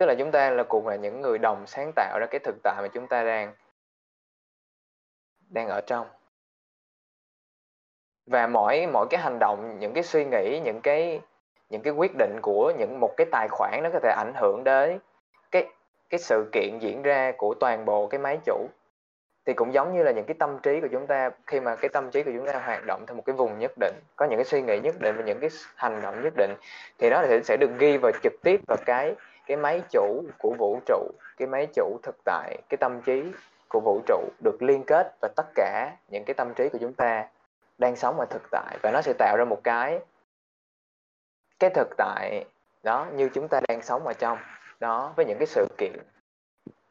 tức 0.00 0.06
là 0.06 0.14
chúng 0.14 0.30
ta 0.30 0.50
là 0.50 0.62
cùng 0.62 0.88
là 0.88 0.96
những 0.96 1.20
người 1.20 1.38
đồng 1.38 1.66
sáng 1.66 1.92
tạo 1.96 2.18
ra 2.20 2.26
cái 2.30 2.38
thực 2.38 2.56
tại 2.62 2.82
mà 2.82 2.88
chúng 2.88 3.06
ta 3.06 3.24
đang 3.24 3.52
đang 5.48 5.68
ở 5.68 5.80
trong. 5.80 6.06
Và 8.26 8.46
mỗi 8.46 8.86
mỗi 8.92 9.06
cái 9.10 9.20
hành 9.20 9.38
động, 9.38 9.78
những 9.78 9.92
cái 9.94 10.02
suy 10.02 10.24
nghĩ, 10.24 10.60
những 10.64 10.80
cái 10.80 11.20
những 11.70 11.82
cái 11.82 11.92
quyết 11.92 12.12
định 12.18 12.38
của 12.42 12.72
những 12.78 13.00
một 13.00 13.14
cái 13.16 13.26
tài 13.32 13.48
khoản 13.50 13.80
nó 13.82 13.90
có 13.92 14.00
thể 14.02 14.10
ảnh 14.16 14.32
hưởng 14.36 14.64
đến 14.64 14.98
cái 15.50 15.66
cái 16.10 16.18
sự 16.18 16.48
kiện 16.52 16.78
diễn 16.78 17.02
ra 17.02 17.32
của 17.36 17.54
toàn 17.54 17.84
bộ 17.84 18.06
cái 18.06 18.18
máy 18.18 18.38
chủ. 18.44 18.68
Thì 19.44 19.52
cũng 19.52 19.74
giống 19.74 19.94
như 19.94 20.02
là 20.02 20.10
những 20.10 20.24
cái 20.24 20.36
tâm 20.38 20.58
trí 20.62 20.80
của 20.80 20.88
chúng 20.92 21.06
ta, 21.06 21.30
khi 21.46 21.60
mà 21.60 21.76
cái 21.76 21.88
tâm 21.88 22.10
trí 22.10 22.22
của 22.22 22.30
chúng 22.36 22.46
ta 22.46 22.58
hoạt 22.58 22.86
động 22.86 23.04
theo 23.06 23.16
một 23.16 23.22
cái 23.26 23.36
vùng 23.36 23.58
nhất 23.58 23.72
định, 23.80 23.94
có 24.16 24.26
những 24.26 24.38
cái 24.38 24.44
suy 24.44 24.62
nghĩ 24.62 24.80
nhất 24.80 24.94
định 25.00 25.16
và 25.16 25.22
những 25.22 25.40
cái 25.40 25.50
hành 25.74 26.02
động 26.02 26.22
nhất 26.22 26.32
định, 26.36 26.54
thì 26.98 27.10
nó 27.10 27.22
sẽ 27.44 27.56
được 27.56 27.70
ghi 27.78 27.96
vào 27.96 28.12
trực 28.22 28.32
tiếp 28.42 28.60
vào 28.68 28.78
cái 28.86 29.14
cái 29.50 29.56
máy 29.56 29.82
chủ 29.90 30.24
của 30.38 30.54
vũ 30.58 30.80
trụ 30.86 31.10
cái 31.36 31.48
máy 31.48 31.66
chủ 31.74 31.98
thực 32.02 32.16
tại 32.24 32.56
cái 32.68 32.78
tâm 32.78 33.00
trí 33.02 33.32
của 33.68 33.80
vũ 33.80 34.00
trụ 34.06 34.28
được 34.44 34.62
liên 34.62 34.84
kết 34.86 35.16
và 35.20 35.28
tất 35.36 35.46
cả 35.54 35.96
những 36.08 36.24
cái 36.24 36.34
tâm 36.34 36.54
trí 36.54 36.68
của 36.68 36.78
chúng 36.80 36.92
ta 36.92 37.28
đang 37.78 37.96
sống 37.96 38.20
ở 38.20 38.26
thực 38.30 38.42
tại. 38.50 38.78
Và 38.82 38.90
nó 38.90 39.00
sẽ 39.02 39.12
tạo 39.18 39.36
ra 39.36 39.44
một 39.44 39.60
cái 39.64 40.00
cái 41.58 41.70
thực 41.70 41.88
tại 41.96 42.44
đó 42.82 43.06
như 43.12 43.28
chúng 43.34 43.48
ta 43.48 43.60
đang 43.68 43.82
sống 43.82 44.06
ở 44.06 44.12
trong 44.12 44.38
đó 44.80 45.12
với 45.16 45.26
những 45.26 45.38
cái 45.38 45.46
sự 45.46 45.66
kiện 45.78 45.92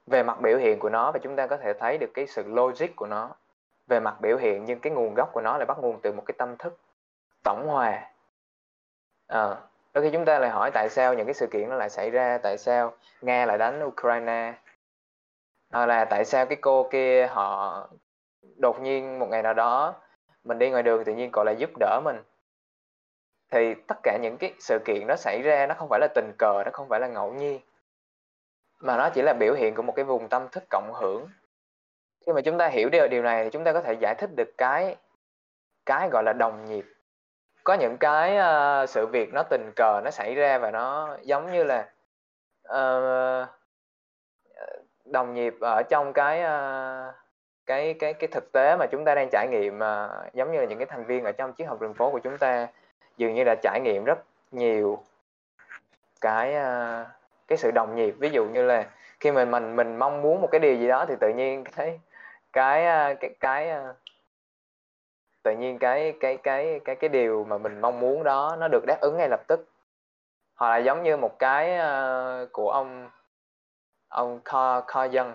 về 0.07 0.23
mặt 0.23 0.41
biểu 0.41 0.57
hiện 0.57 0.79
của 0.79 0.89
nó. 0.89 1.11
Và 1.11 1.19
chúng 1.19 1.35
ta 1.35 1.47
có 1.47 1.57
thể 1.57 1.73
thấy 1.73 1.97
được 1.97 2.11
cái 2.13 2.27
sự 2.27 2.43
logic 2.47 2.95
của 2.95 3.07
nó 3.07 3.35
về 3.87 3.99
mặt 3.99 4.21
biểu 4.21 4.37
hiện 4.37 4.65
nhưng 4.65 4.79
cái 4.79 4.93
nguồn 4.93 5.13
gốc 5.13 5.29
của 5.33 5.41
nó 5.41 5.57
lại 5.57 5.65
bắt 5.65 5.77
nguồn 5.79 5.99
từ 6.01 6.11
một 6.11 6.23
cái 6.25 6.35
tâm 6.37 6.57
thức 6.57 6.77
tổng 7.43 7.67
hòa. 7.67 8.11
À, 9.27 9.55
đôi 9.99 10.11
khi 10.11 10.13
chúng 10.13 10.25
ta 10.25 10.39
lại 10.39 10.49
hỏi 10.49 10.71
tại 10.73 10.89
sao 10.89 11.13
những 11.13 11.25
cái 11.25 11.33
sự 11.33 11.47
kiện 11.47 11.69
nó 11.69 11.75
lại 11.75 11.89
xảy 11.89 12.09
ra, 12.09 12.37
tại 12.37 12.57
sao 12.57 12.93
nga 13.21 13.45
lại 13.45 13.57
đánh 13.57 13.83
ukraine? 13.85 14.53
Hoặc 15.71 15.85
là 15.85 16.05
tại 16.05 16.25
sao 16.25 16.45
cái 16.45 16.57
cô 16.61 16.89
kia 16.91 17.27
họ 17.27 17.89
đột 18.57 18.81
nhiên 18.81 19.19
một 19.19 19.27
ngày 19.29 19.43
nào 19.43 19.53
đó 19.53 19.95
mình 20.43 20.59
đi 20.59 20.69
ngoài 20.69 20.83
đường 20.83 21.03
tự 21.03 21.13
nhiên 21.13 21.29
cô 21.33 21.43
lại 21.43 21.55
giúp 21.57 21.69
đỡ 21.79 22.01
mình? 22.03 22.23
Thì 23.51 23.73
tất 23.87 23.95
cả 24.03 24.17
những 24.21 24.37
cái 24.37 24.53
sự 24.59 24.79
kiện 24.85 25.07
nó 25.07 25.15
xảy 25.15 25.41
ra 25.41 25.67
nó 25.67 25.75
không 25.75 25.89
phải 25.89 25.99
là 25.99 26.07
tình 26.15 26.31
cờ, 26.37 26.63
nó 26.65 26.71
không 26.73 26.89
phải 26.89 26.99
là 26.99 27.07
ngẫu 27.07 27.33
nhiên, 27.33 27.59
mà 28.79 28.97
nó 28.97 29.09
chỉ 29.09 29.21
là 29.21 29.33
biểu 29.33 29.53
hiện 29.53 29.75
của 29.75 29.81
một 29.81 29.93
cái 29.95 30.05
vùng 30.05 30.29
tâm 30.29 30.47
thức 30.51 30.63
cộng 30.69 30.93
hưởng. 30.93 31.29
Khi 32.25 32.33
mà 32.33 32.41
chúng 32.41 32.57
ta 32.57 32.67
hiểu 32.67 32.89
được 32.89 33.07
điều 33.07 33.23
này 33.23 33.43
thì 33.43 33.49
chúng 33.49 33.63
ta 33.63 33.73
có 33.73 33.81
thể 33.81 33.93
giải 33.93 34.15
thích 34.15 34.29
được 34.35 34.57
cái 34.57 34.95
cái 35.85 36.09
gọi 36.09 36.23
là 36.23 36.33
đồng 36.33 36.65
nhịp 36.65 36.85
có 37.69 37.75
những 37.75 37.97
cái 37.97 38.37
uh, 38.37 38.89
sự 38.89 39.07
việc 39.07 39.33
nó 39.33 39.43
tình 39.43 39.71
cờ 39.75 40.01
nó 40.03 40.11
xảy 40.11 40.35
ra 40.35 40.57
và 40.57 40.71
nó 40.71 41.17
giống 41.21 41.51
như 41.51 41.63
là 41.63 41.89
uh, 42.67 43.47
đồng 45.05 45.33
nhịp 45.33 45.55
ở 45.61 45.83
trong 45.89 46.13
cái 46.13 46.39
uh, 46.39 47.15
cái 47.65 47.93
cái 47.93 48.13
cái 48.13 48.27
thực 48.27 48.51
tế 48.51 48.75
mà 48.79 48.85
chúng 48.91 49.05
ta 49.05 49.15
đang 49.15 49.29
trải 49.31 49.47
nghiệm 49.51 49.77
uh, 49.77 50.33
giống 50.33 50.51
như 50.51 50.59
là 50.59 50.65
những 50.65 50.77
cái 50.77 50.85
thành 50.85 51.05
viên 51.05 51.23
ở 51.23 51.31
trong 51.31 51.53
chiếc 51.53 51.65
học 51.65 51.81
đường 51.81 51.93
phố 51.93 52.11
của 52.11 52.19
chúng 52.19 52.37
ta 52.37 52.67
dường 53.17 53.33
như 53.33 53.43
là 53.43 53.55
trải 53.61 53.79
nghiệm 53.83 54.03
rất 54.03 54.19
nhiều 54.51 55.03
cái 56.21 56.55
uh, 56.55 57.07
cái 57.47 57.57
sự 57.57 57.71
đồng 57.71 57.95
nhịp 57.95 58.15
ví 58.19 58.29
dụ 58.29 58.45
như 58.45 58.65
là 58.65 58.85
khi 59.19 59.31
mình 59.31 59.51
mình 59.51 59.75
mình 59.75 59.97
mong 59.97 60.21
muốn 60.21 60.41
một 60.41 60.47
cái 60.51 60.59
điều 60.59 60.75
gì 60.75 60.87
đó 60.87 61.05
thì 61.05 61.15
tự 61.19 61.29
nhiên 61.29 61.63
cái 61.63 61.99
cái 62.53 63.15
cái 63.15 63.35
cái 63.39 63.75
tự 65.43 65.51
nhiên 65.51 65.79
cái 65.79 66.13
cái 66.19 66.37
cái 66.37 66.79
cái 66.85 66.95
cái 66.95 67.09
điều 67.09 67.43
mà 67.43 67.57
mình 67.57 67.81
mong 67.81 67.99
muốn 67.99 68.23
đó 68.23 68.55
nó 68.59 68.67
được 68.67 68.85
đáp 68.87 68.97
ứng 69.01 69.17
ngay 69.17 69.29
lập 69.29 69.41
tức. 69.47 69.69
Hoặc 70.55 70.69
là 70.69 70.77
giống 70.77 71.03
như 71.03 71.17
một 71.17 71.39
cái 71.39 71.77
uh, 71.79 72.51
của 72.51 72.71
ông 72.71 73.09
ông 74.07 74.39
Kho 74.45 74.81
Kho 74.81 75.03
Dân. 75.03 75.33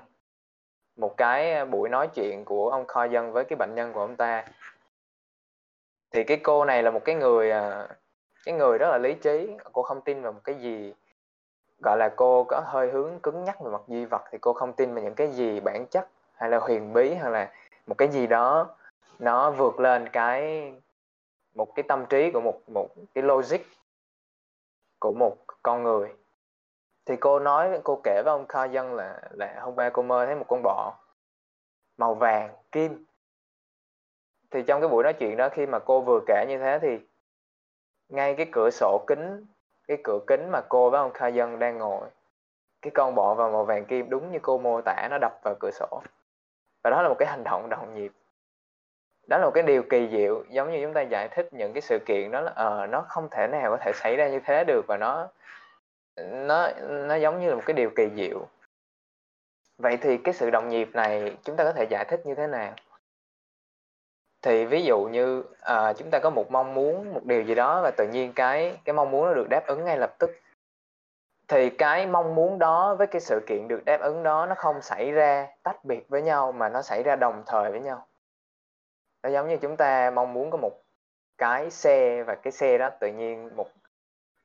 Một 0.97 1.17
cái 1.17 1.55
ờ, 1.55 1.65
buổi 1.65 1.89
nói 1.89 2.09
chuyện 2.15 2.45
của 2.45 2.71
ông 2.71 2.87
Kho 2.87 3.05
Dân 3.05 3.33
với 3.33 3.45
cái 3.45 3.57
bệnh 3.57 3.75
nhân 3.75 3.93
của 3.93 4.01
ông 4.01 4.17
ta. 4.17 4.45
Thì 6.11 6.25
cái 6.25 6.37
cô 6.37 6.65
này 6.65 6.83
là 6.83 6.91
một 6.91 7.05
cái 7.05 7.15
người 7.15 7.51
uh, 7.51 7.91
cái 8.45 8.55
người 8.55 8.79
rất 8.79 8.89
là 8.91 8.99
lý 8.99 9.15
trí. 9.15 9.57
Cô 9.73 9.83
không 9.83 10.01
tin 10.01 10.23
vào 10.23 10.33
một 10.33 10.41
cái 10.45 10.55
gì. 10.55 10.95
Gọi 11.85 11.99
là 11.99 12.09
cô 12.17 12.45
có 12.45 12.63
hơi 12.67 12.91
hướng 12.91 13.21
cứng 13.21 13.45
nhắc 13.45 13.61
về 13.61 13.71
mặt 13.71 13.83
duy 13.89 14.05
vật 14.05 14.23
thì 14.31 14.39
cô 14.39 14.53
không 14.53 14.73
tin 14.73 14.95
vào 14.95 15.05
những 15.05 15.15
cái 15.15 15.29
gì 15.29 15.61
bản 15.61 15.87
chất 15.87 16.09
hay 16.35 16.51
là 16.51 16.59
huyền 16.59 16.93
bí 16.93 17.15
hay 17.15 17.31
là 17.31 17.53
một 17.87 17.95
cái 17.99 18.09
gì 18.09 18.27
đó 18.27 18.77
nó 19.19 19.51
vượt 19.51 19.81
lên 19.81 20.09
cái, 20.09 20.73
một 21.55 21.75
cái 21.75 21.83
tâm 21.89 22.07
trí 22.07 22.31
của 22.31 22.41
một 22.41 22.61
một 22.67 22.89
cái 23.15 23.25
logic 23.25 23.61
của 24.99 25.13
một 25.13 25.37
con 25.63 25.83
người. 25.83 26.15
Thì 27.07 27.17
cô 27.17 27.39
nói, 27.39 27.81
cô 27.85 28.01
kể 28.05 28.23
với 28.25 28.33
ông 28.33 28.47
Kha 28.47 28.65
Dân 28.65 28.95
là 28.95 29.21
là 29.31 29.61
hôm 29.61 29.75
qua 29.75 29.91
cô 29.91 30.03
mơ 30.03 30.27
thấy 30.27 30.35
một 30.35 30.45
con 30.49 30.63
bọ 30.63 30.95
màu 31.97 32.15
vàng, 32.15 32.55
kim. 32.73 33.05
Thì 34.51 34.63
trong 34.63 34.81
cái 34.81 34.89
buổi 34.89 35.05
nói 35.05 35.13
chuyện 35.13 35.37
đó, 35.37 35.49
khi 35.49 35.67
mà 35.67 35.79
cô 35.79 36.01
vừa 36.01 36.21
kể 36.27 36.45
như 36.49 36.59
thế 36.59 36.79
thì 36.83 36.99
ngay 38.09 38.35
cái 38.35 38.47
cửa 38.53 38.71
sổ 38.71 39.05
kính, 39.07 39.47
cái 39.89 39.99
cửa 40.05 40.19
kính 40.27 40.51
mà 40.51 40.61
cô 40.69 40.91
với 40.91 41.01
ông 41.01 41.13
Kha 41.13 41.29
Dân 41.29 41.59
đang 41.59 41.79
ngồi, 41.79 42.09
cái 42.83 42.91
con 42.95 43.15
bọ 43.15 43.35
vào 43.35 43.51
màu 43.51 43.65
vàng 43.65 43.85
kim 43.85 44.11
đúng 44.11 44.33
như 44.33 44.39
cô 44.43 44.59
mô 44.59 44.81
tả, 44.81 45.09
nó 45.11 45.19
đập 45.19 45.41
vào 45.43 45.55
cửa 45.61 45.71
sổ. 45.71 46.03
Và 46.83 46.91
đó 46.91 47.03
là 47.03 47.09
một 47.09 47.17
cái 47.19 47.29
hành 47.29 47.45
động 47.45 47.69
đồng 47.69 47.95
nhịp 47.95 48.13
đó 49.27 49.39
là 49.39 49.45
một 49.45 49.51
cái 49.55 49.63
điều 49.63 49.83
kỳ 49.83 50.09
diệu 50.13 50.45
giống 50.49 50.73
như 50.73 50.83
chúng 50.83 50.95
ta 50.95 51.01
giải 51.01 51.29
thích 51.29 51.49
những 51.53 51.73
cái 51.73 51.81
sự 51.81 51.99
kiện 52.07 52.31
đó 52.31 52.41
là 52.41 52.51
uh, 52.51 52.91
nó 52.91 53.05
không 53.09 53.29
thể 53.31 53.47
nào 53.47 53.71
có 53.71 53.77
thể 53.77 53.93
xảy 53.95 54.17
ra 54.17 54.29
như 54.29 54.41
thế 54.45 54.65
được 54.65 54.87
và 54.87 54.97
nó 54.97 55.29
nó 56.17 56.71
nó 56.89 57.15
giống 57.15 57.41
như 57.41 57.49
là 57.49 57.55
một 57.55 57.63
cái 57.67 57.75
điều 57.75 57.91
kỳ 57.97 58.11
diệu. 58.17 58.47
Vậy 59.79 59.97
thì 59.97 60.17
cái 60.17 60.35
sự 60.35 60.51
đồng 60.51 60.69
nhịp 60.69 60.89
này 60.93 61.37
chúng 61.43 61.57
ta 61.57 61.65
có 61.65 61.73
thể 61.73 61.85
giải 61.91 62.05
thích 62.05 62.27
như 62.27 62.35
thế 62.35 62.47
nào? 62.47 62.73
Thì 64.43 64.65
ví 64.65 64.83
dụ 64.83 65.01
như 65.01 65.39
uh, 65.39 65.97
chúng 65.97 66.11
ta 66.11 66.19
có 66.23 66.31
một 66.31 66.51
mong 66.51 66.75
muốn 66.75 67.15
một 67.15 67.25
điều 67.25 67.43
gì 67.43 67.55
đó 67.55 67.81
và 67.83 67.91
tự 67.97 68.09
nhiên 68.13 68.33
cái 68.33 68.79
cái 68.85 68.93
mong 68.93 69.11
muốn 69.11 69.27
nó 69.27 69.35
được 69.35 69.47
đáp 69.51 69.67
ứng 69.67 69.85
ngay 69.85 69.99
lập 69.99 70.15
tức. 70.19 70.31
Thì 71.49 71.71
cái 71.71 72.07
mong 72.07 72.35
muốn 72.35 72.59
đó 72.59 72.95
với 72.95 73.07
cái 73.07 73.21
sự 73.21 73.41
kiện 73.47 73.69
được 73.69 73.85
đáp 73.85 74.01
ứng 74.01 74.23
đó 74.23 74.47
nó 74.47 74.55
không 74.55 74.83
xảy 74.83 75.11
ra 75.11 75.49
tách 75.63 75.85
biệt 75.85 76.09
với 76.09 76.23
nhau 76.23 76.53
mà 76.53 76.69
nó 76.69 76.83
xảy 76.83 77.03
ra 77.03 77.17
đồng 77.17 77.43
thời 77.47 77.71
với 77.71 77.81
nhau 77.81 78.07
nó 79.25 79.31
giống 79.31 79.49
như 79.49 79.57
chúng 79.57 79.77
ta 79.77 80.11
mong 80.11 80.33
muốn 80.33 80.51
có 80.51 80.57
một 80.57 80.73
cái 81.39 81.71
xe 81.71 82.23
và 82.23 82.35
cái 82.35 82.53
xe 82.53 82.79
đó 82.79 82.91
tự 82.91 83.09
nhiên 83.09 83.57
một 83.57 83.69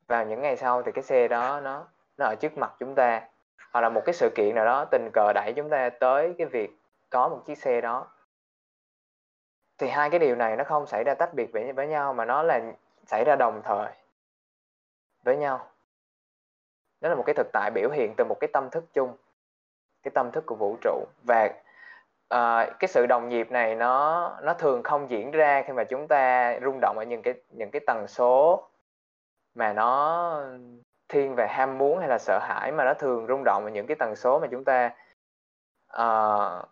vào 0.08 0.26
những 0.26 0.42
ngày 0.42 0.58
sau 0.58 0.84
thì 0.84 0.92
cái 0.92 1.04
xe 1.04 1.28
đó 1.28 1.60
nó 1.60 1.88
nó 2.18 2.26
ở 2.26 2.36
trước 2.36 2.58
mặt 2.58 2.74
chúng 2.80 2.96
ta. 2.96 3.22
Hoặc 3.72 3.82
là 3.82 3.90
một 3.90 4.02
cái 4.06 4.14
sự 4.14 4.30
kiện 4.36 4.56
nào 4.56 4.66
đó 4.66 4.86
tình 4.86 5.10
cờ 5.14 5.34
đẩy 5.34 5.54
chúng 5.56 5.70
ta 5.70 5.90
tới 5.90 6.36
cái 6.38 6.48
việc 6.48 6.72
có 7.10 7.30
một 7.30 7.42
chiếc 7.46 7.58
xe 7.58 7.82
đó. 7.82 8.08
Thì 9.78 9.90
hai 9.90 10.10
cái 10.10 10.20
điều 10.20 10.36
này 10.36 10.56
nó 10.56 10.64
không 10.64 10.88
xảy 10.88 11.04
ra 11.04 11.14
tách 11.14 11.34
biệt 11.34 11.52
với, 11.54 11.72
với 11.72 11.88
nhau 11.88 12.14
mà 12.14 12.26
nó 12.26 12.44
là 12.44 12.62
xảy 13.08 13.24
ra 13.24 13.36
đồng 13.36 13.62
thời 13.64 13.92
với 15.24 15.38
nhau. 15.38 15.68
Đó 17.02 17.10
là 17.10 17.16
một 17.16 17.24
cái 17.26 17.34
thực 17.34 17.48
tại 17.54 17.72
biểu 17.72 17.90
hiện 17.90 18.14
từ 18.18 18.26
một 18.26 18.38
cái 18.40 18.48
tâm 18.54 18.70
thức 18.70 18.84
chung 18.94 19.18
cái 20.04 20.12
tâm 20.16 20.32
thức 20.32 20.46
của 20.46 20.56
vũ 20.56 20.78
trụ. 20.82 21.06
Và 21.28 21.50
uh, 22.36 22.80
cái 22.80 22.88
sự 22.88 23.06
đồng 23.06 23.30
nhịp 23.30 23.52
này 23.52 23.76
nó 23.76 24.32
nó 24.44 24.54
thường 24.54 24.84
không 24.84 25.10
diễn 25.10 25.32
ra 25.32 25.64
khi 25.68 25.74
mà 25.74 25.84
chúng 25.84 26.08
ta 26.08 26.54
rung 26.64 26.80
động 26.82 26.98
ở 26.98 27.04
những 27.04 27.22
cái 27.22 27.34
những 27.50 27.72
cái 27.72 27.80
tần 27.88 28.08
số 28.08 28.64
mà 29.56 29.74
nó 29.74 30.44
thiên 31.10 31.36
về 31.36 31.48
ham 31.48 31.78
muốn 31.78 32.00
hay 32.00 32.08
là 32.08 32.18
sợ 32.20 32.40
hãi 32.42 32.72
mà 32.72 32.86
nó 32.86 32.94
thường 32.94 33.28
rung 33.28 33.44
động 33.44 33.64
ở 33.64 33.70
những 33.70 33.88
cái 33.88 33.96
tần 34.00 34.16
số 34.16 34.40
mà 34.40 34.48
chúng 34.52 34.64
ta 34.64 34.92
uh, 35.94 36.70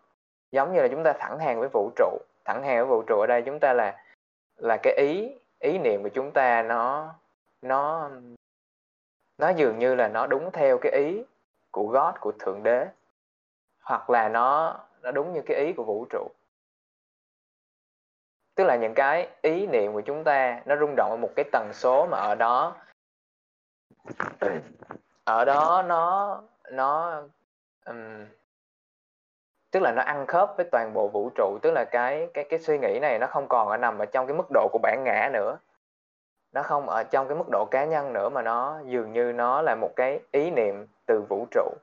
giống 0.52 0.72
như 0.72 0.82
là 0.82 0.88
chúng 0.88 1.04
ta 1.04 1.12
thẳng 1.12 1.38
hàng 1.38 1.60
với 1.60 1.68
vũ 1.72 1.90
trụ. 1.96 2.18
Thẳng 2.44 2.62
hàng 2.62 2.76
với 2.76 2.86
vũ 2.86 3.02
trụ 3.02 3.20
ở 3.20 3.26
đây 3.26 3.42
chúng 3.42 3.60
ta 3.60 3.72
là 3.72 4.02
là 4.56 4.76
cái 4.82 4.94
ý 4.96 5.38
ý 5.58 5.78
niệm 5.78 6.02
của 6.02 6.08
chúng 6.08 6.30
ta 6.32 6.62
nó 6.62 7.14
nó 7.62 8.10
nó 9.38 9.48
dường 9.48 9.78
như 9.78 9.94
là 9.94 10.08
nó 10.08 10.26
đúng 10.26 10.50
theo 10.52 10.78
cái 10.78 10.92
ý 10.92 11.24
của 11.70 11.86
God 11.86 12.14
của 12.20 12.32
thượng 12.32 12.62
đế 12.62 12.86
hoặc 13.88 14.10
là 14.10 14.28
nó 14.28 14.76
nó 15.02 15.10
đúng 15.10 15.32
như 15.32 15.42
cái 15.46 15.56
ý 15.56 15.72
của 15.72 15.84
vũ 15.84 16.06
trụ. 16.10 16.28
Tức 18.54 18.64
là 18.64 18.76
những 18.76 18.94
cái 18.94 19.28
ý 19.42 19.66
niệm 19.66 19.92
của 19.92 20.00
chúng 20.00 20.24
ta 20.24 20.62
nó 20.66 20.76
rung 20.76 20.94
động 20.96 21.10
ở 21.10 21.16
một 21.16 21.30
cái 21.36 21.44
tần 21.52 21.70
số 21.72 22.06
mà 22.06 22.18
ở 22.18 22.34
đó 22.34 22.76
ở 25.24 25.44
đó 25.44 25.84
nó 25.86 26.42
nó 26.72 27.22
um, 27.86 28.26
tức 29.70 29.80
là 29.80 29.92
nó 29.92 30.02
ăn 30.02 30.26
khớp 30.26 30.56
với 30.56 30.66
toàn 30.72 30.92
bộ 30.94 31.08
vũ 31.08 31.30
trụ. 31.34 31.58
Tức 31.62 31.70
là 31.70 31.84
cái 31.90 32.28
cái 32.34 32.44
cái 32.44 32.58
suy 32.58 32.78
nghĩ 32.78 32.98
này 33.02 33.18
nó 33.18 33.26
không 33.26 33.48
còn 33.48 33.68
ở 33.68 33.76
nằm 33.76 33.98
ở 33.98 34.06
trong 34.06 34.26
cái 34.26 34.36
mức 34.36 34.46
độ 34.50 34.68
của 34.72 34.78
bản 34.82 35.02
ngã 35.04 35.30
nữa. 35.32 35.58
Nó 36.52 36.62
không 36.62 36.88
ở 36.88 37.04
trong 37.04 37.28
cái 37.28 37.36
mức 37.36 37.48
độ 37.50 37.68
cá 37.70 37.84
nhân 37.84 38.12
nữa 38.12 38.28
mà 38.28 38.42
nó 38.42 38.80
dường 38.84 39.12
như 39.12 39.32
nó 39.32 39.62
là 39.62 39.74
một 39.74 39.90
cái 39.96 40.20
ý 40.30 40.50
niệm 40.50 40.86
từ 41.06 41.22
vũ 41.28 41.46
trụ. 41.50 41.74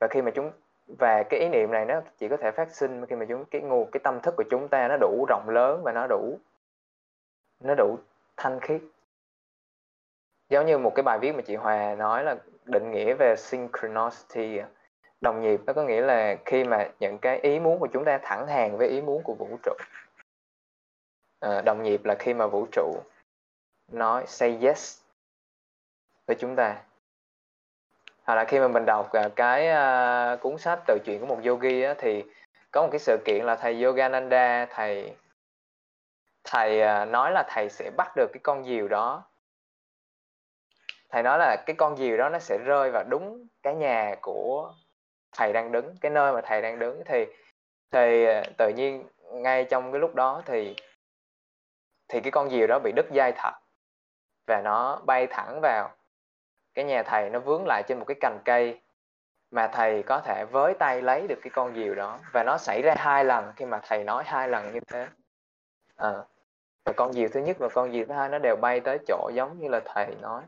Và 0.00 0.08
khi 0.10 0.22
mà 0.22 0.30
chúng 0.34 0.50
và 0.88 1.22
cái 1.22 1.40
ý 1.40 1.48
niệm 1.48 1.70
này 1.70 1.84
nó 1.84 2.00
chỉ 2.18 2.28
có 2.28 2.36
thể 2.36 2.50
phát 2.50 2.70
sinh 2.70 3.06
khi 3.06 3.16
mà 3.16 3.26
chúng 3.28 3.44
cái 3.44 3.60
nguồn 3.60 3.90
cái 3.90 4.00
tâm 4.04 4.20
thức 4.20 4.34
của 4.36 4.44
chúng 4.50 4.68
ta 4.68 4.88
nó 4.88 4.96
đủ 5.00 5.26
rộng 5.28 5.48
lớn 5.48 5.82
và 5.82 5.92
nó 5.92 6.06
đủ 6.06 6.38
nó 7.60 7.74
đủ 7.74 7.98
thanh 8.36 8.60
khiết. 8.60 8.80
Giống 10.48 10.66
như 10.66 10.78
một 10.78 10.92
cái 10.94 11.02
bài 11.02 11.18
viết 11.18 11.32
mà 11.32 11.42
chị 11.42 11.56
Hòa 11.56 11.94
nói 11.94 12.24
là 12.24 12.36
định 12.64 12.90
nghĩa 12.90 13.14
về 13.14 13.34
synchronicity 13.36 14.60
đồng 15.20 15.40
nhịp 15.40 15.60
nó 15.66 15.72
có 15.72 15.82
nghĩa 15.82 16.00
là 16.00 16.36
khi 16.44 16.64
mà 16.64 16.90
những 17.00 17.18
cái 17.18 17.40
ý 17.40 17.60
muốn 17.60 17.78
của 17.78 17.88
chúng 17.92 18.04
ta 18.04 18.18
thẳng 18.22 18.46
hàng 18.46 18.76
với 18.76 18.88
ý 18.88 19.00
muốn 19.00 19.22
của 19.22 19.34
vũ 19.34 19.58
trụ. 19.62 19.72
À, 21.40 21.62
đồng 21.62 21.82
nhịp 21.82 22.04
là 22.04 22.14
khi 22.18 22.34
mà 22.34 22.46
vũ 22.46 22.66
trụ 22.72 23.02
nói 23.92 24.24
say 24.26 24.58
yes 24.62 25.00
với 26.26 26.36
chúng 26.40 26.56
ta 26.56 26.82
hoặc 28.28 28.34
là 28.34 28.44
khi 28.44 28.58
mà 28.58 28.68
mình 28.68 28.86
đọc 28.86 29.12
à, 29.12 29.28
cái 29.36 29.68
uh, 29.68 30.40
cuốn 30.40 30.58
sách 30.58 30.78
tự 30.86 30.98
chuyện 31.04 31.20
của 31.20 31.26
một 31.26 31.40
yogi 31.44 31.84
á, 31.84 31.94
thì 31.98 32.24
có 32.70 32.82
một 32.82 32.88
cái 32.92 32.98
sự 32.98 33.18
kiện 33.24 33.44
là 33.44 33.56
thầy 33.56 33.82
Yogananda 33.82 34.66
thầy 34.70 35.16
thầy 36.44 36.80
uh, 36.80 37.08
nói 37.08 37.32
là 37.32 37.44
thầy 37.48 37.68
sẽ 37.68 37.90
bắt 37.96 38.12
được 38.16 38.26
cái 38.32 38.40
con 38.42 38.64
diều 38.64 38.88
đó. 38.88 39.24
Thầy 41.10 41.22
nói 41.22 41.38
là 41.38 41.56
cái 41.66 41.76
con 41.76 41.96
diều 41.96 42.16
đó 42.16 42.28
nó 42.28 42.38
sẽ 42.38 42.58
rơi 42.58 42.90
vào 42.90 43.04
đúng 43.08 43.46
cái 43.62 43.74
nhà 43.74 44.14
của 44.20 44.74
thầy 45.32 45.52
đang 45.52 45.72
đứng 45.72 45.96
cái 46.00 46.10
nơi 46.10 46.32
mà 46.32 46.40
thầy 46.40 46.62
đang 46.62 46.78
đứng. 46.78 47.02
Thì 47.06 47.26
thì 47.90 48.26
tự 48.58 48.72
nhiên 48.76 49.08
ngay 49.32 49.64
trong 49.64 49.92
cái 49.92 50.00
lúc 50.00 50.14
đó 50.14 50.42
thì 50.46 50.76
thì 52.08 52.20
cái 52.20 52.30
con 52.30 52.50
diều 52.50 52.66
đó 52.66 52.78
bị 52.78 52.92
đứt 52.96 53.06
dây 53.10 53.32
thật 53.36 53.52
và 54.46 54.60
nó 54.64 55.00
bay 55.06 55.26
thẳng 55.26 55.60
vào 55.62 55.97
cái 56.78 56.84
nhà 56.84 57.02
thầy 57.02 57.30
nó 57.30 57.38
vướng 57.38 57.66
lại 57.66 57.82
trên 57.88 57.98
một 57.98 58.04
cái 58.04 58.16
cành 58.20 58.38
cây 58.44 58.80
mà 59.50 59.66
thầy 59.66 60.02
có 60.02 60.20
thể 60.24 60.44
với 60.50 60.74
tay 60.74 61.02
lấy 61.02 61.26
được 61.26 61.38
cái 61.42 61.50
con 61.50 61.74
diều 61.74 61.94
đó. 61.94 62.18
Và 62.32 62.42
nó 62.42 62.58
xảy 62.58 62.82
ra 62.82 62.94
hai 62.98 63.24
lần 63.24 63.52
khi 63.56 63.64
mà 63.64 63.80
thầy 63.82 64.04
nói 64.04 64.24
hai 64.26 64.48
lần 64.48 64.72
như 64.72 64.80
thế. 64.80 65.06
À, 65.96 66.12
và 66.84 66.92
con 66.96 67.12
diều 67.12 67.28
thứ 67.32 67.40
nhất 67.40 67.56
và 67.58 67.68
con 67.68 67.92
diều 67.92 68.04
thứ 68.08 68.14
hai 68.14 68.28
nó 68.28 68.38
đều 68.38 68.56
bay 68.56 68.80
tới 68.80 68.98
chỗ 69.06 69.30
giống 69.34 69.58
như 69.58 69.68
là 69.68 69.80
thầy 69.84 70.06
nói. 70.20 70.42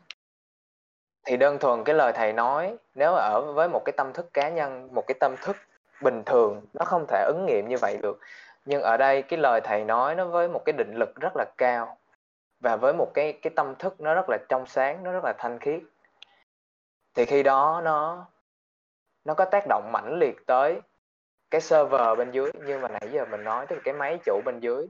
Thì 1.24 1.36
đơn 1.36 1.58
thuần 1.58 1.84
cái 1.84 1.94
lời 1.94 2.12
thầy 2.12 2.32
nói 2.32 2.76
nếu 2.94 3.12
ở 3.12 3.52
với 3.54 3.68
một 3.68 3.82
cái 3.84 3.92
tâm 3.96 4.12
thức 4.12 4.30
cá 4.32 4.48
nhân 4.48 4.88
một 4.92 5.04
cái 5.06 5.14
tâm 5.20 5.34
thức 5.42 5.56
bình 6.02 6.22
thường 6.26 6.66
nó 6.74 6.84
không 6.84 7.06
thể 7.08 7.24
ứng 7.26 7.46
nghiệm 7.46 7.68
như 7.68 7.76
vậy 7.80 7.98
được. 8.02 8.18
Nhưng 8.64 8.82
ở 8.82 8.96
đây 8.96 9.22
cái 9.22 9.38
lời 9.42 9.60
thầy 9.64 9.84
nói 9.84 10.14
nó 10.14 10.24
với 10.24 10.48
một 10.48 10.62
cái 10.64 10.72
định 10.72 10.94
lực 10.94 11.14
rất 11.20 11.32
là 11.36 11.44
cao. 11.58 11.96
Và 12.60 12.76
với 12.76 12.92
một 12.92 13.10
cái 13.14 13.32
cái 13.32 13.52
tâm 13.56 13.74
thức 13.74 14.00
nó 14.00 14.14
rất 14.14 14.26
là 14.28 14.38
trong 14.48 14.66
sáng 14.66 15.04
nó 15.04 15.12
rất 15.12 15.24
là 15.24 15.32
thanh 15.38 15.58
khiết 15.58 15.80
thì 17.14 17.26
khi 17.26 17.42
đó 17.42 17.80
nó 17.84 18.26
nó 19.24 19.34
có 19.34 19.44
tác 19.44 19.64
động 19.68 19.90
mãnh 19.92 20.18
liệt 20.18 20.46
tới 20.46 20.80
cái 21.50 21.60
server 21.60 22.18
bên 22.18 22.30
dưới 22.30 22.50
như 22.66 22.78
mà 22.78 22.88
nãy 22.88 23.08
giờ 23.12 23.24
mình 23.30 23.44
nói 23.44 23.66
tức 23.66 23.76
là 23.76 23.82
cái 23.84 23.94
máy 23.94 24.18
chủ 24.24 24.40
bên 24.44 24.60
dưới. 24.60 24.86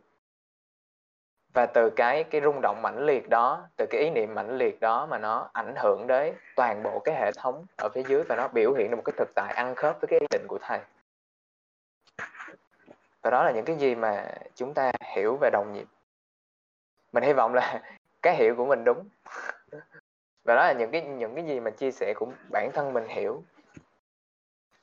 Và 1.52 1.66
từ 1.66 1.90
cái 1.90 2.24
cái 2.24 2.40
rung 2.40 2.60
động 2.62 2.82
mãnh 2.82 3.06
liệt 3.06 3.28
đó, 3.28 3.68
từ 3.76 3.86
cái 3.90 4.00
ý 4.00 4.10
niệm 4.10 4.34
mãnh 4.34 4.58
liệt 4.58 4.80
đó 4.80 5.06
mà 5.06 5.18
nó 5.18 5.50
ảnh 5.52 5.74
hưởng 5.76 6.06
đến 6.06 6.34
toàn 6.56 6.82
bộ 6.82 6.98
cái 6.98 7.14
hệ 7.14 7.32
thống 7.32 7.66
ở 7.76 7.88
phía 7.94 8.02
dưới 8.08 8.22
và 8.22 8.36
nó 8.36 8.48
biểu 8.48 8.72
hiện 8.72 8.90
được 8.90 8.96
một 8.96 9.02
cái 9.04 9.14
thực 9.16 9.28
tại 9.34 9.54
ăn 9.54 9.74
khớp 9.74 10.00
với 10.00 10.08
cái 10.08 10.20
ý 10.20 10.26
định 10.30 10.46
của 10.48 10.58
thầy. 10.62 10.80
Và 13.22 13.30
đó 13.30 13.44
là 13.44 13.50
những 13.50 13.64
cái 13.64 13.76
gì 13.76 13.94
mà 13.94 14.32
chúng 14.54 14.74
ta 14.74 14.92
hiểu 15.14 15.38
về 15.40 15.50
đồng 15.52 15.72
nhịp 15.72 15.86
mình 17.12 17.24
hy 17.24 17.32
vọng 17.32 17.54
là 17.54 17.82
cái 18.22 18.36
hiểu 18.36 18.54
của 18.56 18.66
mình 18.66 18.84
đúng 18.84 19.08
và 20.45 20.55
đó 20.55 20.62
là 20.62 20.72
những 20.72 20.91
cái 20.91 21.03
những 21.03 21.34
cái 21.34 21.45
gì 21.45 21.61
mà 21.61 21.70
chia 21.70 21.91
sẻ 21.91 22.14
của 22.16 22.26
bản 22.53 22.70
thân 22.74 22.93
mình 22.93 23.05
hiểu 23.09 23.43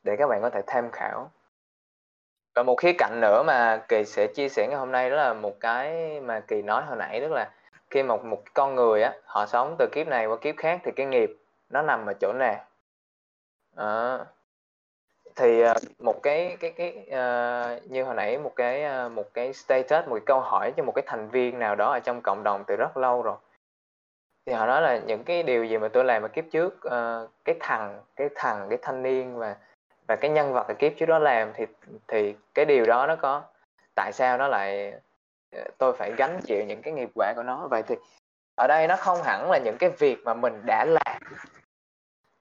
để 0.03 0.15
các 0.15 0.27
bạn 0.27 0.41
có 0.41 0.49
thể 0.49 0.61
tham 0.67 0.89
khảo. 0.91 1.31
Và 2.55 2.63
một 2.63 2.75
khía 2.75 2.93
cạnh 2.97 3.19
nữa 3.21 3.43
mà 3.43 3.85
kỳ 3.87 4.05
sẽ 4.05 4.27
chia 4.27 4.49
sẻ 4.49 4.67
ngày 4.67 4.79
hôm 4.79 4.91
nay 4.91 5.09
đó 5.09 5.15
là 5.15 5.33
một 5.33 5.59
cái 5.59 6.19
mà 6.19 6.39
kỳ 6.39 6.61
nói 6.61 6.83
hồi 6.85 6.97
nãy 6.97 7.19
tức 7.21 7.31
là 7.31 7.51
khi 7.89 8.03
một 8.03 8.25
một 8.25 8.43
con 8.53 8.75
người 8.75 9.03
á 9.03 9.13
họ 9.25 9.45
sống 9.45 9.75
từ 9.79 9.87
kiếp 9.91 10.07
này 10.07 10.25
qua 10.25 10.37
kiếp 10.37 10.57
khác 10.57 10.81
thì 10.83 10.91
cái 10.95 11.05
nghiệp 11.05 11.37
nó 11.69 11.81
nằm 11.81 12.05
ở 12.05 12.13
chỗ 12.13 12.33
nào? 12.33 12.65
À, 13.75 14.25
thì 15.35 15.61
ờ, 15.61 15.73
một 15.99 16.23
cái 16.23 16.57
cái 16.59 16.71
cái 16.71 16.89
uh, 17.07 17.91
như 17.91 18.03
hồi 18.03 18.15
nãy 18.15 18.37
một 18.37 18.53
cái 18.55 19.05
uh, 19.05 19.11
một 19.11 19.33
cái 19.33 19.53
status 19.53 20.07
một 20.07 20.15
cái 20.15 20.23
câu 20.25 20.39
hỏi 20.39 20.73
cho 20.77 20.83
một 20.83 20.91
cái 20.95 21.03
thành 21.07 21.29
viên 21.29 21.59
nào 21.59 21.75
đó 21.75 21.91
ở 21.91 21.99
trong 21.99 22.21
cộng 22.21 22.43
đồng 22.43 22.63
từ 22.67 22.75
rất 22.75 22.97
lâu 22.97 23.21
rồi 23.21 23.35
thì 24.47 24.53
họ 24.53 24.65
nói 24.65 24.81
là 24.81 24.97
những 24.97 25.23
cái 25.23 25.43
điều 25.43 25.65
gì 25.65 25.77
mà 25.77 25.87
tôi 25.87 26.03
làm 26.05 26.21
ở 26.21 26.27
kiếp 26.27 26.45
trước 26.51 26.79
uh, 26.87 27.31
cái 27.45 27.55
thằng 27.59 28.01
cái 28.15 28.29
thằng 28.35 28.67
cái 28.69 28.79
thanh 28.81 29.03
niên 29.03 29.37
và 29.37 29.55
và 30.07 30.15
cái 30.15 30.31
nhân 30.31 30.53
vật 30.53 30.67
ở 30.67 30.73
kiếp 30.73 30.93
trước 30.97 31.05
đó 31.05 31.19
làm 31.19 31.51
thì 31.53 31.65
thì 32.07 32.35
cái 32.53 32.65
điều 32.65 32.85
đó 32.85 33.07
nó 33.07 33.15
có 33.15 33.43
tại 33.95 34.11
sao 34.13 34.37
nó 34.37 34.47
lại 34.47 34.93
ờ, 35.51 35.63
tôi 35.77 35.93
phải 35.93 36.11
gánh 36.17 36.39
chịu 36.45 36.63
những 36.65 36.81
cái 36.81 36.93
nghiệp 36.93 37.09
quả 37.15 37.33
của 37.35 37.43
nó? 37.43 37.67
Vậy 37.67 37.83
thì 37.83 37.95
ở 38.55 38.67
đây 38.67 38.87
nó 38.87 38.95
không 38.95 39.23
hẳn 39.23 39.51
là 39.51 39.57
những 39.57 39.77
cái 39.79 39.89
việc 39.89 40.17
mà 40.23 40.33
mình 40.33 40.61
đã 40.65 40.85
làm. 40.85 41.21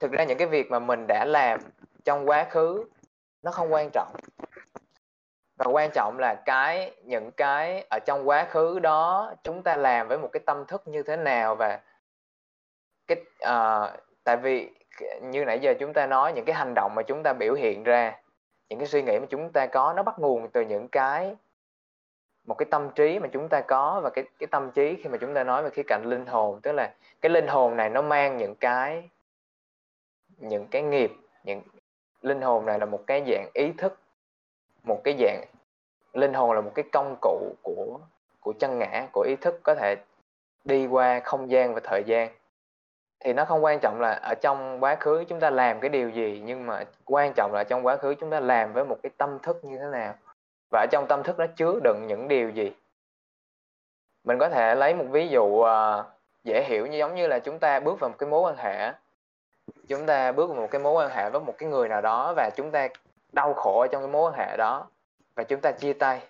Thực 0.00 0.12
ra 0.12 0.24
những 0.24 0.38
cái 0.38 0.48
việc 0.48 0.70
mà 0.70 0.78
mình 0.78 1.06
đã 1.08 1.24
làm 1.24 1.60
trong 2.04 2.28
quá 2.28 2.44
khứ 2.50 2.84
nó 3.42 3.50
không 3.50 3.72
quan 3.72 3.90
trọng. 3.92 4.12
Và 5.58 5.66
quan 5.66 5.90
trọng 5.94 6.18
là 6.18 6.34
cái 6.44 6.96
những 7.04 7.30
cái 7.30 7.86
ở 7.90 7.98
trong 8.06 8.28
quá 8.28 8.46
khứ 8.50 8.78
đó 8.78 9.34
chúng 9.42 9.62
ta 9.62 9.76
làm 9.76 10.08
với 10.08 10.18
một 10.18 10.28
cái 10.32 10.40
tâm 10.46 10.64
thức 10.66 10.88
như 10.88 11.02
thế 11.02 11.16
nào 11.16 11.54
và 11.54 11.80
cái 13.08 13.20
uh, 13.44 14.00
tại 14.24 14.36
vì 14.36 14.70
như 15.22 15.44
nãy 15.44 15.58
giờ 15.60 15.74
chúng 15.78 15.92
ta 15.92 16.06
nói 16.06 16.32
những 16.32 16.44
cái 16.44 16.54
hành 16.54 16.74
động 16.74 16.94
mà 16.94 17.02
chúng 17.02 17.22
ta 17.22 17.32
biểu 17.32 17.54
hiện 17.54 17.82
ra 17.82 18.20
những 18.68 18.78
cái 18.78 18.88
suy 18.88 19.02
nghĩ 19.02 19.18
mà 19.18 19.26
chúng 19.30 19.52
ta 19.52 19.66
có 19.66 19.92
nó 19.96 20.02
bắt 20.02 20.18
nguồn 20.18 20.48
từ 20.48 20.60
những 20.60 20.88
cái 20.88 21.36
một 22.46 22.54
cái 22.54 22.66
tâm 22.70 22.90
trí 22.94 23.18
mà 23.18 23.28
chúng 23.32 23.48
ta 23.48 23.60
có 23.60 24.00
và 24.04 24.10
cái 24.10 24.24
cái 24.38 24.46
tâm 24.46 24.70
trí 24.70 24.96
khi 25.02 25.08
mà 25.08 25.18
chúng 25.18 25.34
ta 25.34 25.44
nói 25.44 25.62
về 25.62 25.70
khía 25.70 25.82
cạnh 25.86 26.02
linh 26.04 26.26
hồn. 26.26 26.60
Tức 26.62 26.72
là 26.72 26.94
cái 27.20 27.30
linh 27.30 27.46
hồn 27.46 27.76
này 27.76 27.90
nó 27.90 28.02
mang 28.02 28.36
những 28.36 28.54
cái 28.54 29.10
những 30.36 30.66
cái 30.66 30.82
nghiệp 30.82 31.12
những 31.44 31.62
linh 32.22 32.40
hồn 32.40 32.66
này 32.66 32.78
là 32.78 32.86
một 32.86 33.02
cái 33.06 33.22
dạng 33.26 33.50
ý 33.54 33.72
thức 33.78 33.98
một 34.82 35.00
cái 35.04 35.16
dạng 35.18 35.44
linh 36.12 36.34
hồn 36.34 36.52
là 36.52 36.60
một 36.60 36.72
cái 36.74 36.84
công 36.92 37.16
cụ 37.20 37.54
của 37.62 38.00
của 38.40 38.52
chân 38.58 38.78
ngã 38.78 39.06
của 39.12 39.20
ý 39.20 39.36
thức 39.36 39.60
có 39.62 39.74
thể 39.74 39.96
đi 40.64 40.86
qua 40.86 41.20
không 41.20 41.50
gian 41.50 41.74
và 41.74 41.80
thời 41.84 42.04
gian 42.06 42.30
thì 43.20 43.32
nó 43.32 43.44
không 43.44 43.64
quan 43.64 43.78
trọng 43.80 44.00
là 44.00 44.12
ở 44.12 44.34
trong 44.34 44.84
quá 44.84 44.96
khứ 44.96 45.24
chúng 45.28 45.40
ta 45.40 45.50
làm 45.50 45.80
cái 45.80 45.88
điều 45.88 46.10
gì 46.10 46.42
nhưng 46.44 46.66
mà 46.66 46.84
quan 47.04 47.32
trọng 47.36 47.52
là 47.54 47.64
trong 47.64 47.86
quá 47.86 47.96
khứ 47.96 48.14
chúng 48.14 48.30
ta 48.30 48.40
làm 48.40 48.72
với 48.72 48.84
một 48.84 48.96
cái 49.02 49.10
tâm 49.16 49.38
thức 49.42 49.64
như 49.64 49.78
thế 49.78 49.86
nào. 49.92 50.14
Và 50.70 50.80
ở 50.80 50.86
trong 50.90 51.06
tâm 51.08 51.22
thức 51.22 51.38
nó 51.38 51.46
chứa 51.46 51.80
đựng 51.84 52.04
những 52.08 52.28
điều 52.28 52.50
gì? 52.50 52.72
Mình 54.24 54.38
có 54.38 54.48
thể 54.48 54.74
lấy 54.74 54.94
một 54.94 55.04
ví 55.10 55.28
dụ 55.28 55.42
uh, 55.42 56.04
dễ 56.44 56.64
hiểu 56.64 56.86
như 56.86 56.98
giống 56.98 57.14
như 57.14 57.26
là 57.26 57.38
chúng 57.38 57.58
ta 57.58 57.80
bước 57.80 58.00
vào 58.00 58.10
một 58.10 58.16
cái 58.18 58.28
mối 58.28 58.40
quan 58.40 58.56
hệ. 58.56 58.92
Chúng 59.88 60.06
ta 60.06 60.32
bước 60.32 60.46
vào 60.46 60.60
một 60.60 60.68
cái 60.70 60.80
mối 60.80 60.92
quan 60.92 61.10
hệ 61.10 61.30
với 61.30 61.40
một 61.40 61.54
cái 61.58 61.68
người 61.68 61.88
nào 61.88 62.00
đó 62.00 62.32
và 62.36 62.50
chúng 62.56 62.70
ta 62.70 62.88
đau 63.32 63.54
khổ 63.54 63.80
ở 63.80 63.86
trong 63.86 64.02
cái 64.02 64.10
mối 64.10 64.30
quan 64.30 64.38
hệ 64.38 64.56
đó 64.56 64.86
và 65.34 65.44
chúng 65.44 65.60
ta 65.60 65.72
chia 65.72 65.92
tay 65.92 66.20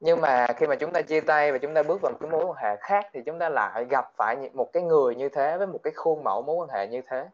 nhưng 0.00 0.20
mà 0.20 0.46
khi 0.56 0.66
mà 0.66 0.76
chúng 0.76 0.92
ta 0.92 1.02
chia 1.02 1.20
tay 1.20 1.52
và 1.52 1.58
chúng 1.58 1.74
ta 1.74 1.82
bước 1.82 2.00
vào 2.02 2.12
một 2.12 2.18
cái 2.20 2.30
mối 2.30 2.44
quan 2.44 2.56
hệ 2.56 2.76
khác 2.76 3.06
thì 3.12 3.22
chúng 3.26 3.38
ta 3.38 3.48
lại 3.48 3.84
gặp 3.84 4.12
phải 4.16 4.50
một 4.52 4.72
cái 4.72 4.82
người 4.82 5.14
như 5.14 5.28
thế 5.28 5.58
với 5.58 5.66
một 5.66 5.78
cái 5.82 5.92
khuôn 5.96 6.24
mẫu 6.24 6.42
mối 6.42 6.56
quan 6.56 6.68
hệ 6.68 6.86
như 6.86 7.02
thế 7.06 7.28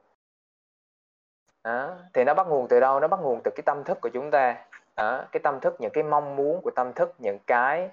đó. 1.64 1.96
thì 2.14 2.24
nó 2.24 2.34
bắt 2.34 2.46
nguồn 2.48 2.68
từ 2.68 2.80
đâu 2.80 3.00
nó 3.00 3.08
bắt 3.08 3.20
nguồn 3.20 3.40
từ 3.44 3.50
cái 3.54 3.62
tâm 3.66 3.84
thức 3.84 3.98
của 4.00 4.08
chúng 4.08 4.30
ta 4.30 4.56
đó. 4.96 5.24
cái 5.32 5.40
tâm 5.40 5.60
thức 5.60 5.76
những 5.80 5.92
cái 5.92 6.04
mong 6.04 6.36
muốn 6.36 6.60
của 6.62 6.70
tâm 6.70 6.92
thức 6.92 7.14
những 7.18 7.38
cái 7.46 7.90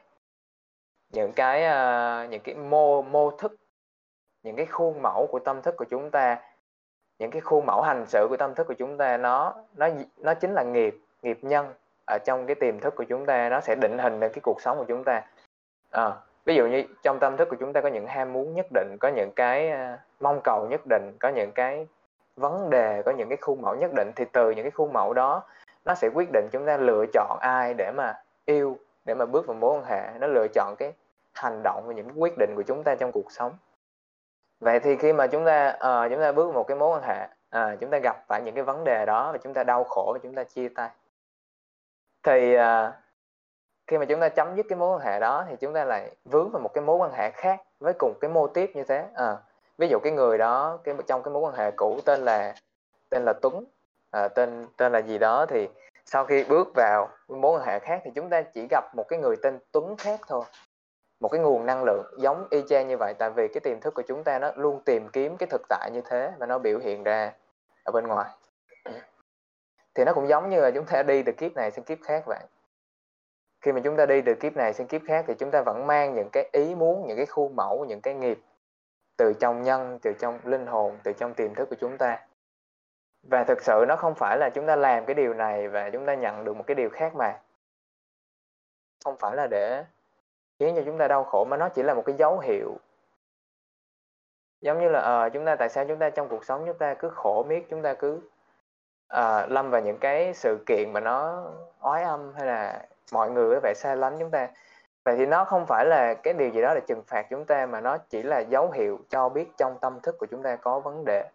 những 1.13 1.32
cái 1.36 1.61
uh, 1.61 2.30
những 2.30 2.41
cái 2.43 2.55
mô 2.55 3.01
mô 3.01 3.32
thức 3.32 3.55
những 4.43 4.55
cái 4.55 4.65
khuôn 4.65 5.01
mẫu 5.01 5.28
của 5.32 5.39
tâm 5.39 5.61
thức 5.61 5.76
của 5.78 5.86
chúng 5.89 6.11
ta 6.11 6.41
những 7.19 7.32
cái 7.32 7.41
khuôn 7.41 7.65
mẫu 7.65 7.82
hành 7.82 8.05
xử 8.07 8.28
của 8.30 8.38
tâm 8.38 8.55
thức 8.55 8.67
của 8.67 8.74
chúng 8.74 8.97
ta 8.97 9.17
nó 9.17 9.55
nó 9.76 9.89
nó 10.17 10.34
chính 10.34 10.53
là 10.53 10.63
nghiệp 10.63 10.97
nghiệp 11.21 11.39
nhân 11.41 11.74
ở 12.06 12.18
trong 12.26 12.45
cái 12.45 12.56
tiềm 12.56 12.80
thức 12.80 12.95
của 12.95 13.04
chúng 13.04 13.26
ta 13.26 13.49
nó 13.49 13.62
sẽ 13.62 13.76
định 13.76 13.97
hình 13.97 14.20
lên 14.20 14.32
cái 14.34 14.41
cuộc 14.43 14.62
sống 14.62 14.78
của 14.78 14.86
chúng 14.88 15.04
ta. 15.04 15.22
À, 15.91 16.12
ví 16.45 16.56
dụ 16.56 16.68
như 16.68 16.84
trong 17.04 17.20
tâm 17.20 17.38
thức 17.38 17.49
của 17.49 17.56
chúng 17.60 17.74
ta 17.74 17.82
có 17.82 17.88
những 17.88 18.08
ham 18.08 18.34
muốn 18.34 18.54
nhất 18.54 18.66
định 18.74 18.97
có 18.99 19.08
những 19.08 19.32
cái 19.36 19.72
uh, 19.72 19.99
mong 20.20 20.41
cầu 20.43 20.68
nhất 20.70 20.82
định 20.89 21.12
có 21.20 21.30
những 21.30 21.51
cái 21.51 21.88
vấn 22.36 22.70
đề 22.70 23.01
có 23.06 23.12
những 23.12 23.30
cái 23.30 23.38
khuôn 23.41 23.62
mẫu 23.62 23.76
nhất 23.76 23.91
định 23.95 24.12
thì 24.16 24.26
từ 24.32 24.51
những 24.51 24.64
cái 24.64 24.72
khuôn 24.72 24.93
mẫu 24.93 25.14
đó 25.14 25.43
nó 25.86 25.95
sẽ 25.95 26.10
quyết 26.14 26.30
định 26.34 26.47
chúng 26.51 26.66
ta 26.66 26.78
lựa 26.78 27.06
chọn 27.14 27.38
ai 27.41 27.74
để 27.74 27.91
mà 27.91 28.14
yêu 28.45 28.78
để 29.06 29.14
mà 29.14 29.26
bước 29.26 29.47
vào 29.47 29.56
mối 29.56 29.76
quan 29.76 29.86
hệ. 29.86 30.20
Nó 30.20 30.28
lựa 30.28 30.47
chọn 30.47 30.76
cái 30.80 30.93
hành 31.34 31.62
động 31.64 31.84
và 31.88 31.93
những 31.93 32.22
quyết 32.22 32.34
định 32.38 32.54
của 32.56 32.64
chúng 32.64 32.84
ta 32.84 32.95
trong 32.95 33.12
cuộc 33.12 33.32
sống. 33.32 33.51
Vậy 34.60 34.80
thì 34.80 34.95
khi 34.95 35.14
mà 35.14 35.28
chúng 35.28 35.45
ta 35.45 35.68
uh, 35.68 36.12
chúng 36.12 36.22
ta 36.22 36.32
bước 36.32 36.43
vào 36.43 36.54
một 36.54 36.68
cái 36.68 36.78
mối 36.78 36.89
quan 36.89 37.04
hệ 37.04 37.28
uh, 37.58 37.80
chúng 37.80 37.89
ta 37.89 37.97
gặp 37.97 38.24
phải 38.28 38.41
những 38.45 38.56
cái 38.56 38.64
vấn 38.64 38.84
đề 38.84 39.06
đó 39.06 39.32
và 39.32 39.38
chúng 39.38 39.54
ta 39.54 39.64
đau 39.64 39.84
khổ 39.84 40.12
và 40.14 40.20
chúng 40.24 40.36
ta 40.36 40.43
chia 40.43 40.70
tay 40.70 40.89
thì 42.24 42.57
uh, 42.57 42.93
khi 43.88 43.97
mà 43.97 44.05
chúng 44.05 44.19
ta 44.19 44.30
chấm 44.30 44.55
dứt 44.55 44.65
cái 44.69 44.78
mối 44.78 44.97
quan 44.97 45.05
hệ 45.05 45.19
đó 45.19 45.45
thì 45.49 45.55
chúng 45.59 45.74
ta 45.74 45.86
lại 45.86 46.15
vướng 46.26 46.49
vào 46.51 46.61
một 46.61 46.74
cái 46.74 46.84
mối 46.84 46.97
quan 46.97 47.11
hệ 47.11 47.32
khác 47.32 47.61
với 47.80 47.93
cùng 47.99 48.13
cái 48.21 48.30
mô 48.30 48.47
tiếp 48.47 48.71
như 48.74 48.84
thế. 48.84 49.05
À, 49.15 49.38
ví 49.78 49.88
dụ 49.88 49.99
cái 50.03 50.11
người 50.11 50.38
đó 50.38 50.80
cái 50.84 50.95
trong 51.07 51.24
cái 51.24 51.34
mối 51.34 51.41
quan 51.41 51.55
hệ 51.55 51.71
cũ 51.71 51.99
tên 52.05 52.26
là 52.26 52.55
tên 53.09 53.24
là 53.26 53.34
Tuấn. 53.41 53.65
À, 54.11 54.28
tên 54.28 54.67
tên 54.78 54.91
là 54.91 54.99
gì 54.99 55.17
đó 55.17 55.45
thì 55.45 55.69
sau 56.05 56.26
khi 56.26 56.43
bước 56.43 56.67
vào 56.76 57.09
mối 57.28 57.59
quan 57.59 57.67
hệ 57.67 57.80
khác 57.80 58.01
thì 58.03 58.11
chúng 58.15 58.30
ta 58.30 58.41
chỉ 58.41 58.67
gặp 58.69 58.95
một 58.95 59.07
cái 59.07 59.19
người 59.19 59.36
tên 59.43 59.59
Tuấn 59.71 59.95
khác 59.97 60.19
thôi. 60.28 60.45
Một 61.19 61.30
cái 61.30 61.41
nguồn 61.41 61.65
năng 61.65 61.84
lượng 61.84 62.05
giống 62.17 62.47
y 62.49 62.63
chang 62.69 62.88
như 62.88 62.97
vậy 62.97 63.13
tại 63.19 63.30
vì 63.30 63.47
cái 63.47 63.61
tiềm 63.61 63.80
thức 63.80 63.93
của 63.93 64.03
chúng 64.07 64.24
ta 64.24 64.39
nó 64.39 64.51
luôn 64.55 64.82
tìm 64.86 65.09
kiếm 65.09 65.38
cái 65.38 65.47
thực 65.47 65.61
tại 65.69 65.89
như 65.93 66.01
thế 66.01 66.32
và 66.38 66.45
nó 66.45 66.59
biểu 66.59 66.80
hiện 66.80 67.03
ra 67.03 67.34
ở 67.84 67.91
bên 67.91 68.07
ngoài 68.07 68.30
thì 69.96 70.04
nó 70.04 70.14
cũng 70.14 70.28
giống 70.28 70.50
như 70.50 70.62
là 70.62 70.72
chúng 70.72 70.86
ta 70.86 71.04
đi 71.04 71.24
từ 71.24 71.32
kiếp 71.32 71.56
này 71.56 71.72
sang 71.72 71.86
kiếp 71.86 71.98
khác 72.04 72.24
vậy. 72.26 72.39
Khi 73.62 73.72
mà 73.72 73.82
chúng 73.84 73.98
ta 73.98 74.06
đi 74.06 74.22
từ 74.22 74.36
kiếp 74.36 74.56
này 74.56 74.74
sang 74.74 74.88
kiếp 74.88 75.02
khác 75.08 75.26
thì 75.28 75.34
chúng 75.39 75.52
ta 75.52 75.62
vẫn 75.66 75.88
mang 75.88 76.16
những 76.16 76.30
cái 76.30 76.50
ý 76.52 76.76
muốn, 76.76 77.08
những 77.08 77.18
cái 77.18 77.26
khuôn 77.26 77.56
mẫu, 77.56 77.86
những 77.86 78.02
cái 78.02 78.14
nghiệp 78.14 78.39
từ 79.18 79.34
trong 79.34 79.62
nhân, 79.62 80.00
từ 80.02 80.14
trong 80.20 80.39
linh 80.44 80.66
hồn, 80.66 80.98
từ 81.04 81.14
trong 81.14 81.34
tiềm 81.34 81.54
thức 81.56 81.70
của 81.70 81.76
chúng 81.80 81.98
ta. 81.98 82.20
Và 83.24 83.44
thực 83.44 83.62
sự 83.62 83.86
nó 83.88 83.96
không 83.96 84.16
phải 84.16 84.38
là 84.38 84.50
chúng 84.54 84.68
ta 84.68 84.76
làm 84.76 85.06
cái 85.06 85.14
điều 85.14 85.34
này 85.34 85.68
và 85.68 85.89
chúng 85.89 86.06
ta 86.06 86.14
nhận 86.14 86.44
được 86.44 86.58
một 86.58 86.64
cái 86.68 86.76
điều 86.76 86.89
khác 86.89 87.16
mà. 87.16 87.39
Không 89.04 89.18
phải 89.20 89.36
là 89.36 89.48
để 89.48 89.86
khiến 90.60 90.76
cho 90.76 90.82
chúng 90.86 90.98
ta 90.98 91.08
đau 91.08 91.24
khổ, 91.24 91.46
mà 91.46 91.58
nó 91.58 91.70
chỉ 91.70 91.84
là 91.84 91.94
một 91.94 92.04
cái 92.06 92.16
dấu 92.16 92.39
hiệu. 92.39 92.78
Giống 94.62 94.80
như 94.80 94.89
là 94.89 95.00
ờ 95.00 95.30
chúng 95.30 95.46
ta, 95.46 95.56
tại 95.56 95.70
sao 95.70 95.86
chúng 95.88 96.00
ta 96.00 96.10
trong 96.10 96.28
cuộc 96.30 96.46
sống 96.46 96.64
chúng 96.66 96.78
ta 96.78 96.94
cứ 96.94 97.10
khổ 97.10 97.46
miết, 97.50 97.70
chúng 97.70 97.82
ta 97.82 97.94
cứ 97.94 98.22
uh, 99.14 99.51
lâm 99.51 99.70
vào 99.70 99.82
những 99.82 99.97
cái 99.97 100.34
sự 100.34 100.64
kiện 100.66 100.93
mà 100.93 100.99
nó 100.99 101.45
oái 101.82 102.04
âm 102.04 102.34
hay 102.34 102.45
là 102.45 102.86
mọi 103.12 103.32
người 103.32 103.56
có 103.56 103.60
vẻ 103.64 103.74
xa 103.76 103.95
lánh 103.95 104.20
chúng 104.20 104.32
ta. 104.32 104.49
Vậy 105.06 105.16
thì 105.18 105.26
nó 105.26 105.45
không 105.45 105.66
phải 105.66 105.86
là 105.86 106.14
cái 106.14 106.34
điều 106.34 106.49
gì 106.49 106.62
đó 106.62 106.74
là 106.74 106.80
trừng 106.88 107.04
phạt 107.08 107.28
chúng 107.30 107.45
ta 107.45 107.66
mà 107.66 107.82
nó 107.82 107.97
chỉ 107.97 108.24
là 108.24 108.39
dấu 108.39 108.72
hiệu 108.72 108.99
cho 109.10 109.30
biết 109.30 109.47
trong 109.58 109.78
tâm 109.82 109.99
thức 109.99 110.16
của 110.20 110.26
chúng 110.26 110.43
ta 110.43 110.56
có 110.56 110.80
vấn 110.80 111.06
đề. 111.06 111.30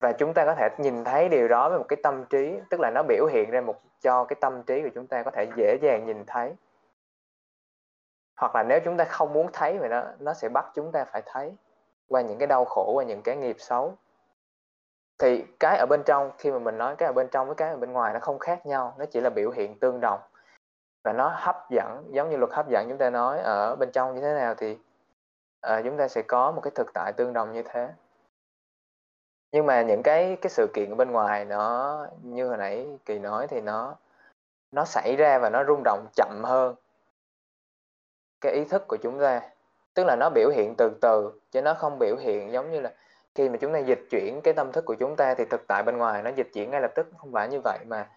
Và 0.00 0.12
chúng 0.12 0.34
ta 0.34 0.44
có 0.44 0.54
thể 0.54 0.68
nhìn 0.78 1.04
thấy 1.04 1.28
điều 1.28 1.48
đó 1.48 1.68
với 1.68 1.78
một 1.78 1.84
cái 1.88 1.96
tâm 2.02 2.24
trí 2.24 2.60
tức 2.70 2.80
là 2.80 2.90
nó 2.94 3.02
biểu 3.02 3.26
hiện 3.26 3.50
ra 3.50 3.60
một 3.60 3.80
cho 4.00 4.24
cái 4.24 4.36
tâm 4.40 4.62
trí 4.62 4.82
của 4.82 4.90
chúng 4.94 5.06
ta 5.06 5.22
có 5.22 5.30
thể 5.30 5.46
dễ 5.56 5.78
dàng 5.82 6.06
nhìn 6.06 6.24
thấy. 6.26 6.54
Hoặc 8.36 8.54
là 8.54 8.62
nếu 8.62 8.80
chúng 8.84 8.96
ta 8.96 9.04
không 9.04 9.32
muốn 9.32 9.48
thấy 9.52 9.78
thì 9.78 9.88
nó 9.88 10.04
nó 10.18 10.34
sẽ 10.34 10.48
bắt 10.48 10.66
chúng 10.74 10.92
ta 10.92 11.04
phải 11.04 11.22
thấy 11.26 11.56
qua 12.08 12.20
những 12.20 12.38
cái 12.38 12.46
đau 12.46 12.64
khổ 12.64 12.92
qua 12.94 13.04
những 13.04 13.22
cái 13.22 13.36
nghiệp 13.36 13.56
xấu 13.58 13.94
thì 15.18 15.44
cái 15.60 15.78
ở 15.78 15.86
bên 15.86 16.02
trong 16.06 16.30
khi 16.38 16.50
mà 16.50 16.58
mình 16.58 16.78
nói 16.78 16.96
cái 16.96 17.06
ở 17.06 17.12
bên 17.12 17.28
trong 17.28 17.46
với 17.46 17.54
cái 17.54 17.70
ở 17.70 17.76
bên 17.76 17.92
ngoài 17.92 18.14
nó 18.14 18.20
không 18.20 18.38
khác 18.38 18.66
nhau 18.66 18.94
nó 18.98 19.04
chỉ 19.06 19.20
là 19.20 19.30
biểu 19.30 19.50
hiện 19.50 19.78
tương 19.78 20.00
đồng. 20.00 20.20
Và 21.04 21.12
nó 21.12 21.32
hấp 21.34 21.70
dẫn 21.70 22.04
giống 22.10 22.30
như 22.30 22.36
luật 22.36 22.52
hấp 22.52 22.68
dẫn 22.68 22.88
chúng 22.88 22.98
ta 22.98 23.10
nói 23.10 23.38
ở 23.38 23.76
bên 23.76 23.92
trong 23.92 24.14
như 24.14 24.20
thế 24.20 24.34
nào 24.34 24.54
thì 24.54 24.78
uh, 25.66 25.84
chúng 25.84 25.96
ta 25.96 26.08
sẽ 26.08 26.22
có 26.22 26.52
một 26.52 26.60
cái 26.60 26.70
thực 26.74 26.92
tại 26.94 27.12
tương 27.12 27.32
đồng 27.32 27.52
như 27.52 27.62
thế. 27.62 27.88
Nhưng 29.52 29.66
mà 29.66 29.82
những 29.82 30.02
cái 30.02 30.36
cái 30.42 30.50
sự 30.50 30.66
kiện 30.74 30.90
ở 30.90 30.94
bên 30.94 31.10
ngoài 31.10 31.44
nó 31.44 32.06
như 32.22 32.48
hồi 32.48 32.56
nãy 32.56 32.86
kỳ 33.04 33.18
nói 33.18 33.46
thì 33.46 33.60
nó 33.60 33.96
nó 34.72 34.84
xảy 34.84 35.16
ra 35.16 35.38
và 35.38 35.50
nó 35.50 35.64
rung 35.64 35.82
động 35.84 36.06
chậm 36.16 36.42
hơn 36.44 36.74
cái 38.40 38.52
ý 38.52 38.64
thức 38.64 38.84
của 38.88 38.96
chúng 38.96 39.20
ta. 39.20 39.42
Tức 39.94 40.04
là 40.04 40.16
nó 40.16 40.30
biểu 40.30 40.50
hiện 40.50 40.74
từ 40.78 40.90
từ 41.00 41.40
chứ 41.50 41.62
nó 41.62 41.74
không 41.74 41.98
biểu 41.98 42.16
hiện 42.16 42.52
giống 42.52 42.70
như 42.70 42.80
là 42.80 42.92
khi 43.34 43.48
mà 43.48 43.56
chúng 43.56 43.72
ta 43.72 43.78
dịch 43.78 44.06
chuyển 44.10 44.40
cái 44.44 44.54
tâm 44.54 44.72
thức 44.72 44.84
của 44.84 44.94
chúng 44.94 45.16
ta 45.16 45.34
thì 45.34 45.44
thực 45.44 45.66
tại 45.68 45.82
bên 45.82 45.96
ngoài 45.96 46.22
nó 46.22 46.30
dịch 46.36 46.48
chuyển 46.52 46.70
ngay 46.70 46.80
lập 46.80 46.92
tức 46.94 47.06
không 47.16 47.32
phải 47.32 47.48
như 47.48 47.60
vậy 47.64 47.78
mà 47.86 48.08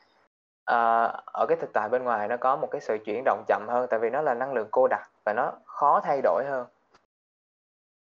à, 0.65 1.03
ở 1.25 1.45
cái 1.49 1.57
thực 1.61 1.73
tại 1.73 1.89
bên 1.89 2.03
ngoài 2.03 2.27
nó 2.27 2.37
có 2.37 2.55
một 2.55 2.67
cái 2.71 2.81
sự 2.81 2.97
chuyển 3.05 3.23
động 3.25 3.43
chậm 3.47 3.65
hơn 3.67 3.87
tại 3.89 3.99
vì 3.99 4.09
nó 4.09 4.21
là 4.21 4.33
năng 4.33 4.53
lượng 4.53 4.67
cô 4.71 4.87
đặc 4.87 5.09
và 5.25 5.33
nó 5.33 5.51
khó 5.65 6.01
thay 6.03 6.21
đổi 6.21 6.43
hơn. 6.45 6.67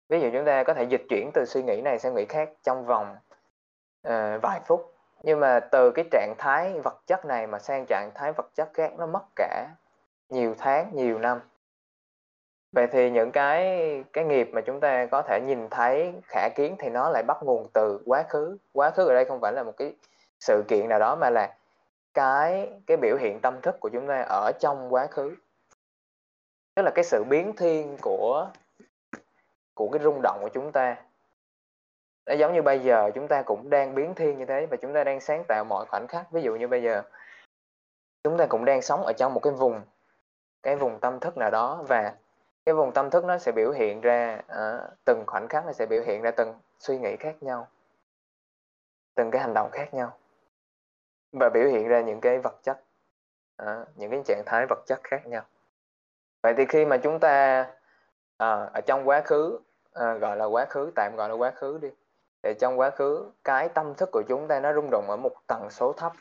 Ví 0.08 0.20
dụ 0.20 0.28
chúng 0.32 0.44
ta 0.44 0.64
có 0.64 0.74
thể 0.74 0.84
dịch 0.84 1.02
chuyển 1.08 1.30
từ 1.34 1.44
suy 1.44 1.62
nghĩ 1.62 1.80
này 1.80 1.98
sang 1.98 2.14
nghĩ 2.14 2.24
khác 2.24 2.50
trong 2.62 2.86
vòng 2.86 3.16
uh, 4.08 4.42
vài 4.42 4.60
phút. 4.66 4.92
Nhưng 5.22 5.40
mà 5.40 5.60
từ 5.60 5.90
cái 5.90 6.04
trạng 6.10 6.34
thái 6.38 6.80
vật 6.84 7.00
chất 7.06 7.24
này 7.24 7.46
mà 7.46 7.58
sang 7.58 7.86
trạng 7.86 8.10
thái 8.14 8.32
vật 8.32 8.46
chất 8.54 8.70
khác 8.74 8.92
nó 8.98 9.06
mất 9.06 9.22
cả 9.36 9.68
nhiều 10.28 10.54
tháng 10.58 10.90
nhiều 10.94 11.18
năm 11.18 11.40
vậy 12.76 12.86
thì 12.86 13.10
những 13.10 13.32
cái 13.32 14.04
cái 14.12 14.24
nghiệp 14.24 14.48
mà 14.52 14.60
chúng 14.60 14.80
ta 14.80 15.06
có 15.06 15.22
thể 15.22 15.40
nhìn 15.46 15.68
thấy, 15.70 16.12
khả 16.24 16.48
kiến 16.54 16.76
thì 16.78 16.88
nó 16.88 17.10
lại 17.10 17.22
bắt 17.22 17.36
nguồn 17.42 17.68
từ 17.72 18.00
quá 18.06 18.24
khứ. 18.28 18.58
Quá 18.72 18.90
khứ 18.90 19.08
ở 19.08 19.14
đây 19.14 19.24
không 19.24 19.40
phải 19.40 19.52
là 19.52 19.62
một 19.62 19.72
cái 19.76 19.94
sự 20.40 20.64
kiện 20.68 20.88
nào 20.88 20.98
đó 20.98 21.16
mà 21.16 21.30
là 21.30 21.56
cái 22.14 22.70
cái 22.86 22.96
biểu 22.96 23.16
hiện 23.16 23.40
tâm 23.40 23.60
thức 23.60 23.80
của 23.80 23.88
chúng 23.88 24.06
ta 24.06 24.20
ở 24.28 24.52
trong 24.60 24.94
quá 24.94 25.06
khứ. 25.06 25.36
Tức 26.74 26.82
là 26.82 26.90
cái 26.94 27.04
sự 27.04 27.24
biến 27.24 27.52
thiên 27.56 27.96
của 28.00 28.48
của 29.74 29.88
cái 29.92 30.02
rung 30.02 30.20
động 30.22 30.38
của 30.40 30.50
chúng 30.54 30.72
ta. 30.72 30.96
Nó 32.26 32.34
giống 32.34 32.54
như 32.54 32.62
bây 32.62 32.78
giờ 32.78 33.10
chúng 33.14 33.28
ta 33.28 33.42
cũng 33.42 33.70
đang 33.70 33.94
biến 33.94 34.14
thiên 34.14 34.38
như 34.38 34.44
thế 34.44 34.66
và 34.66 34.76
chúng 34.76 34.94
ta 34.94 35.04
đang 35.04 35.20
sáng 35.20 35.44
tạo 35.48 35.64
mọi 35.64 35.86
khoảnh 35.86 36.06
khắc. 36.06 36.32
Ví 36.32 36.42
dụ 36.42 36.56
như 36.56 36.68
bây 36.68 36.82
giờ, 36.82 37.02
chúng 38.24 38.38
ta 38.38 38.46
cũng 38.46 38.64
đang 38.64 38.82
sống 38.82 39.02
ở 39.02 39.12
trong 39.12 39.34
một 39.34 39.40
cái 39.40 39.52
vùng 39.52 39.80
cái 40.62 40.76
vùng 40.76 41.00
tâm 41.00 41.20
thức 41.20 41.36
nào 41.36 41.50
đó 41.50 41.84
và 41.88 42.14
cái 42.66 42.74
vùng 42.74 42.92
tâm 42.92 43.10
thức 43.10 43.24
nó 43.24 43.38
sẽ 43.38 43.52
biểu 43.52 43.72
hiện 43.72 44.00
ra 44.00 44.42
uh, 44.52 44.90
từng 45.04 45.24
khoảnh 45.26 45.48
khắc 45.48 45.66
nó 45.66 45.72
sẽ 45.72 45.86
biểu 45.86 46.02
hiện 46.06 46.22
ra 46.22 46.30
từng 46.30 46.54
suy 46.78 46.98
nghĩ 46.98 47.16
khác 47.16 47.42
nhau 47.42 47.68
từng 49.14 49.30
cái 49.30 49.42
hành 49.42 49.54
động 49.54 49.70
khác 49.72 49.94
nhau 49.94 50.16
và 51.32 51.50
biểu 51.54 51.68
hiện 51.68 51.88
ra 51.88 52.00
những 52.00 52.20
cái 52.20 52.38
vật 52.38 52.54
chất 52.62 52.80
uh, 53.62 53.68
những 53.96 54.10
cái 54.10 54.22
trạng 54.24 54.42
thái 54.46 54.66
vật 54.68 54.82
chất 54.86 55.00
khác 55.04 55.26
nhau. 55.26 55.42
Vậy 56.42 56.54
thì 56.56 56.64
khi 56.68 56.84
mà 56.84 56.96
chúng 56.96 57.18
ta 57.20 57.60
uh, 58.42 58.72
ở 58.72 58.80
trong 58.86 59.08
quá 59.08 59.20
khứ 59.20 59.58
uh, 59.98 60.20
gọi 60.20 60.36
là 60.36 60.44
quá 60.44 60.64
khứ 60.64 60.92
tạm 60.94 61.16
gọi 61.16 61.28
là 61.28 61.34
quá 61.34 61.50
khứ 61.50 61.78
đi 61.82 61.90
thì 62.42 62.54
trong 62.60 62.78
quá 62.78 62.90
khứ 62.90 63.30
cái 63.44 63.68
tâm 63.68 63.94
thức 63.94 64.08
của 64.12 64.22
chúng 64.28 64.48
ta 64.48 64.60
nó 64.60 64.72
rung 64.72 64.88
động 64.90 65.06
ở 65.08 65.16
một 65.16 65.32
tần 65.46 65.70
số 65.70 65.92
thấp 65.92 66.12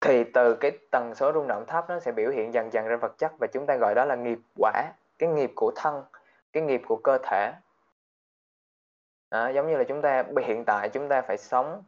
thì 0.00 0.24
từ 0.24 0.54
cái 0.54 0.78
tần 0.90 1.14
số 1.14 1.32
rung 1.32 1.48
động 1.48 1.64
thấp 1.66 1.84
nó 1.88 2.00
sẽ 2.00 2.12
biểu 2.12 2.30
hiện 2.30 2.54
dần 2.54 2.72
dần 2.72 2.86
ra 2.86 2.96
vật 2.96 3.18
chất 3.18 3.32
và 3.40 3.46
chúng 3.46 3.66
ta 3.66 3.76
gọi 3.76 3.94
đó 3.94 4.04
là 4.04 4.14
nghiệp 4.14 4.38
quả 4.58 4.92
cái 5.22 5.30
nghiệp 5.30 5.52
của 5.54 5.72
thân 5.76 6.04
cái 6.52 6.62
nghiệp 6.62 6.82
của 6.86 6.96
cơ 6.96 7.18
thể. 7.22 7.52
À, 9.30 9.48
giống 9.48 9.68
như 9.68 9.76
là 9.76 9.84
chúng 9.84 10.02
ta 10.02 10.24
hiện 10.42 10.64
tại 10.64 10.88
chúng 10.88 11.08
ta 11.08 11.22
phải 11.22 11.38
sống 11.38 11.82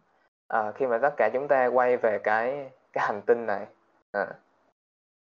à, 0.49 0.73
khi 0.73 0.87
mà 0.87 0.99
tất 0.99 1.15
cả 1.17 1.31
chúng 1.33 1.49
ta 1.49 1.67
quay 1.67 1.97
về 1.97 2.19
cái 2.19 2.71
cái 2.93 3.05
hành 3.07 3.23
tinh 3.23 3.47
này. 3.47 3.67
À, 4.13 4.27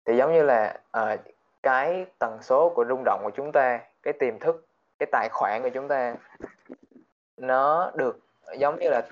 thì 0.05 0.17
giống 0.17 0.33
như 0.33 0.43
là 0.43 0.81
à, 0.91 1.17
cái 1.63 2.07
tần 2.19 2.39
số 2.43 2.73
của 2.75 2.85
rung 2.89 3.03
động 3.05 3.21
của 3.25 3.31
chúng 3.31 3.53
ta 3.53 3.81
cái 4.03 4.13
tiềm 4.13 4.39
thức 4.39 4.67
cái 4.99 5.07
tài 5.13 5.29
khoản 5.33 5.63
của 5.63 5.71
chúng 5.75 5.89
ta 5.89 6.15
nó 7.37 7.91
được 7.95 8.19
giống 8.59 8.79
như 8.79 8.89
là 8.91 9.03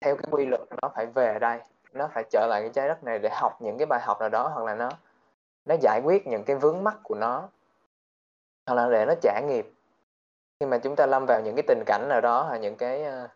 theo 0.00 0.16
cái 0.16 0.24
quy 0.30 0.46
luật 0.46 0.60
nó 0.82 0.88
phải 0.94 1.06
về 1.06 1.38
đây 1.38 1.60
nó 1.92 2.08
phải 2.14 2.24
trở 2.30 2.46
lại 2.50 2.60
cái 2.60 2.70
trái 2.74 2.88
đất 2.88 3.04
này 3.04 3.18
để 3.18 3.28
học 3.32 3.62
những 3.62 3.78
cái 3.78 3.86
bài 3.86 4.00
học 4.02 4.20
nào 4.20 4.28
đó 4.28 4.48
hoặc 4.48 4.64
là 4.66 4.74
nó 4.74 4.90
nó 5.64 5.74
giải 5.80 6.00
quyết 6.04 6.26
những 6.26 6.44
cái 6.44 6.56
vướng 6.56 6.84
mắc 6.84 6.96
của 7.02 7.14
nó 7.14 7.48
hoặc 8.68 8.74
là 8.74 8.88
để 8.90 9.04
nó 9.06 9.14
trả 9.22 9.40
nghiệp. 9.40 9.72
Khi 10.60 10.66
mà 10.66 10.78
chúng 10.78 10.96
ta 10.96 11.06
lâm 11.06 11.26
vào 11.26 11.40
những 11.44 11.54
cái 11.56 11.62
tình 11.66 11.82
cảnh 11.86 12.08
nào 12.08 12.20
đó 12.20 12.42
hoặc 12.42 12.56
những 12.58 12.76
cái 12.76 13.04
ờ, 13.04 13.28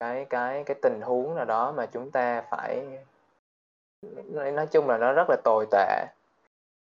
cái 0.00 0.24
cái 0.24 0.64
cái 0.64 0.76
tình 0.82 1.00
huống 1.00 1.34
nào 1.34 1.44
đó 1.44 1.72
mà 1.72 1.86
chúng 1.86 2.10
ta 2.10 2.42
phải 2.50 2.86
nói 4.32 4.66
chung 4.66 4.88
là 4.88 4.98
nó 4.98 5.12
rất 5.12 5.30
là 5.30 5.36
tồi 5.44 5.66
tệ. 5.70 6.04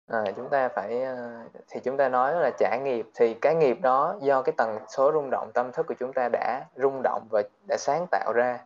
À, 0.07 0.23
chúng 0.35 0.49
ta 0.49 0.69
phải 0.69 1.03
ờ, 1.03 1.43
thì 1.67 1.79
chúng 1.83 1.97
ta 1.97 2.09
nói 2.09 2.35
là 2.35 2.51
trả 2.59 2.77
nghiệp. 2.83 3.05
Thì 3.15 3.33
cái 3.33 3.55
nghiệp 3.55 3.77
đó 3.81 4.15
do 4.21 4.41
cái 4.41 4.53
tần 4.57 4.79
số 4.87 5.11
rung 5.11 5.29
động 5.29 5.51
tâm 5.53 5.71
thức 5.71 5.85
của 5.87 5.95
chúng 5.99 6.13
ta 6.13 6.29
đã 6.29 6.65
rung 6.75 7.01
động 7.03 7.27
và 7.31 7.43
đã 7.67 7.77
sáng 7.79 8.05
tạo 8.11 8.33
ra 8.33 8.59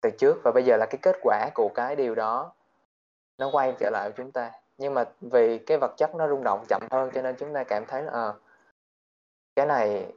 từ 0.00 0.10
trước 0.18 0.40
và 0.44 0.52
bây 0.52 0.64
giờ 0.64 0.76
là 0.76 0.86
cái 0.90 0.98
kết 1.02 1.16
quả 1.22 1.50
của 1.54 1.68
cái 1.74 1.96
điều 1.96 2.14
đó 2.14 2.52
nó 3.38 3.50
quay 3.52 3.74
trở 3.78 3.90
lại 3.90 4.08
với 4.08 4.16
chúng 4.16 4.32
ta 4.32 4.52
nhưng 4.78 4.94
mà 4.94 5.04
vì 5.20 5.58
cái 5.58 5.78
vật 5.78 5.94
chất 5.96 6.14
nó 6.14 6.28
rung 6.28 6.44
động 6.44 6.64
chậm 6.68 6.82
hơn 6.90 7.10
cho 7.14 7.22
nên 7.22 7.36
chúng 7.38 7.54
ta 7.54 7.64
cảm 7.64 7.84
thấy 7.86 8.02
là 8.02 8.12
à, 8.12 8.32
cái 9.56 9.66
này 9.66 10.12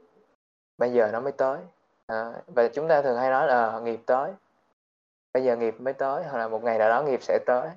bây 0.78 0.92
giờ 0.92 1.10
nó 1.12 1.20
mới 1.20 1.32
tới. 1.32 1.58
À, 2.06 2.32
và 2.46 2.68
chúng 2.68 2.88
ta 2.88 3.02
thường 3.02 3.18
hay 3.18 3.30
nói 3.30 3.46
là 3.46 3.66
ờ, 3.66 3.80
nghiệp 3.80 4.00
tới. 4.06 4.32
Bây 5.32 5.44
giờ 5.44 5.56
nghiệp 5.56 5.80
mới 5.80 5.94
tới 5.94 6.24
hoặc 6.24 6.38
là 6.38 6.48
một 6.48 6.64
ngày 6.64 6.78
nào 6.78 6.88
đó 6.88 7.02
nghiệp 7.02 7.22
sẽ 7.22 7.38
tới. 7.46 7.70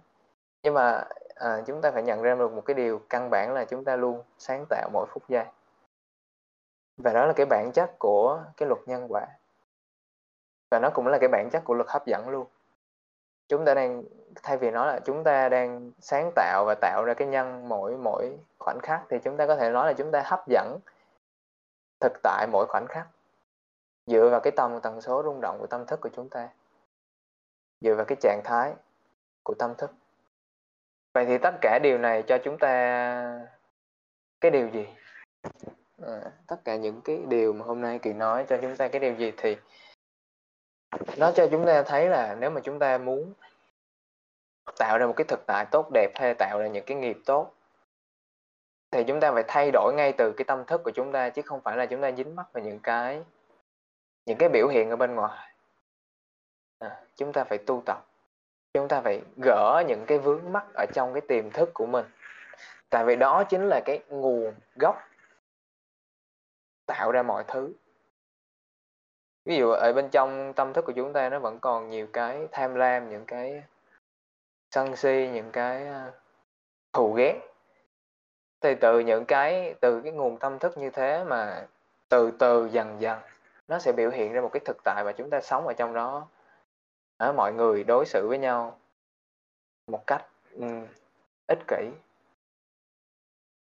Nhưng 0.64 0.74
mà 0.74 1.04
à, 1.36 1.62
chúng 1.66 1.82
ta 1.82 1.92
phải 1.92 2.04
nhận 2.04 2.22
ra 2.22 2.36
được 2.36 2.54
một 2.54 2.62
cái 2.66 2.74
điều 2.74 3.02
căn 3.10 3.30
bản 3.30 3.54
là 3.54 3.66
chúng 3.66 3.84
ta 3.84 3.96
luôn 3.96 4.24
sáng 4.38 4.66
tạo 4.70 4.90
mỗi 4.94 5.06
phút 5.10 5.24
giây. 5.30 5.46
Và 6.98 7.14
đó 7.14 7.26
là 7.26 7.34
cái 7.34 7.46
bản 7.46 7.72
chất 7.74 7.92
của 8.00 8.44
cái 8.58 8.70
luật 8.70 8.80
nhân 8.86 9.08
quả. 9.10 9.28
Và 10.72 10.80
nó 10.80 10.90
cũng 10.90 11.08
là 11.08 11.18
cái 11.18 11.30
bản 11.30 11.50
chất 11.52 11.64
của 11.66 11.74
luật 11.74 11.90
hấp 11.90 12.06
dẫn 12.06 12.30
luôn 12.30 12.48
chúng 13.48 13.66
ta 13.66 13.74
đang 13.74 14.04
thay 14.44 14.58
vì 14.58 14.72
nói 14.72 14.88
là 14.88 15.00
chúng 15.00 15.24
ta 15.24 15.50
đang 15.50 15.92
sáng 16.00 16.32
tạo 16.36 16.66
và 16.68 16.76
tạo 16.82 17.04
ra 17.06 17.14
cái 17.14 17.28
nhân 17.28 17.70
mỗi 17.70 17.98
mỗi 17.98 18.38
khoảnh 18.60 18.80
khắc 18.84 19.02
thì 19.10 19.18
chúng 19.24 19.38
ta 19.38 19.48
có 19.48 19.56
thể 19.56 19.70
nói 19.70 19.88
là 19.88 19.94
chúng 19.94 20.12
ta 20.12 20.24
hấp 20.26 20.48
dẫn 20.48 20.80
thực 22.00 22.14
tại 22.24 22.48
mỗi 22.52 22.66
khoảnh 22.66 22.88
khắc. 22.88 23.08
Dựa 24.06 24.30
vào 24.30 24.40
cái 24.40 24.52
tầm 24.52 24.80
tần 24.82 25.02
số 25.02 25.24
rung 25.24 25.42
động 25.42 25.58
của 25.60 25.68
tâm 25.68 25.86
thức 25.86 26.02
của 26.02 26.10
chúng 26.14 26.30
ta. 26.30 26.50
Dựa 27.82 27.96
vào 27.96 28.06
cái 28.06 28.16
trạng 28.22 28.42
thái 28.44 28.74
của 29.44 29.54
tâm 29.54 29.76
thức. 29.78 29.92
Vậy 31.14 31.26
thì 31.26 31.38
tất 31.38 31.56
cả 31.62 31.80
điều 31.84 31.98
này 31.98 32.24
cho 32.28 32.38
chúng 32.44 32.58
ta 32.58 33.48
cái 34.42 34.52
điều 34.52 34.70
gì? 34.70 34.88
À, 36.02 36.22
tất 36.48 36.56
cả 36.66 36.76
những 36.76 37.02
cái 37.02 37.22
điều 37.28 37.54
mà 37.54 37.66
hôm 37.66 37.82
nay 37.82 38.00
kỳ 38.00 38.14
nói 38.14 38.46
cho 38.50 38.58
chúng 38.62 38.76
ta 38.76 38.88
cái 38.88 39.00
điều 39.00 39.16
gì 39.16 39.32
thì 39.38 39.58
nó 41.18 41.32
cho 41.32 41.48
chúng 41.52 41.66
ta 41.66 41.84
thấy 41.84 42.10
là 42.10 42.36
nếu 42.40 42.50
mà 42.50 42.62
chúng 42.64 42.80
ta 42.80 42.98
muốn 42.98 43.34
tạo 44.78 44.98
ra 44.98 45.08
một 45.08 45.14
cái 45.16 45.26
thực 45.26 45.46
tại 45.48 45.66
tốt 45.72 45.90
đẹp 45.94 46.12
hay 46.16 46.34
tạo 46.34 46.60
ra 46.60 46.68
những 46.68 46.86
cái 46.86 46.98
nghiệp 46.98 47.18
tốt 47.26 47.54
thì 48.92 49.04
chúng 49.08 49.20
ta 49.20 49.32
phải 49.32 49.44
thay 49.48 49.72
đổi 49.72 49.94
ngay 49.94 50.14
từ 50.18 50.34
cái 50.38 50.46
tâm 50.46 50.66
thức 50.66 50.82
của 50.84 50.92
chúng 50.92 51.12
ta 51.12 51.30
chứ 51.30 51.42
không 51.42 51.62
phải 51.62 51.78
là 51.78 51.86
chúng 51.86 52.02
ta 52.02 52.12
dính 52.12 52.36
mắc 52.36 52.46
vào 52.54 52.64
những 52.64 52.80
cái 52.80 53.24
những 54.26 54.38
cái 54.38 54.50
biểu 54.50 54.68
hiện 54.68 54.90
ở 54.90 54.96
bên 54.96 55.16
ngoài. 55.16 55.54
À, 56.80 57.02
chúng 57.16 57.34
ta 57.34 57.44
phải 57.44 57.58
tu 57.58 57.84
tập. 57.86 58.06
Chúng 58.74 58.88
ta 58.88 59.02
phải 59.02 59.22
gỡ 59.38 59.84
những 59.88 60.06
cái 60.08 60.18
vướng 60.18 60.52
mắc 60.52 60.66
ở 60.74 60.86
trong 60.94 61.14
cái 61.14 61.22
tiềm 61.22 61.50
thức 61.50 61.70
của 61.74 61.86
mình. 61.86 62.06
Tại 62.90 63.06
vì 63.06 63.16
đó 63.16 63.44
chính 63.44 63.70
là 63.70 63.82
cái 63.86 64.00
nguồn 64.10 64.54
gốc 64.76 64.98
tạo 66.86 67.12
ra 67.12 67.24
mọi 67.24 67.44
thứ 67.48 67.74
ví 69.46 69.58
dụ 69.58 69.72
ở 69.72 69.94
bên 69.94 70.10
trong 70.10 70.54
tâm 70.54 70.74
thức 70.74 70.86
của 70.86 70.94
chúng 70.96 71.14
ta 71.14 71.30
nó 71.30 71.40
vẫn 71.40 71.60
còn 71.60 71.90
nhiều 71.90 72.08
cái 72.14 72.48
tham 72.52 72.76
lam 72.76 73.10
những 73.10 73.26
cái 73.26 73.64
sân 74.72 74.96
si 74.96 75.30
những 75.34 75.52
cái 75.52 75.88
à, 75.88 76.12
thù 76.94 77.14
ghét. 77.14 77.40
Thì 78.62 78.76
từ 78.76 79.00
những 79.00 79.26
cái 79.26 79.76
từ 79.82 80.02
cái 80.02 80.12
nguồn 80.12 80.38
tâm 80.38 80.60
thức 80.60 80.78
như 80.78 80.90
thế 80.90 81.24
mà 81.24 81.68
từ 82.10 82.32
từ 82.32 82.70
dần 82.72 83.02
dần 83.02 83.20
nó 83.68 83.80
sẽ 83.80 83.92
biểu 83.92 84.10
hiện 84.10 84.34
ra 84.34 84.42
một 84.42 84.50
cái 84.54 84.62
thực 84.66 84.78
tại 84.84 85.04
mà 85.06 85.12
chúng 85.12 85.30
ta 85.30 85.42
sống 85.42 85.68
ở 85.68 85.74
trong 85.74 85.94
đó. 85.94 86.28
Ở 87.18 87.34
mọi 87.34 87.54
người 87.54 87.84
đối 87.84 88.06
xử 88.06 88.28
với 88.28 88.38
nhau 88.38 88.80
một 89.88 90.08
cách 90.08 90.26
um, 90.56 90.88
ích 91.48 91.60
kỷ. 91.68 91.90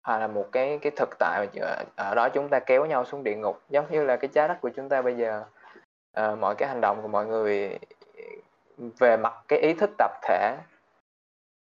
Hoặc 0.03 0.17
là 0.17 0.27
một 0.27 0.49
cái 0.51 0.79
cái 0.81 0.91
thực 0.95 1.09
tại 1.19 1.47
ờ, 1.61 1.83
ở 1.95 2.15
đó 2.15 2.29
chúng 2.29 2.49
ta 2.49 2.59
kéo 2.59 2.85
nhau 2.85 3.05
xuống 3.05 3.23
địa 3.23 3.35
ngục 3.35 3.61
giống 3.69 3.91
như 3.91 4.03
là 4.03 4.17
cái 4.17 4.29
trái 4.33 4.47
đất 4.47 4.57
của 4.61 4.69
chúng 4.69 4.89
ta 4.89 5.01
bây 5.01 5.17
giờ 5.17 5.45
uh, 6.19 6.39
mọi 6.39 6.55
cái 6.55 6.69
hành 6.69 6.81
động 6.81 7.01
của 7.01 7.07
mọi 7.07 7.25
người 7.25 7.79
về 8.75 9.17
mặt 9.17 9.33
cái 9.47 9.59
ý 9.59 9.73
thức 9.73 9.89
tập 9.97 10.11
thể 10.21 10.57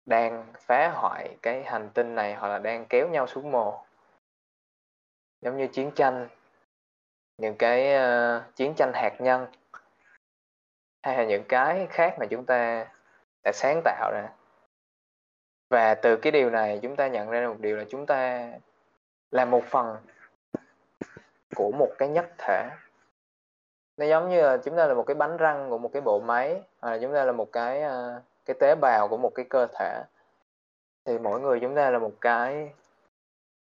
đang 0.05 0.53
phá 0.59 0.89
hoại 0.89 1.37
cái 1.41 1.63
hành 1.63 1.89
tinh 1.93 2.15
này 2.15 2.33
hoặc 2.33 2.47
là 2.47 2.59
đang 2.59 2.85
kéo 2.85 3.09
nhau 3.09 3.27
xuống 3.27 3.51
mồ. 3.51 3.85
Giống 5.41 5.57
như 5.57 5.67
chiến 5.67 5.91
tranh 5.95 6.27
những 7.37 7.55
cái 7.57 7.95
uh, 7.95 8.55
chiến 8.55 8.73
tranh 8.77 8.91
hạt 8.93 9.13
nhân 9.19 9.47
hay 11.03 11.17
là 11.17 11.23
những 11.23 11.43
cái 11.49 11.87
khác 11.89 12.15
mà 12.19 12.25
chúng 12.25 12.45
ta 12.45 12.87
đã 13.43 13.51
sáng 13.53 13.81
tạo 13.83 14.11
ra. 14.13 14.29
Và 15.69 15.95
từ 15.95 16.17
cái 16.17 16.31
điều 16.31 16.49
này 16.49 16.79
chúng 16.81 16.95
ta 16.95 17.07
nhận 17.07 17.29
ra 17.29 17.47
một 17.47 17.59
điều 17.59 17.77
là 17.77 17.83
chúng 17.89 18.05
ta 18.05 18.51
là 19.31 19.45
một 19.45 19.63
phần 19.69 19.97
của 21.55 21.71
một 21.71 21.89
cái 21.97 22.09
nhất 22.09 22.31
thể 22.37 22.69
nó 24.03 24.09
giống 24.09 24.29
như 24.29 24.41
là 24.41 24.57
chúng 24.57 24.75
ta 24.75 24.87
là 24.87 24.93
một 24.93 25.03
cái 25.03 25.15
bánh 25.15 25.37
răng 25.37 25.69
của 25.69 25.77
một 25.77 25.89
cái 25.93 26.01
bộ 26.01 26.19
máy, 26.19 26.61
hoặc 26.81 26.91
là 26.91 26.97
chúng 27.01 27.13
ta 27.13 27.23
là 27.23 27.31
một 27.31 27.51
cái 27.51 27.81
ờ, 27.81 28.21
cái 28.45 28.55
tế 28.59 28.75
bào 28.75 29.07
của 29.07 29.17
một 29.17 29.31
cái 29.35 29.45
cơ 29.49 29.67
thể. 29.79 30.03
Thì 31.05 31.17
mỗi 31.17 31.39
người 31.39 31.59
chúng 31.59 31.75
ta 31.75 31.89
là 31.89 31.99
một 31.99 32.11
cái 32.21 32.71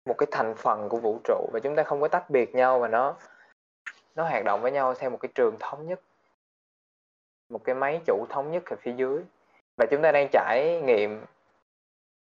một 0.05 0.15
cái 0.17 0.27
thành 0.31 0.55
phần 0.55 0.89
của 0.89 0.97
vũ 0.97 1.19
trụ 1.23 1.49
và 1.53 1.59
chúng 1.63 1.75
ta 1.75 1.83
không 1.83 2.01
có 2.01 2.07
tách 2.07 2.29
biệt 2.29 2.55
nhau 2.55 2.79
và 2.79 2.87
nó 2.87 3.15
nó 4.15 4.23
hoạt 4.23 4.45
động 4.45 4.61
với 4.61 4.71
nhau 4.71 4.93
theo 4.93 5.09
một 5.09 5.17
cái 5.21 5.29
trường 5.35 5.55
thống 5.59 5.87
nhất. 5.87 5.99
Một 7.49 7.63
cái 7.63 7.75
máy 7.75 8.01
chủ 8.05 8.25
thống 8.29 8.51
nhất 8.51 8.63
ở 8.65 8.75
phía 8.79 8.93
dưới. 8.93 9.23
Và 9.77 9.85
chúng 9.91 10.01
ta 10.01 10.11
đang 10.11 10.27
trải 10.31 10.81
nghiệm 10.85 11.25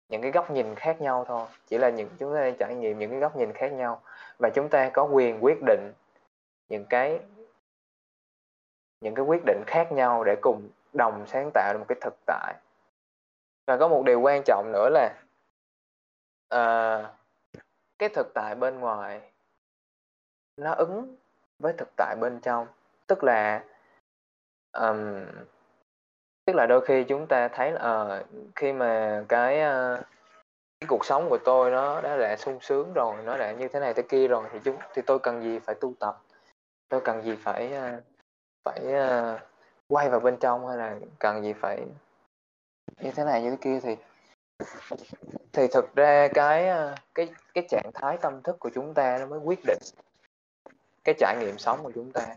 những 0.09 0.23
cái 0.23 0.31
góc 0.31 0.51
nhìn 0.51 0.75
khác 0.75 1.01
nhau 1.01 1.25
thôi. 1.29 1.47
Chỉ 1.67 1.79
là 1.79 1.91
những, 1.91 2.09
chúng 2.19 2.35
ta 2.35 2.41
đang 2.41 2.57
trải 2.59 2.75
nghiệm 2.75 2.99
những 2.99 3.11
cái 3.11 3.21
góc 3.21 3.37
nhìn 3.37 3.53
khác 3.53 3.73
nhau. 3.73 4.03
Và 4.39 4.51
chúng 4.51 4.69
ta 4.69 4.91
có 4.93 5.05
quyền 5.05 5.45
quyết 5.45 5.59
định 5.67 5.93
những 6.69 6.85
cái 6.91 7.21
những 9.03 9.15
cái 9.15 9.25
quyết 9.25 9.43
định 9.47 9.63
khác 9.67 9.93
nhau 9.93 10.25
để 10.25 10.37
cùng 10.41 10.69
đồng 10.93 11.27
sáng 11.27 11.51
tạo 11.55 11.73
được 11.73 11.79
một 11.79 11.87
cái 11.89 11.99
thực 12.01 12.15
tại. 12.27 12.55
Và 13.67 13.77
có 13.77 13.89
một 13.89 14.03
điều 14.07 14.21
quan 14.21 14.43
trọng 14.47 14.73
nữa 14.73 14.89
là 14.89 15.15
uh, 16.55 17.11
cái 17.99 18.09
thực 18.09 18.35
tại 18.35 18.55
bên 18.55 18.81
ngoài 18.81 19.21
nó 20.57 20.73
ứng 20.73 21.17
với 21.59 21.73
thực 21.73 21.89
tại 21.97 22.17
bên 22.21 22.41
trong. 22.41 22.67
Tức 23.07 23.25
là 23.25 23.65
um, 24.73 25.25
tức 26.47 26.57
là 26.57 26.67
đôi 26.67 26.87
khi 26.87 27.05
chúng 27.05 27.27
ta 27.27 27.49
thấy 27.49 27.73
là 27.73 28.17
uh, 28.21 28.27
khi 28.57 28.73
mà 28.73 29.25
cái 29.29 29.61
uh, 29.61 30.01
cái 30.81 30.89
cuộc 30.89 31.05
sống 31.05 31.29
của 31.29 31.39
tôi 31.45 31.71
nó 31.71 32.01
đã 32.01 32.17
là 32.17 32.37
sung 32.37 32.59
sướng 32.61 32.93
rồi 32.93 33.17
nó 33.25 33.37
đã 33.37 33.53
như 33.53 33.69
thế 33.69 33.81
này 33.81 33.95
thế 33.95 34.03
kia 34.03 34.29
rồi 34.29 34.45
thì 34.53 34.59
chúng 34.65 34.77
thì 34.95 35.03
tôi 35.03 35.19
cần 35.19 35.43
gì 35.43 35.59
phải 35.59 35.75
tu 35.75 35.95
tập? 36.01 36.21
Tôi 36.89 37.01
cần 37.01 37.23
gì 37.23 37.37
phải 37.37 37.73
uh, 37.77 38.12
phải 38.65 38.81
uh, 38.81 39.41
quay 39.89 40.11
vào 40.11 40.21
bên 40.21 40.37
trong 40.37 40.69
hay 40.69 40.77
là 40.77 40.97
cần 41.19 41.43
gì 41.43 41.53
phải 41.53 41.87
như 43.01 43.11
thế 43.11 43.25
này 43.25 43.43
như 43.43 43.51
thế 43.51 43.57
kia 43.61 43.81
thì 43.83 43.97
thì 45.53 45.67
thực 45.69 45.95
ra 45.95 46.29
cái 46.35 46.69
ờ, 46.69 46.95
cái 47.15 47.29
cái 47.55 47.65
trạng 47.69 47.91
thái 47.95 48.19
tâm 48.19 48.43
thức 48.43 48.57
của 48.61 48.71
chúng 48.75 48.95
ta 48.95 49.19
nó 49.19 49.27
mới 49.27 49.39
quyết 49.39 49.61
định 49.67 49.79
cái 51.05 51.15
trải 51.19 51.37
nghiệm 51.41 51.59
sống 51.59 51.83
của 51.83 51.93
chúng 51.95 52.13
ta. 52.13 52.37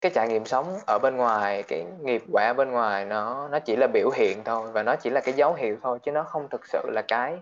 Cái 0.00 0.12
trải 0.14 0.28
nghiệm 0.28 0.44
sống 0.44 0.78
ở 0.86 0.98
bên 1.02 1.16
ngoài 1.16 1.62
cái 1.62 1.84
nghiệp 2.00 2.22
quả 2.32 2.52
bên 2.52 2.70
ngoài 2.70 3.04
nó 3.04 3.48
nó 3.48 3.58
chỉ 3.58 3.76
là 3.76 3.86
biểu 3.86 4.10
hiện 4.10 4.44
thôi 4.44 4.72
và 4.72 4.82
nó 4.82 4.96
chỉ 4.96 5.10
là 5.10 5.20
cái 5.20 5.34
dấu 5.34 5.54
hiệu 5.54 5.76
thôi 5.82 5.98
chứ 6.02 6.12
nó 6.12 6.22
không 6.22 6.48
thực 6.48 6.66
sự 6.66 6.90
là 6.92 7.02
cái 7.08 7.38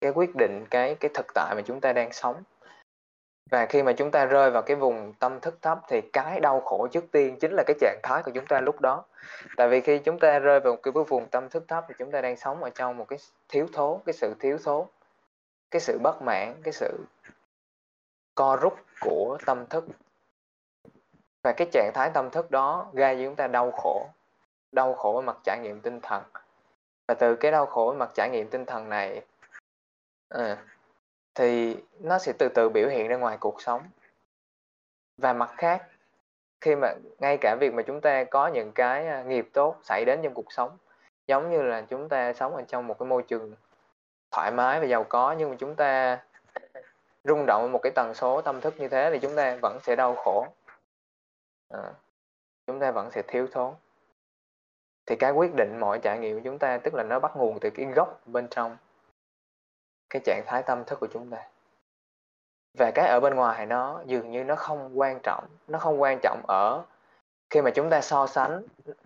cái 0.00 0.10
quyết 0.10 0.36
định 0.36 0.64
cái 0.70 0.94
cái 0.94 1.10
thực 1.14 1.26
tại 1.34 1.54
mà 1.54 1.62
chúng 1.66 1.80
ta 1.80 1.92
đang 1.92 2.12
sống 2.12 2.42
và 3.50 3.66
khi 3.66 3.82
mà 3.82 3.92
chúng 3.92 4.10
ta 4.10 4.24
rơi 4.24 4.50
vào 4.50 4.62
cái 4.62 4.76
vùng 4.76 5.14
tâm 5.18 5.40
thức 5.40 5.58
thấp 5.62 5.78
thì 5.88 6.00
cái 6.12 6.40
đau 6.40 6.60
khổ 6.60 6.88
trước 6.92 7.04
tiên 7.12 7.36
chính 7.40 7.52
là 7.52 7.62
cái 7.66 7.76
trạng 7.80 8.00
thái 8.02 8.22
của 8.22 8.30
chúng 8.34 8.46
ta 8.46 8.60
lúc 8.60 8.80
đó. 8.80 9.04
Tại 9.56 9.68
vì 9.68 9.80
khi 9.80 9.98
chúng 9.98 10.18
ta 10.18 10.38
rơi 10.38 10.60
vào 10.60 10.76
cái 10.76 10.92
vùng 10.92 11.28
tâm 11.28 11.48
thức 11.48 11.64
thấp 11.68 11.84
thì 11.88 11.94
chúng 11.98 12.10
ta 12.10 12.20
đang 12.20 12.36
sống 12.36 12.62
ở 12.62 12.70
trong 12.70 12.96
một 12.96 13.08
cái 13.08 13.18
thiếu 13.48 13.66
thốn 13.72 14.00
cái 14.06 14.12
sự 14.12 14.34
thiếu 14.40 14.58
thốn 14.64 14.86
cái 15.70 15.80
sự 15.80 15.98
bất 16.02 16.22
mãn 16.22 16.54
cái 16.62 16.72
sự 16.72 16.98
co 18.34 18.56
rút 18.56 18.78
của 19.00 19.38
tâm 19.46 19.66
thức. 19.66 19.84
Và 21.42 21.52
cái 21.52 21.68
trạng 21.72 21.90
thái 21.94 22.10
tâm 22.14 22.30
thức 22.30 22.50
đó 22.50 22.90
gây 22.92 23.16
cho 23.16 23.22
chúng 23.24 23.36
ta 23.36 23.46
đau 23.46 23.70
khổ 23.70 24.08
đau 24.72 24.94
khổ 24.94 25.16
ở 25.16 25.20
mặt 25.20 25.36
trải 25.44 25.58
nghiệm 25.62 25.80
tinh 25.80 26.00
thần. 26.00 26.22
Và 27.08 27.14
từ 27.14 27.36
cái 27.36 27.52
đau 27.52 27.66
khổ 27.66 27.88
ở 27.88 27.94
mặt 27.94 28.10
trải 28.14 28.30
nghiệm 28.30 28.48
tinh 28.48 28.64
thần 28.64 28.88
này 28.88 29.22
à, 30.28 30.56
thì 31.34 31.76
nó 32.00 32.18
sẽ 32.18 32.32
từ 32.38 32.48
từ 32.48 32.68
biểu 32.68 32.88
hiện 32.88 33.08
ra 33.08 33.16
ngoài 33.16 33.36
cuộc 33.40 33.62
sống. 33.62 33.82
Và 35.16 35.32
mặt 35.32 35.50
khác 35.56 35.82
khi 36.60 36.74
mà 36.74 36.94
ngay 37.18 37.38
cả 37.40 37.56
việc 37.60 37.74
mà 37.74 37.82
chúng 37.82 38.00
ta 38.00 38.24
có 38.24 38.48
những 38.48 38.72
cái 38.72 39.06
à, 39.06 39.22
nghiệp 39.22 39.48
tốt 39.52 39.76
xảy 39.82 40.04
đến 40.04 40.20
trong 40.22 40.34
cuộc 40.34 40.52
sống 40.52 40.78
giống 41.26 41.50
như 41.50 41.62
là 41.62 41.82
chúng 41.82 42.08
ta 42.08 42.32
sống 42.32 42.56
ở 42.56 42.62
trong 42.68 42.86
một 42.86 42.98
cái 42.98 43.06
môi 43.06 43.22
trường 43.22 43.54
thoải 44.30 44.50
mái 44.50 44.80
và 44.80 44.86
giàu 44.86 45.04
có 45.04 45.32
nhưng 45.38 45.50
mà 45.50 45.56
chúng 45.58 45.74
ta 45.74 46.18
rung 47.24 47.46
động 47.46 47.72
một 47.72 47.80
cái 47.82 47.92
tần 47.94 48.14
số 48.14 48.40
tâm 48.40 48.60
thức 48.60 48.74
như 48.78 48.88
thế 48.88 49.10
thì 49.12 49.18
chúng 49.18 49.36
ta 49.36 49.56
vẫn 49.62 49.78
sẽ 49.82 49.96
đau 49.96 50.14
khổ. 50.14 50.46
À, 51.68 51.92
chúng 52.66 52.80
ta 52.80 52.90
vẫn 52.90 53.10
sẽ 53.10 53.22
thiếu 53.22 53.46
thốn. 53.52 53.74
Thì 55.06 55.16
cái 55.16 55.30
quyết 55.30 55.54
định 55.54 55.80
mọi 55.80 55.98
trải 55.98 56.18
nghiệm 56.18 56.36
của 56.36 56.42
chúng 56.44 56.58
ta 56.58 56.78
tức 56.78 56.94
là 56.94 57.02
nó 57.02 57.18
bắt 57.20 57.32
nguồn 57.36 57.60
từ 57.60 57.70
cái 57.70 57.86
gốc 57.86 58.20
bên 58.26 58.48
trong 58.50 58.76
cái 60.14 60.22
trạng 60.24 60.42
thái 60.46 60.62
tâm 60.62 60.84
thức 60.84 61.00
của 61.00 61.06
chúng 61.12 61.30
ta. 61.30 61.38
Và 62.78 62.90
cái 62.94 63.08
ở 63.08 63.20
bên 63.20 63.34
ngoài 63.34 63.66
nó 63.66 64.00
dường 64.06 64.30
như 64.30 64.44
nó 64.44 64.54
không 64.56 64.98
quan 64.98 65.20
trọng, 65.22 65.44
nó 65.68 65.78
không 65.78 66.02
quan 66.02 66.18
trọng 66.22 66.42
ở 66.48 66.82
khi 67.50 67.62
mà 67.62 67.70
chúng 67.70 67.90
ta 67.90 68.00
so 68.00 68.26
sánh, 68.26 68.62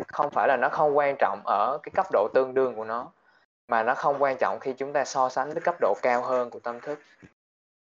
không 0.08 0.30
phải 0.30 0.48
là 0.48 0.56
nó 0.56 0.68
không 0.68 0.96
quan 0.96 1.16
trọng 1.18 1.42
ở 1.44 1.78
cái 1.82 1.90
cấp 1.94 2.06
độ 2.12 2.28
tương 2.34 2.54
đương 2.54 2.74
của 2.74 2.84
nó, 2.84 3.10
mà 3.68 3.82
nó 3.82 3.94
không 3.94 4.22
quan 4.22 4.36
trọng 4.36 4.58
khi 4.60 4.72
chúng 4.72 4.92
ta 4.92 5.04
so 5.04 5.28
sánh 5.28 5.52
với 5.52 5.60
cấp 5.60 5.74
độ 5.80 5.94
cao 6.02 6.22
hơn 6.22 6.50
của 6.50 6.58
tâm 6.58 6.80
thức. 6.80 6.98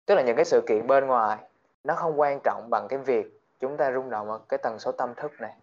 Tức 0.05 0.15
là 0.15 0.21
những 0.21 0.35
cái 0.35 0.45
sự 0.45 0.61
kiện 0.67 0.87
bên 0.87 1.07
ngoài, 1.07 1.37
nó 1.83 1.95
không 1.95 2.19
quan 2.19 2.39
trọng 2.43 2.69
bằng 2.69 2.87
cái 2.89 2.99
việc 2.99 3.41
chúng 3.59 3.77
ta 3.77 3.91
rung 3.91 4.09
động 4.09 4.31
ở 4.31 4.39
cái 4.49 4.57
tần 4.57 4.79
số 4.79 4.91
tâm 4.91 5.13
thức 5.15 5.31
này. 5.41 5.53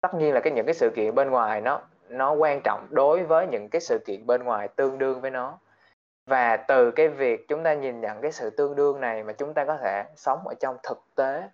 Tất 0.00 0.14
nhiên 0.14 0.34
là 0.34 0.40
cái 0.40 0.52
những 0.52 0.66
cái 0.66 0.74
sự 0.74 0.90
kiện 0.96 1.14
bên 1.14 1.30
ngoài 1.30 1.60
nó 1.60 1.80
nó 2.08 2.32
quan 2.32 2.60
trọng 2.64 2.86
đối 2.90 3.24
với 3.24 3.46
những 3.46 3.68
cái 3.68 3.80
sự 3.80 3.98
kiện 4.06 4.26
bên 4.26 4.44
ngoài 4.44 4.68
tương 4.68 4.98
đương 4.98 5.20
với 5.20 5.30
nó 5.30 5.58
và 6.28 6.56
từ 6.56 6.90
cái 6.90 7.08
việc 7.08 7.48
chúng 7.48 7.62
ta 7.62 7.74
nhìn 7.74 8.00
nhận 8.00 8.20
cái 8.20 8.32
sự 8.32 8.50
tương 8.50 8.76
đương 8.76 9.00
này 9.00 9.22
mà 9.22 9.32
chúng 9.32 9.54
ta 9.54 9.64
có 9.64 9.76
thể 9.76 10.04
sống 10.16 10.48
ở 10.48 10.54
trong 10.60 10.76
thực 10.82 11.02
tế, 11.14 11.48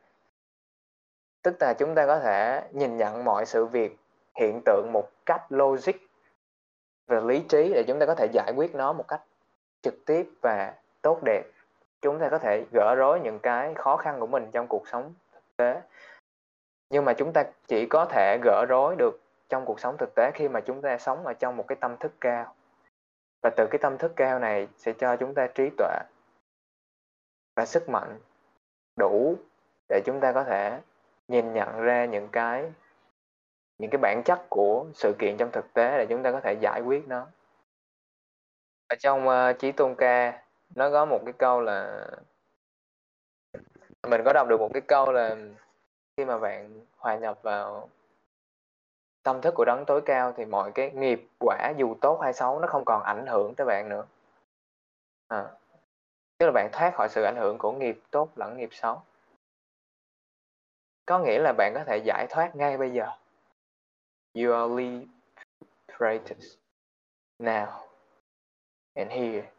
tức 1.43 1.57
là 1.61 1.75
chúng 1.79 1.95
ta 1.95 2.07
có 2.07 2.19
thể 2.19 2.63
nhìn 2.73 2.97
nhận 2.97 3.25
mọi 3.25 3.47
sự 3.47 3.67
việc, 3.67 3.99
hiện 4.35 4.61
tượng 4.65 4.91
một 4.93 5.11
cách 5.27 5.43
logic 5.49 5.93
và 7.07 7.21
lý 7.21 7.41
trí 7.49 7.73
để 7.75 7.85
chúng 7.87 7.99
ta 7.99 8.07
có 8.07 8.15
thể 8.15 8.27
giải 8.33 8.53
quyết 8.57 8.75
nó 8.75 8.93
một 8.93 9.09
cách 9.09 9.23
trực 9.83 9.95
tiếp 10.07 10.31
và 10.43 10.75
tốt 11.03 11.19
đẹp. 11.25 11.43
Chúng 12.01 12.19
ta 12.19 12.29
có 12.29 12.39
thể 12.39 12.65
gỡ 12.73 12.95
rối 12.99 13.21
những 13.21 13.39
cái 13.39 13.75
khó 13.75 13.97
khăn 13.97 14.21
của 14.21 14.27
mình 14.27 14.51
trong 14.53 14.67
cuộc 14.67 14.89
sống 14.89 15.15
thực 15.33 15.57
tế. 15.57 15.81
Nhưng 16.91 17.05
mà 17.05 17.13
chúng 17.13 17.33
ta 17.33 17.45
chỉ 17.69 17.87
có 17.87 18.05
thể 18.05 18.39
gỡ 18.43 18.65
rối 18.69 18.97
được 18.97 19.21
trong 19.49 19.65
cuộc 19.65 19.81
sống 19.81 19.97
thực 19.99 20.15
tế 20.17 20.31
khi 20.35 20.49
mà 20.49 20.61
chúng 20.61 20.83
ta 20.83 20.99
sống 20.99 21.27
ở 21.27 21.33
trong 21.33 21.57
một 21.57 21.65
cái 21.69 21.77
tâm 21.81 21.97
thức 21.97 22.13
cao 22.21 22.55
và 23.45 23.51
từ 23.51 23.67
cái 23.67 23.79
tâm 23.79 23.99
thức 23.99 24.13
cao 24.17 24.39
này 24.39 24.69
sẽ 24.77 24.93
cho 24.93 25.17
chúng 25.17 25.35
ta 25.35 25.47
trí 25.47 25.71
tuệ 25.79 25.99
và 27.57 27.67
sức 27.67 27.89
mạnh 27.89 28.19
đủ 28.97 29.37
để 29.89 30.01
chúng 30.05 30.21
ta 30.21 30.33
có 30.33 30.45
thể 30.45 30.81
nhìn 31.29 31.53
nhận 31.53 31.81
ra 31.81 32.05
những 32.05 32.29
cái 32.33 32.73
những 33.79 33.91
cái 33.91 33.99
bản 33.99 34.23
chất 34.25 34.47
của 34.49 34.87
sự 34.95 35.15
kiện 35.19 35.37
trong 35.37 35.51
thực 35.51 35.73
tế 35.75 35.99
để 35.99 36.07
chúng 36.09 36.23
ta 36.23 36.33
có 36.33 36.41
thể 36.41 36.53
giải 36.53 36.81
quyết 36.81 37.09
nó. 37.09 37.27
Ở 38.89 38.97
trong 38.99 39.29
ờ, 39.29 39.51
uh, 39.51 39.59
trí 39.59 39.73
tôn 39.73 39.95
ca 39.95 40.43
nó 40.75 40.91
có 40.91 41.05
một 41.05 41.21
cái 41.25 41.33
câu 41.33 41.61
là 41.61 42.07
mình 44.09 44.21
có 44.25 44.33
đọc 44.33 44.49
được 44.49 44.61
một 44.61 44.71
cái 44.73 44.83
câu 44.87 45.13
là 45.13 45.37
khi 46.17 46.25
mà 46.25 46.39
bạn 46.39 46.87
hòa 46.97 47.17
nhập 47.17 47.39
vào 47.43 47.89
tâm 49.25 49.41
thức 49.41 49.55
của 49.55 49.65
đấng 49.65 49.85
tối 49.87 50.03
cao 50.07 50.33
thì 50.37 50.45
mọi 50.45 50.73
cái 50.73 50.91
nghiệp 50.91 51.29
quả 51.39 51.73
dù 51.77 51.95
tốt 52.01 52.21
hay 52.23 52.33
xấu 52.33 52.61
nó 52.61 52.67
không 52.69 52.83
còn 52.87 53.03
ảnh 53.03 53.27
hưởng 53.27 53.55
tới 53.55 53.67
bạn 53.67 53.89
nữa. 53.89 54.07
À, 55.29 55.51
tức 56.39 56.47
là 56.47 56.53
bạn 56.53 56.69
thoát 56.73 56.95
khỏi 56.95 57.09
sự 57.09 57.23
ảnh 57.23 57.37
hưởng 57.37 57.59
của 57.59 57.73
nghiệp 57.73 58.01
tốt 58.11 58.29
lẫn 58.37 58.57
nghiệp 58.57 58.69
xấu. 58.73 59.03
Có 61.07 61.19
nghĩa 61.19 61.39
là 61.39 61.53
bạn 61.53 61.73
có 61.75 61.85
thể 61.87 61.97
giải 62.05 62.27
thoát 62.31 62.57
ngay 62.57 62.79
bây 62.79 62.93
giờ. 62.93 63.07
You 64.35 64.53
are 64.53 64.75
liberated 64.77 66.57
now 67.39 67.67
and 68.95 69.11
here. 69.11 69.51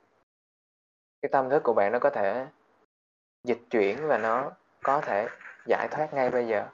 Cái 1.22 1.30
tâm 1.32 1.50
thức 1.50 1.64
của 1.64 1.74
bạn 1.74 1.92
nó 1.92 2.00
có 2.00 2.10
thể 2.10 2.48
dịch 3.44 3.62
chuyển 3.70 4.08
và 4.08 4.18
nó 4.18 4.52
có 4.84 5.02
thể 5.02 5.28
giải 5.66 5.88
thoát 5.92 6.14
ngay 6.14 6.30
bây 6.30 6.48
giờ 6.48 6.70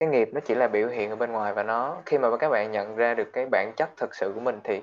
cái 0.00 0.08
nghiệp 0.08 0.28
nó 0.32 0.40
chỉ 0.40 0.54
là 0.54 0.68
biểu 0.68 0.88
hiện 0.88 1.10
ở 1.10 1.16
bên 1.16 1.32
ngoài 1.32 1.52
và 1.52 1.62
nó 1.62 1.96
khi 2.06 2.18
mà 2.18 2.36
các 2.36 2.48
bạn 2.48 2.70
nhận 2.70 2.96
ra 2.96 3.14
được 3.14 3.30
cái 3.32 3.46
bản 3.46 3.72
chất 3.76 3.90
thực 3.96 4.14
sự 4.14 4.32
của 4.34 4.40
mình 4.40 4.60
thì 4.64 4.82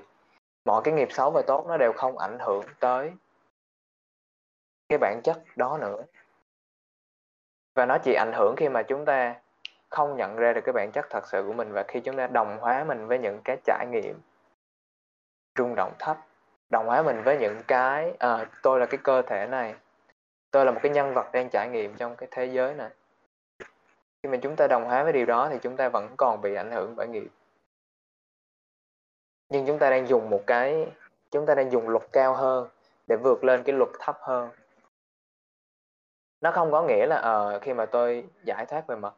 mọi 0.65 0.81
cái 0.83 0.93
nghiệp 0.93 1.07
xấu 1.11 1.31
và 1.31 1.41
tốt 1.47 1.65
nó 1.67 1.77
đều 1.77 1.93
không 1.93 2.17
ảnh 2.17 2.37
hưởng 2.39 2.65
tới 2.79 3.11
cái 4.89 4.97
bản 4.97 5.21
chất 5.23 5.43
đó 5.55 5.77
nữa. 5.81 6.03
Và 7.75 7.85
nó 7.85 7.97
chỉ 7.97 8.13
ảnh 8.13 8.31
hưởng 8.33 8.55
khi 8.57 8.69
mà 8.69 8.83
chúng 8.83 9.05
ta 9.05 9.35
không 9.89 10.17
nhận 10.17 10.35
ra 10.35 10.53
được 10.53 10.61
cái 10.65 10.73
bản 10.73 10.91
chất 10.91 11.05
thật 11.09 11.27
sự 11.27 11.43
của 11.47 11.53
mình 11.53 11.71
và 11.71 11.83
khi 11.87 11.99
chúng 11.99 12.17
ta 12.17 12.27
đồng 12.27 12.57
hóa 12.59 12.83
mình 12.83 13.07
với 13.07 13.19
những 13.19 13.39
cái 13.43 13.57
trải 13.63 13.85
nghiệm 13.91 14.15
rung 15.57 15.75
động 15.75 15.93
thấp 15.99 16.17
đồng 16.69 16.85
hóa 16.85 17.01
mình 17.01 17.23
với 17.23 17.37
những 17.37 17.61
cái 17.67 18.13
à, 18.19 18.45
tôi 18.61 18.79
là 18.79 18.85
cái 18.85 18.99
cơ 19.03 19.21
thể 19.21 19.47
này 19.47 19.75
tôi 20.51 20.65
là 20.65 20.71
một 20.71 20.79
cái 20.83 20.91
nhân 20.91 21.13
vật 21.13 21.31
đang 21.31 21.49
trải 21.49 21.69
nghiệm 21.69 21.95
trong 21.95 22.15
cái 22.15 22.29
thế 22.31 22.45
giới 22.45 22.73
này 22.73 22.89
khi 24.27 24.31
mà 24.31 24.37
chúng 24.41 24.55
ta 24.55 24.67
đồng 24.67 24.85
hóa 24.85 25.03
với 25.03 25.13
điều 25.13 25.25
đó 25.25 25.49
thì 25.51 25.57
chúng 25.61 25.77
ta 25.77 25.89
vẫn 25.89 26.09
còn 26.17 26.41
bị 26.41 26.55
ảnh 26.55 26.71
hưởng 26.71 26.95
bởi 26.95 27.07
nghiệp. 27.07 27.27
Nhưng 29.49 29.65
chúng 29.65 29.79
ta 29.79 29.89
đang 29.89 30.07
dùng 30.07 30.29
một 30.29 30.43
cái 30.47 30.91
chúng 31.31 31.45
ta 31.45 31.55
đang 31.55 31.71
dùng 31.71 31.89
luật 31.89 32.03
cao 32.11 32.33
hơn 32.33 32.67
để 33.07 33.15
vượt 33.15 33.43
lên 33.43 33.63
cái 33.63 33.75
luật 33.75 33.89
thấp 33.99 34.17
hơn. 34.21 34.49
Nó 36.41 36.51
không 36.51 36.71
có 36.71 36.83
nghĩa 36.83 37.05
là 37.05 37.49
uh, 37.55 37.61
khi 37.61 37.73
mà 37.73 37.85
tôi 37.85 38.25
giải 38.43 38.65
thoát 38.65 38.87
về 38.87 38.95
mặt 38.95 39.13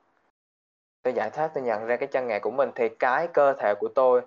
tôi 1.02 1.14
giải 1.14 1.30
thoát 1.30 1.52
tôi 1.54 1.64
nhận 1.64 1.86
ra 1.86 1.98
cái 1.98 2.08
chân 2.08 2.28
ngại 2.28 2.40
của 2.40 2.52
mình 2.52 2.72
thì 2.76 2.90
cái 2.90 3.28
cơ 3.28 3.54
thể 3.54 3.74
của 3.80 3.90
tôi 3.96 4.22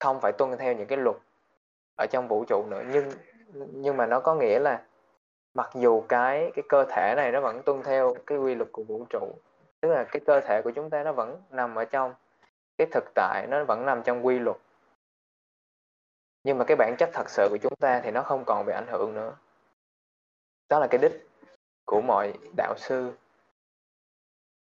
không 0.00 0.20
phải 0.20 0.32
tuân 0.32 0.56
theo 0.58 0.72
những 0.72 0.86
cái 0.86 0.98
luật 0.98 1.16
ở 1.96 2.06
trong 2.06 2.28
vũ 2.28 2.44
trụ 2.44 2.66
nữa. 2.66 2.82
Nhưng 2.92 3.10
nhưng 3.72 3.96
mà 3.96 4.06
nó 4.06 4.20
có 4.20 4.34
nghĩa 4.34 4.58
là 4.58 4.82
mặc 5.54 5.70
dù 5.74 6.04
cái 6.08 6.52
cái 6.54 6.62
cơ 6.68 6.84
thể 6.84 7.14
này 7.16 7.32
nó 7.32 7.40
vẫn 7.40 7.62
tuân 7.62 7.82
theo 7.82 8.14
cái 8.26 8.38
quy 8.38 8.54
luật 8.54 8.72
của 8.72 8.82
vũ 8.82 9.06
trụ 9.10 9.34
tức 9.80 9.88
là 9.88 10.04
cái 10.12 10.20
cơ 10.26 10.40
thể 10.40 10.62
của 10.64 10.70
chúng 10.70 10.90
ta 10.90 11.02
nó 11.02 11.12
vẫn 11.12 11.42
nằm 11.50 11.74
ở 11.74 11.84
trong, 11.84 12.14
cái 12.78 12.86
thực 12.92 13.04
tại 13.14 13.46
nó 13.46 13.64
vẫn 13.64 13.86
nằm 13.86 14.02
trong 14.04 14.26
quy 14.26 14.38
luật. 14.38 14.56
Nhưng 16.44 16.58
mà 16.58 16.64
cái 16.68 16.76
bản 16.76 16.94
chất 16.98 17.10
thật 17.12 17.30
sự 17.30 17.46
của 17.50 17.58
chúng 17.62 17.76
ta 17.76 18.00
thì 18.04 18.10
nó 18.10 18.22
không 18.22 18.44
còn 18.46 18.66
bị 18.66 18.72
ảnh 18.72 18.86
hưởng 18.88 19.14
nữa. 19.14 19.36
Đó 20.68 20.78
là 20.78 20.86
cái 20.90 20.98
đích 21.02 21.28
của 21.84 22.00
mọi 22.00 22.32
đạo 22.56 22.74
sư 22.78 23.12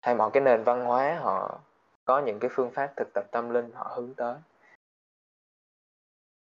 hay 0.01 0.15
mọi 0.15 0.31
cái 0.33 0.43
nền 0.43 0.65
văn 0.65 0.85
hóa, 0.85 1.19
họ 1.23 1.61
có 2.05 2.21
những 2.21 2.39
cái 2.39 2.51
phương 2.53 2.71
pháp 2.71 2.93
thực 2.97 3.09
tập 3.15 3.25
tâm 3.31 3.51
linh, 3.51 3.73
họ 3.73 3.93
hướng 3.97 4.15
tới. 4.15 4.37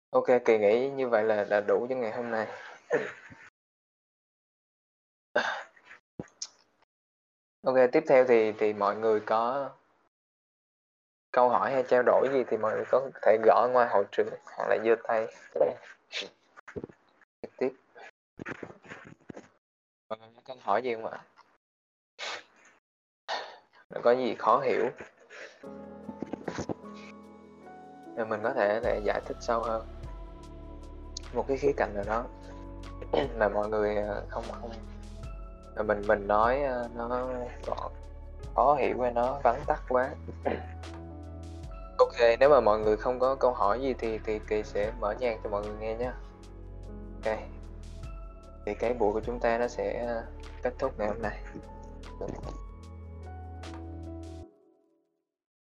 Ok, 0.09 0.25
kỳ 0.45 0.57
nghĩ 0.57 0.89
như 0.89 1.09
vậy 1.09 1.23
là 1.23 1.45
là 1.49 1.61
đủ 1.61 1.87
cho 1.89 1.95
ngày 1.95 2.11
hôm 2.11 2.31
nay 2.31 2.47
ok, 7.63 7.75
tiếp 7.91 8.03
theo 8.07 8.25
thì 8.27 8.51
thì 8.51 8.73
mọi 8.73 8.95
người 8.95 9.19
có 9.19 9.69
câu 11.31 11.49
hỏi 11.49 11.71
hay 11.71 11.83
trao 11.83 12.03
đổi 12.03 12.29
gì 12.33 12.43
thì 12.47 12.57
mọi 12.57 12.75
người 12.75 12.85
có 12.91 13.09
thể 13.21 13.37
gõ 13.43 13.67
ngoài 13.73 13.87
hội 13.89 14.05
trường 14.11 14.29
hoặc 14.57 14.67
là 14.69 14.77
giơ 14.85 14.95
tay. 15.03 15.27
Tiếp. 17.57 17.73
Câu 20.45 20.57
hỏi 20.61 20.81
gì 20.83 20.93
không 20.93 21.05
ạ? 21.05 21.19
Có 24.03 24.11
gì 24.11 24.35
khó 24.35 24.59
hiểu? 24.59 24.89
Thì 28.17 28.23
mình 28.23 28.39
có 28.43 28.53
thể 28.53 28.79
để 28.83 29.01
giải 29.05 29.21
thích 29.25 29.37
sâu 29.41 29.63
hơn. 29.63 29.87
Một 31.33 31.45
cái 31.47 31.57
khía 31.57 31.71
cạnh 31.77 31.93
nào 31.95 32.03
đó 32.07 32.25
mà 33.37 33.49
mọi 33.49 33.69
người 33.69 33.95
ờ, 33.95 34.25
không 34.29 34.43
không 34.61 34.71
mình 35.75 36.01
mình 36.07 36.27
nói 36.27 36.61
ờ, 36.63 36.87
nó 36.95 37.27
còn 37.65 37.91
khó 38.55 38.75
hiểu 38.75 38.95
quá 38.97 39.11
nó 39.11 39.39
vắn 39.43 39.55
tắt 39.67 39.81
quá. 39.89 40.09
Ok, 41.97 42.15
nếu 42.39 42.49
mà 42.49 42.59
mọi 42.59 42.79
người 42.79 42.97
không 42.97 43.19
có 43.19 43.35
câu 43.35 43.51
hỏi 43.51 43.81
gì 43.81 43.93
thì 43.93 44.19
thì 44.25 44.39
kỳ 44.39 44.63
sẽ 44.63 44.91
mở 44.99 45.13
nhạc 45.19 45.37
cho 45.43 45.49
mọi 45.49 45.61
người 45.61 45.75
nghe 45.79 45.95
nhé 45.95 46.11
ok. 47.23 47.37
Thì 48.65 48.73
cái 48.73 48.93
buổi 48.93 49.13
của 49.13 49.21
chúng 49.25 49.39
ta 49.39 49.57
nó 49.57 49.67
sẽ 49.67 50.05
ờ, 50.07 50.23
kết 50.63 50.73
thúc 50.79 50.91
ngày 50.97 51.07
hôm 51.07 51.21
nay. 51.21 51.39